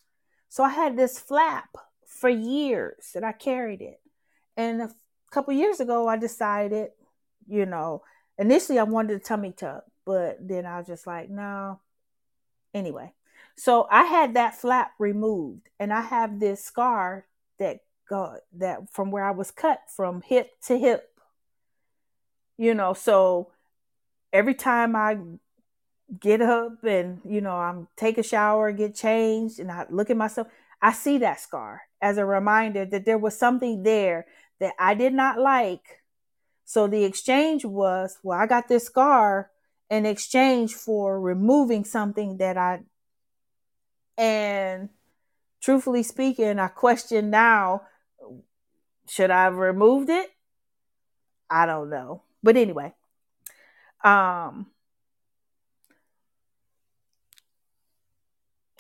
so 0.48 0.64
i 0.64 0.70
had 0.70 0.96
this 0.96 1.20
flap 1.20 1.76
for 2.16 2.30
years 2.30 3.12
that 3.14 3.24
I 3.24 3.34
carried 3.34 3.82
it. 3.82 4.00
And 4.56 4.82
a 4.82 4.90
couple 5.32 5.54
years 5.54 5.80
ago, 5.80 6.08
I 6.08 6.18
decided, 6.18 6.92
you 7.48 7.66
know, 7.66 8.04
initially 8.38 8.80
I 8.80 8.84
wanted 8.84 9.18
a 9.18 9.20
tummy 9.20 9.52
tuck, 9.52 9.84
but 10.06 10.38
then 10.40 10.66
I 10.66 10.78
was 10.78 10.88
just 10.88 11.06
like, 11.06 11.30
no. 11.30 11.80
Anyway, 12.76 13.14
so 13.56 13.88
I 13.90 14.04
had 14.04 14.34
that 14.34 14.54
flap 14.54 14.92
removed, 15.00 15.70
and 15.80 15.94
I 15.94 16.02
have 16.02 16.42
this 16.42 16.62
scar 16.62 17.26
that 17.58 17.80
got 18.10 18.40
that 18.52 18.92
from 18.92 19.12
where 19.12 19.24
I 19.24 19.32
was 19.32 19.50
cut 19.50 19.80
from 19.96 20.22
hip 20.22 20.52
to 20.64 20.78
hip. 20.78 21.10
You 22.58 22.74
know, 22.74 22.94
so 22.94 23.52
every 24.34 24.56
time 24.56 24.94
I 24.94 25.18
get 26.20 26.42
up 26.42 26.84
and 26.84 27.22
you 27.24 27.40
know 27.40 27.56
I'm 27.56 27.88
take 27.96 28.18
a 28.18 28.24
shower, 28.24 28.74
get 28.74 28.94
changed, 28.94 29.58
and 29.58 29.72
I 29.72 29.86
look 29.90 30.10
at 30.10 30.18
myself, 30.18 30.48
I 30.82 30.92
see 30.92 31.18
that 31.20 31.40
scar 31.40 31.84
as 32.02 32.18
a 32.18 32.26
reminder 32.26 32.84
that 32.84 33.06
there 33.06 33.18
was 33.18 33.38
something 33.38 33.84
there 33.84 34.26
that 34.60 34.74
I 34.78 34.96
did 34.96 35.14
not 35.14 35.40
like. 35.40 36.02
So 36.66 36.88
the 36.88 37.06
exchange 37.06 37.64
was, 37.64 38.18
well, 38.22 38.38
I 38.38 38.48
got 38.48 38.68
this 38.68 38.86
scar 38.86 39.50
in 39.90 40.06
exchange 40.06 40.74
for 40.74 41.20
removing 41.20 41.84
something 41.84 42.38
that 42.38 42.58
I, 42.58 42.82
and 44.18 44.90
truthfully 45.62 46.04
speaking, 46.04 46.60
I 46.60 46.68
question 46.68 47.30
now, 47.30 47.84
should 49.08 49.32
I 49.32 49.44
have 49.44 49.58
removed 49.58 50.10
it? 50.10 50.32
I 51.50 51.66
don't 51.66 51.90
know. 51.90 52.24
But 52.42 52.58
anyway, 52.58 52.94
um, 54.04 54.68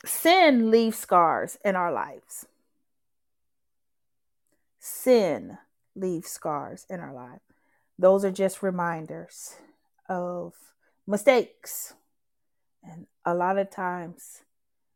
sin 0.05 0.71
leaves 0.71 0.97
scars 0.97 1.57
in 1.63 1.75
our 1.75 1.91
lives 1.91 2.47
sin 4.85 5.57
leaves 5.95 6.29
scars 6.29 6.85
in 6.89 6.99
our 6.99 7.13
life. 7.13 7.41
Those 7.97 8.23
are 8.23 8.31
just 8.31 8.61
reminders 8.61 9.55
of 10.07 10.53
mistakes. 11.07 11.93
And 12.83 13.07
a 13.25 13.33
lot 13.33 13.57
of 13.57 13.69
times 13.69 14.43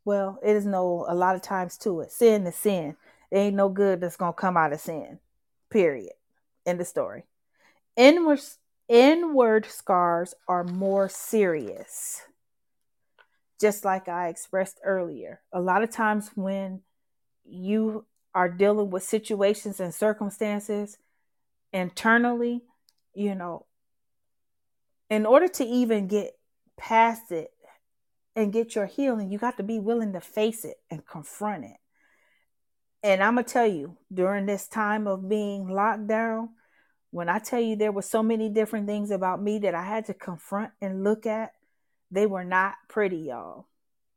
well, 0.09 0.39
it 0.41 0.55
is 0.55 0.65
no 0.65 1.05
a 1.07 1.13
lot 1.13 1.35
of 1.35 1.43
times 1.43 1.77
to 1.77 2.01
it. 2.01 2.11
Sin 2.11 2.47
is 2.47 2.55
sin. 2.55 2.95
There 3.31 3.41
ain't 3.41 3.55
no 3.55 3.69
good 3.69 4.01
that's 4.01 4.15
gonna 4.17 4.33
come 4.33 4.57
out 4.57 4.73
of 4.73 4.79
sin. 4.79 5.19
Period. 5.69 6.13
In 6.65 6.79
the 6.79 6.85
story. 6.85 7.25
Inward 7.95 8.39
inward 8.87 9.67
scars 9.67 10.33
are 10.47 10.63
more 10.63 11.09
serious. 11.09 12.23
Just 13.61 13.85
like 13.85 14.07
I 14.07 14.29
expressed 14.29 14.79
earlier. 14.83 15.41
A 15.53 15.61
lot 15.61 15.83
of 15.83 15.91
times 15.91 16.31
when 16.33 16.81
you 17.45 18.05
are 18.33 18.49
dealing 18.49 18.89
with 18.89 19.03
situations 19.03 19.79
and 19.79 19.93
circumstances 19.93 20.97
internally, 21.71 22.63
you 23.13 23.35
know, 23.35 23.67
in 25.09 25.25
order 25.25 25.47
to 25.47 25.65
even 25.65 26.07
get 26.07 26.37
past 26.77 27.31
it 27.31 27.51
and 28.35 28.53
get 28.53 28.75
your 28.75 28.85
healing, 28.85 29.31
you 29.31 29.37
got 29.37 29.57
to 29.57 29.63
be 29.63 29.79
willing 29.79 30.13
to 30.13 30.21
face 30.21 30.63
it 30.63 30.77
and 30.89 31.05
confront 31.05 31.65
it. 31.65 31.77
And 33.01 33.23
I'm 33.23 33.35
going 33.35 33.45
to 33.45 33.51
tell 33.51 33.67
you, 33.67 33.97
during 34.13 34.45
this 34.45 34.67
time 34.67 35.07
of 35.07 35.29
being 35.29 35.67
locked 35.67 36.07
down, 36.07 36.49
when 37.11 37.29
I 37.29 37.39
tell 37.39 37.59
you 37.59 37.75
there 37.75 37.91
were 37.91 38.01
so 38.01 38.21
many 38.21 38.49
different 38.49 38.87
things 38.87 39.09
about 39.09 39.41
me 39.41 39.59
that 39.59 39.73
I 39.73 39.83
had 39.83 40.05
to 40.05 40.13
confront 40.13 40.71
and 40.81 41.03
look 41.03 41.25
at, 41.25 41.53
they 42.11 42.25
were 42.25 42.43
not 42.43 42.75
pretty, 42.87 43.17
y'all, 43.17 43.67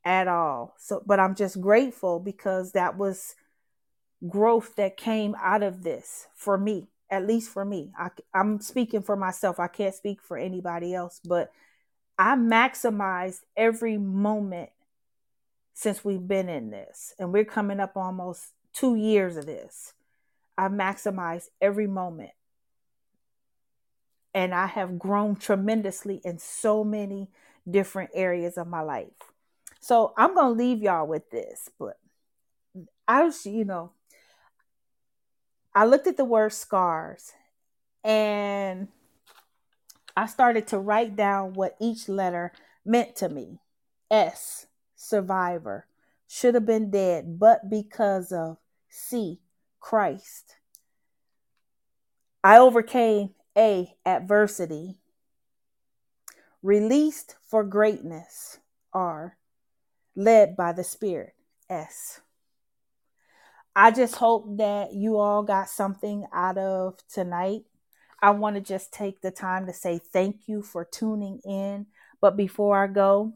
at 0.04 0.28
all. 0.28 0.74
So, 0.78 1.02
but 1.06 1.20
I'm 1.20 1.34
just 1.34 1.60
grateful 1.60 2.20
because 2.20 2.72
that 2.72 2.98
was 2.98 3.34
growth 4.28 4.76
that 4.76 4.96
came 4.96 5.34
out 5.40 5.62
of 5.62 5.82
this 5.82 6.26
for 6.34 6.58
me, 6.58 6.88
at 7.12 7.26
least 7.26 7.50
for 7.50 7.64
me. 7.64 7.92
I, 7.96 8.08
I'm 8.34 8.60
speaking 8.60 9.02
for 9.02 9.16
myself. 9.16 9.60
I 9.60 9.68
can't 9.68 9.94
speak 9.94 10.22
for 10.22 10.38
anybody 10.38 10.94
else, 10.94 11.20
but 11.22 11.52
I 12.18 12.36
maximized 12.36 13.42
every 13.56 13.98
moment 13.98 14.70
since 15.74 16.04
we've 16.04 16.26
been 16.26 16.48
in 16.48 16.70
this, 16.70 17.14
and 17.18 17.32
we're 17.32 17.44
coming 17.44 17.80
up 17.80 17.96
almost 17.96 18.52
two 18.72 18.94
years 18.94 19.36
of 19.36 19.46
this. 19.46 19.92
I 20.56 20.68
maximized 20.68 21.48
every 21.60 21.86
moment. 21.86 22.32
And 24.34 24.54
I 24.54 24.66
have 24.66 24.98
grown 24.98 25.36
tremendously 25.36 26.22
in 26.24 26.38
so 26.38 26.84
many 26.84 27.28
different 27.68 28.10
areas 28.14 28.56
of 28.56 28.66
my 28.66 28.80
life. 28.80 29.08
So 29.80 30.14
I'm 30.16 30.34
going 30.34 30.56
to 30.56 30.62
leave 30.64 30.82
y'all 30.82 31.06
with 31.06 31.30
this, 31.30 31.68
but 31.78 31.98
I 33.06 33.24
was, 33.24 33.44
you 33.44 33.64
know, 33.64 33.92
I 35.74 35.84
looked 35.84 36.06
at 36.06 36.16
the 36.16 36.24
word 36.24 36.52
scars 36.52 37.32
and 38.04 38.88
I 40.16 40.26
started 40.26 40.66
to 40.68 40.78
write 40.78 41.16
down 41.16 41.54
what 41.54 41.76
each 41.80 42.08
letter 42.08 42.52
meant 42.84 43.16
to 43.16 43.28
me. 43.28 43.60
S, 44.10 44.66
survivor, 44.94 45.86
should 46.28 46.54
have 46.54 46.66
been 46.66 46.90
dead, 46.90 47.38
but 47.38 47.70
because 47.70 48.32
of 48.32 48.58
C, 48.88 49.40
Christ. 49.80 50.56
I 52.44 52.58
overcame 52.58 53.30
A, 53.56 53.94
adversity. 54.04 54.98
Released 56.62 57.36
for 57.48 57.64
greatness, 57.64 58.58
R, 58.92 59.36
led 60.14 60.56
by 60.56 60.72
the 60.72 60.84
Spirit, 60.84 61.34
S. 61.68 62.21
I 63.74 63.90
just 63.90 64.16
hope 64.16 64.58
that 64.58 64.92
you 64.92 65.18
all 65.18 65.42
got 65.42 65.68
something 65.68 66.26
out 66.32 66.58
of 66.58 66.96
tonight. 67.08 67.62
I 68.20 68.30
want 68.30 68.56
to 68.56 68.62
just 68.62 68.92
take 68.92 69.20
the 69.20 69.30
time 69.30 69.66
to 69.66 69.72
say 69.72 69.98
thank 69.98 70.46
you 70.46 70.62
for 70.62 70.84
tuning 70.84 71.40
in. 71.44 71.86
But 72.20 72.36
before 72.36 72.84
I 72.84 72.86
go, 72.86 73.32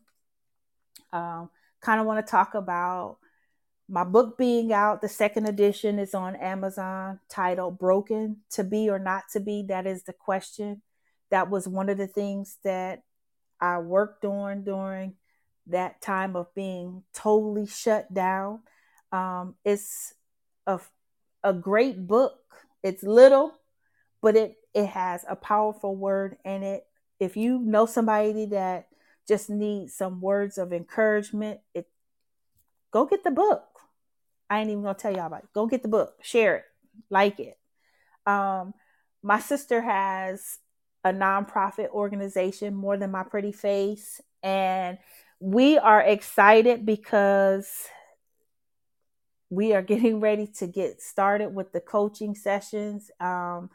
um, 1.13 1.51
kind 1.81 2.01
of 2.01 2.07
want 2.07 2.25
to 2.25 2.31
talk 2.31 2.55
about 2.55 3.19
my 3.89 4.05
book 4.05 4.37
being 4.37 4.73
out. 4.73 5.01
The 5.01 5.09
second 5.09 5.47
edition 5.47 5.99
is 5.99 6.15
on 6.15 6.37
Amazon 6.37 7.21
titled 7.29 7.79
Broken 7.79 8.39
to 8.51 8.65
Be 8.65 8.91
or 8.91 8.99
Not 8.99 9.25
to 9.33 9.41
Be. 9.41 9.65
That 9.69 9.87
is 9.87 10.05
the 10.05 10.13
question. 10.13 10.83
That 11.31 11.51
was 11.51 11.67
one 11.67 11.89
of 11.89 11.99
the 11.99 12.07
things 12.07 12.59
that 12.63 13.03
I 13.61 13.79
worked 13.79 14.25
on 14.25 14.65
during 14.65 15.15
that 15.69 16.01
time 16.01 16.37
of 16.37 16.55
being 16.55 17.03
totally 17.15 17.67
shut 17.67 18.13
down. 18.13 18.61
Um, 19.11 19.55
it's 19.65 20.15
a, 20.67 20.81
a 21.43 21.53
great 21.53 22.07
book. 22.07 22.39
It's 22.83 23.03
little, 23.03 23.53
but 24.23 24.37
it 24.37 24.57
it 24.75 24.87
has 24.87 25.25
a 25.29 25.37
powerful 25.37 25.97
word 25.97 26.37
in 26.45 26.63
it. 26.63 26.85
If 27.19 27.37
you 27.37 27.59
know 27.59 27.87
somebody 27.87 28.47
that 28.47 28.89
just 29.27 29.49
needs 29.49 29.95
some 29.95 30.21
words 30.21 30.59
of 30.59 30.73
encouragement, 30.73 31.61
it 31.75 31.89
go 32.93 33.07
get 33.07 33.25
the 33.25 33.31
book. 33.31 33.65
I 34.49 34.61
ain't 34.61 34.71
even 34.71 34.83
gonna 34.83 34.95
tell 34.95 35.13
y'all 35.13 35.27
about 35.27 35.45
it. 35.45 35.53
Go 35.55 35.67
get 35.67 35.83
the 35.83 35.89
book, 35.89 36.15
share 36.23 36.57
it, 36.57 36.65
like 37.11 37.41
it. 37.41 37.59
Um, 38.27 38.75
my 39.23 39.41
sister 39.41 39.81
has 39.81 40.59
a 41.05 41.13
nonprofit 41.13 41.89
organization, 41.89 42.75
More 42.75 42.97
Than 42.97 43.11
My 43.11 43.23
Pretty 43.23 43.53
Face, 43.53 44.21
and 44.43 44.99
we 45.41 45.79
are 45.79 46.01
excited 46.01 46.85
because 46.87 47.69
we 49.51 49.73
are 49.73 49.83
getting 49.83 50.21
ready 50.21 50.47
to 50.59 50.67
get 50.67 51.01
started 51.01 51.55
with 51.55 51.73
the 51.73 51.81
coaching 51.81 52.35
sessions. 52.35 53.11
Um, 53.21 53.71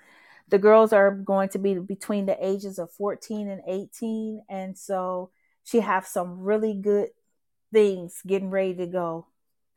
the 0.50 0.60
girls 0.60 0.92
are 0.92 1.12
going 1.12 1.50
to 1.50 1.60
be 1.60 1.76
between 1.76 2.26
the 2.26 2.38
ages 2.46 2.78
of 2.78 2.92
14 2.92 3.50
and 3.50 3.62
18 3.66 4.44
and 4.50 4.78
so 4.78 5.32
she 5.64 5.80
have 5.80 6.06
some 6.06 6.40
really 6.40 6.74
good 6.74 7.10
things 7.72 8.22
getting 8.28 8.50
ready 8.50 8.74
to 8.74 8.86
go 8.86 9.28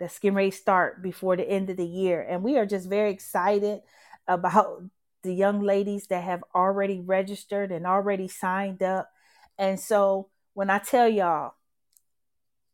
that's 0.00 0.18
getting 0.18 0.34
ready 0.34 0.50
to 0.50 0.56
start 0.56 1.00
before 1.00 1.36
the 1.36 1.48
end 1.48 1.70
of 1.70 1.76
the 1.76 1.86
year. 1.86 2.26
And 2.28 2.42
we 2.42 2.58
are 2.58 2.66
just 2.66 2.88
very 2.88 3.12
excited 3.12 3.80
about 4.26 4.82
the 5.22 5.32
young 5.32 5.60
ladies 5.60 6.08
that 6.08 6.24
have 6.24 6.42
already 6.54 7.00
registered 7.00 7.70
and 7.70 7.86
already 7.86 8.26
signed 8.26 8.82
up. 8.82 9.08
And 9.56 9.78
so 9.78 10.28
when 10.54 10.70
i 10.70 10.78
tell 10.78 11.08
y'all 11.08 11.54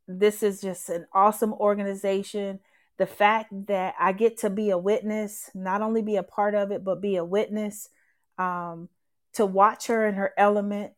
this 0.06 0.42
is 0.42 0.60
just 0.60 0.88
an 0.88 1.06
awesome 1.12 1.52
organization 1.54 2.60
the 3.00 3.06
fact 3.06 3.48
that 3.68 3.94
I 3.98 4.12
get 4.12 4.36
to 4.40 4.50
be 4.50 4.68
a 4.68 4.76
witness, 4.76 5.50
not 5.54 5.80
only 5.80 6.02
be 6.02 6.16
a 6.16 6.22
part 6.22 6.54
of 6.54 6.70
it, 6.70 6.84
but 6.84 7.00
be 7.00 7.16
a 7.16 7.24
witness, 7.24 7.88
um, 8.36 8.90
to 9.32 9.46
watch 9.46 9.86
her 9.86 10.06
in 10.06 10.16
her 10.16 10.34
element. 10.36 10.92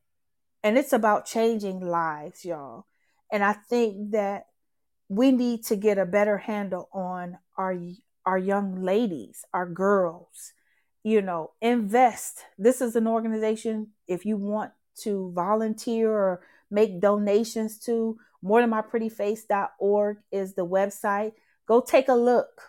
And 0.64 0.76
it's 0.76 0.92
about 0.92 1.26
changing 1.26 1.78
lives, 1.78 2.44
y'all. 2.44 2.86
And 3.30 3.44
I 3.44 3.52
think 3.52 4.10
that 4.10 4.46
we 5.08 5.30
need 5.30 5.62
to 5.66 5.76
get 5.76 5.96
a 5.96 6.04
better 6.04 6.38
handle 6.38 6.88
on 6.92 7.38
our 7.56 7.78
our 8.26 8.38
young 8.38 8.82
ladies, 8.82 9.44
our 9.54 9.66
girls. 9.66 10.54
You 11.04 11.22
know, 11.22 11.52
invest. 11.60 12.46
This 12.58 12.80
is 12.80 12.96
an 12.96 13.06
organization 13.06 13.92
if 14.08 14.26
you 14.26 14.36
want 14.36 14.72
to 15.02 15.30
volunteer 15.36 16.10
or 16.10 16.42
make 16.68 17.00
donations 17.00 17.78
to 17.86 18.18
more 18.42 18.60
than 18.60 18.70
my 18.70 18.82
pretty 18.82 19.08
is 20.32 20.54
the 20.54 20.66
website 20.66 21.34
Go 21.72 21.80
take 21.80 22.08
a 22.08 22.14
look. 22.14 22.60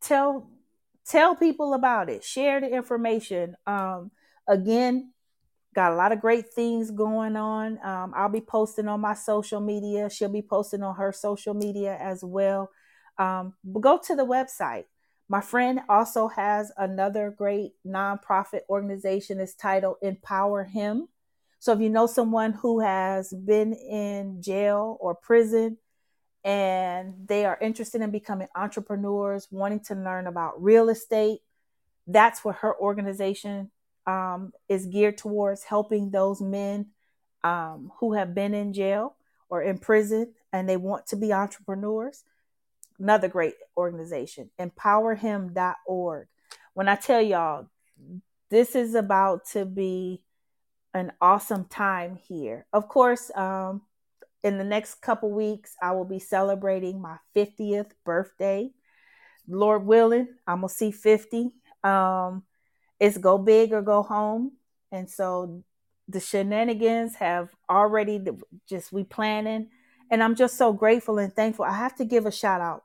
Tell 0.00 0.50
tell 1.06 1.36
people 1.36 1.74
about 1.74 2.10
it. 2.10 2.24
Share 2.24 2.60
the 2.60 2.66
information. 2.66 3.54
Um, 3.68 4.10
again, 4.48 5.12
got 5.76 5.92
a 5.92 5.94
lot 5.94 6.10
of 6.10 6.20
great 6.20 6.52
things 6.52 6.90
going 6.90 7.36
on. 7.36 7.78
Um, 7.84 8.12
I'll 8.16 8.28
be 8.28 8.40
posting 8.40 8.88
on 8.88 9.00
my 9.00 9.14
social 9.14 9.60
media. 9.60 10.10
She'll 10.10 10.28
be 10.28 10.42
posting 10.42 10.82
on 10.82 10.96
her 10.96 11.12
social 11.12 11.54
media 11.54 11.96
as 12.00 12.24
well. 12.24 12.68
Um, 13.16 13.54
but 13.62 13.78
go 13.78 14.00
to 14.08 14.16
the 14.16 14.26
website. 14.26 14.86
My 15.28 15.40
friend 15.40 15.78
also 15.88 16.26
has 16.26 16.72
another 16.76 17.30
great 17.30 17.74
nonprofit 17.86 18.62
organization. 18.68 19.38
It's 19.38 19.54
titled 19.54 19.98
Empower 20.02 20.64
Him. 20.64 21.06
So 21.60 21.74
if 21.74 21.78
you 21.78 21.90
know 21.90 22.08
someone 22.08 22.54
who 22.54 22.80
has 22.80 23.32
been 23.32 23.72
in 23.72 24.42
jail 24.42 24.96
or 24.98 25.14
prison 25.14 25.78
and 26.44 27.14
they 27.26 27.44
are 27.44 27.58
interested 27.60 28.00
in 28.00 28.10
becoming 28.10 28.48
entrepreneurs, 28.54 29.48
wanting 29.50 29.80
to 29.80 29.94
learn 29.94 30.26
about 30.26 30.62
real 30.62 30.88
estate. 30.88 31.40
That's 32.06 32.44
what 32.44 32.56
her 32.56 32.76
organization 32.78 33.70
um, 34.06 34.52
is 34.68 34.86
geared 34.86 35.18
towards 35.18 35.62
helping 35.62 36.10
those 36.10 36.40
men 36.40 36.88
um, 37.44 37.92
who 37.98 38.14
have 38.14 38.34
been 38.34 38.54
in 38.54 38.72
jail 38.72 39.16
or 39.48 39.62
in 39.62 39.78
prison 39.78 40.32
and 40.52 40.68
they 40.68 40.76
want 40.76 41.06
to 41.08 41.16
be 41.16 41.32
entrepreneurs. 41.32 42.24
Another 42.98 43.28
great 43.28 43.54
organization, 43.76 44.50
empowerhim.org. 44.60 46.28
When 46.74 46.88
I 46.88 46.96
tell 46.96 47.22
y'all, 47.22 47.68
this 48.50 48.74
is 48.74 48.94
about 48.94 49.46
to 49.52 49.64
be 49.64 50.22
an 50.94 51.12
awesome 51.20 51.64
time 51.64 52.16
here. 52.28 52.66
Of 52.72 52.88
course, 52.88 53.30
um, 53.34 53.82
in 54.42 54.58
the 54.58 54.64
next 54.64 54.96
couple 54.96 55.30
weeks, 55.30 55.76
I 55.80 55.92
will 55.92 56.04
be 56.04 56.18
celebrating 56.18 57.00
my 57.00 57.16
50th 57.36 57.92
birthday. 58.04 58.70
Lord 59.48 59.86
willing, 59.86 60.28
I'm 60.46 60.58
gonna 60.58 60.68
see 60.68 60.90
50. 60.90 61.50
Um, 61.84 62.44
it's 63.00 63.18
go 63.18 63.38
big 63.38 63.72
or 63.72 63.82
go 63.82 64.02
home. 64.02 64.52
And 64.92 65.08
so 65.10 65.62
the 66.08 66.20
shenanigans 66.20 67.16
have 67.16 67.48
already 67.68 68.20
just 68.68 68.92
we 68.92 69.04
planning 69.04 69.68
And 70.10 70.22
I'm 70.22 70.34
just 70.34 70.56
so 70.58 70.72
grateful 70.72 71.18
and 71.18 71.34
thankful. 71.34 71.64
I 71.64 71.72
have 71.72 71.96
to 71.96 72.04
give 72.04 72.26
a 72.26 72.32
shout 72.32 72.60
out. 72.60 72.84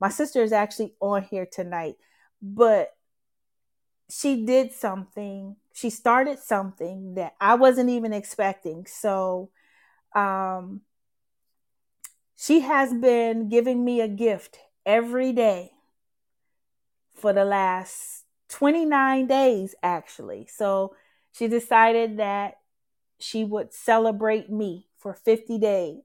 My 0.00 0.10
sister 0.10 0.42
is 0.42 0.52
actually 0.52 0.94
on 1.00 1.24
here 1.24 1.46
tonight, 1.50 1.96
but 2.40 2.90
she 4.10 4.44
did 4.44 4.72
something. 4.72 5.56
She 5.74 5.90
started 5.90 6.38
something 6.38 7.14
that 7.14 7.34
I 7.40 7.54
wasn't 7.54 7.90
even 7.90 8.12
expecting. 8.12 8.86
So, 8.86 9.50
um, 10.14 10.82
she 12.40 12.60
has 12.60 12.94
been 12.94 13.48
giving 13.48 13.84
me 13.84 14.00
a 14.00 14.06
gift 14.06 14.60
every 14.86 15.32
day 15.32 15.72
for 17.12 17.32
the 17.32 17.44
last 17.44 18.24
29 18.48 19.26
days, 19.26 19.74
actually. 19.82 20.46
So 20.46 20.94
she 21.32 21.48
decided 21.48 22.18
that 22.18 22.58
she 23.18 23.42
would 23.44 23.74
celebrate 23.74 24.48
me 24.48 24.86
for 24.98 25.14
50 25.14 25.58
days. 25.58 26.02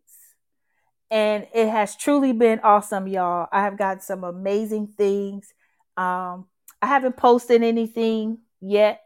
And 1.11 1.45
it 1.53 1.69
has 1.69 1.95
truly 1.95 2.33
been 2.33 2.59
awesome, 2.63 3.07
y'all. 3.07 3.47
I 3.51 3.61
have 3.61 3.77
got 3.77 4.01
some 4.01 4.23
amazing 4.23 4.87
things. 4.87 5.53
Um, 5.95 6.47
I 6.81 6.87
haven't 6.87 7.15
posted 7.15 7.61
anything 7.61 8.39
yet. 8.59 9.01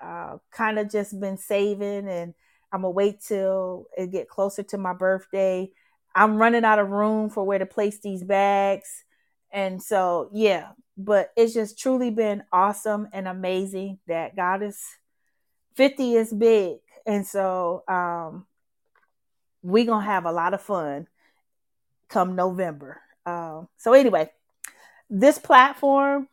Uh, 0.00 0.38
kind 0.50 0.80
of 0.80 0.90
just 0.90 1.18
been 1.20 1.38
saving, 1.38 2.08
and 2.08 2.34
I'm 2.72 2.82
gonna 2.82 2.90
wait 2.90 3.20
till 3.20 3.86
it 3.96 4.10
get 4.10 4.28
closer 4.28 4.64
to 4.64 4.78
my 4.78 4.92
birthday. 4.92 5.70
I'm 6.16 6.38
running 6.38 6.64
out 6.64 6.78
of 6.80 6.90
room 6.90 7.30
for 7.30 7.44
where 7.44 7.58
to 7.58 7.66
place 7.66 8.00
these 8.00 8.24
bags, 8.24 9.04
and 9.52 9.82
so 9.82 10.30
yeah. 10.32 10.70
But 10.98 11.30
it's 11.36 11.52
just 11.52 11.78
truly 11.78 12.10
been 12.10 12.42
awesome 12.52 13.08
and 13.12 13.28
amazing 13.28 13.98
that 14.06 14.34
God 14.34 14.62
is 14.62 14.80
50 15.74 16.14
is 16.14 16.32
big, 16.32 16.78
and 17.06 17.26
so 17.26 17.84
um, 17.86 18.46
we 19.62 19.84
gonna 19.84 20.04
have 20.04 20.24
a 20.24 20.32
lot 20.32 20.54
of 20.54 20.62
fun 20.62 21.06
come 22.08 22.34
November. 22.34 23.00
Um, 23.26 23.68
so 23.76 23.92
anyway, 23.92 24.30
this 25.10 25.38
platform 25.38 26.28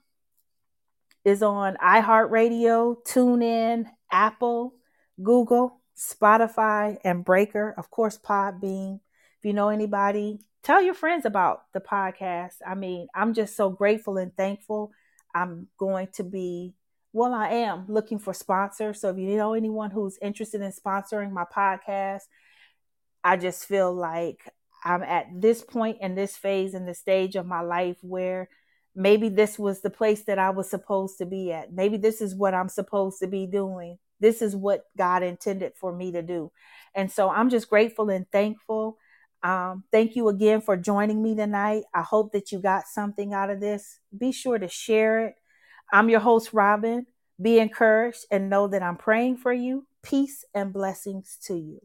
is 1.26 1.42
on 1.42 1.76
iHeartRadio, 1.78 2.98
TuneIn, 3.06 3.88
Apple, 4.12 4.76
Google, 5.22 5.82
Spotify, 5.98 6.98
and 7.04 7.24
Breaker. 7.24 7.74
Of 7.78 7.90
course, 7.90 8.18
Podbean. 8.18 9.00
If 9.44 9.48
you 9.48 9.54
know 9.54 9.68
anybody, 9.68 10.40
tell 10.64 10.82
your 10.82 10.94
friends 10.94 11.26
about 11.26 11.64
the 11.74 11.82
podcast. 11.82 12.54
I 12.66 12.76
mean, 12.76 13.08
I'm 13.14 13.34
just 13.34 13.58
so 13.58 13.70
grateful 13.70 14.16
and 14.16 14.34
thankful. 14.38 14.94
I'm 15.36 15.68
going 15.78 16.08
to 16.14 16.24
be, 16.24 16.76
well, 17.12 17.34
I 17.34 17.50
am 17.50 17.84
looking 17.90 18.20
for 18.20 18.34
sponsors. 18.34 19.02
So 19.02 19.10
if 19.10 19.18
you 19.18 19.36
know 19.36 19.54
anyone 19.54 19.92
who's 19.92 20.18
interested 20.22 20.62
in 20.62 20.72
sponsoring 20.72 21.34
my 21.34 21.44
podcast, 21.44 22.22
I 23.22 23.36
just 23.36 23.66
feel 23.66 23.94
like 23.94 24.48
I'm 24.86 25.04
at 25.04 25.28
this 25.42 25.62
point 25.62 25.98
in 26.00 26.16
this 26.16 26.38
phase 26.38 26.74
in 26.74 26.86
the 26.86 26.94
stage 26.94 27.36
of 27.36 27.46
my 27.46 27.60
life 27.60 27.98
where 28.00 28.48
maybe 28.96 29.28
this 29.28 29.60
was 29.60 29.82
the 29.82 29.90
place 29.90 30.24
that 30.24 30.40
I 30.40 30.52
was 30.52 30.70
supposed 30.70 31.18
to 31.18 31.26
be 31.26 31.52
at. 31.52 31.74
Maybe 31.74 31.98
this 31.98 32.22
is 32.22 32.34
what 32.34 32.54
I'm 32.54 32.70
supposed 32.70 33.20
to 33.20 33.28
be 33.28 33.46
doing. 33.46 33.98
This 34.22 34.42
is 34.42 34.56
what 34.56 34.86
God 34.98 35.22
intended 35.22 35.74
for 35.76 35.94
me 35.94 36.14
to 36.14 36.22
do. 36.22 36.54
And 36.96 37.12
so 37.12 37.30
I'm 37.30 37.50
just 37.50 37.70
grateful 37.70 38.10
and 38.10 38.26
thankful. 38.32 38.98
Um, 39.44 39.84
thank 39.92 40.16
you 40.16 40.30
again 40.30 40.62
for 40.62 40.78
joining 40.78 41.22
me 41.22 41.36
tonight. 41.36 41.84
I 41.94 42.02
hope 42.02 42.32
that 42.32 42.52
you 42.52 42.60
got 42.60 42.88
something 42.88 43.34
out 43.34 43.50
of 43.50 43.60
this. 43.60 44.00
Be 44.18 44.32
sure 44.32 44.58
to 44.58 44.68
share 44.70 45.28
it. 45.28 45.36
I'm 45.92 46.10
your 46.10 46.22
host, 46.22 46.54
Robin. 46.54 47.06
Be 47.42 47.60
encouraged 47.60 48.26
and 48.32 48.50
know 48.50 48.68
that 48.68 48.82
I'm 48.82 48.96
praying 48.98 49.38
for 49.38 49.52
you. 49.52 49.86
Peace 50.02 50.46
and 50.54 50.72
blessings 50.72 51.38
to 51.48 51.56
you. 51.56 51.82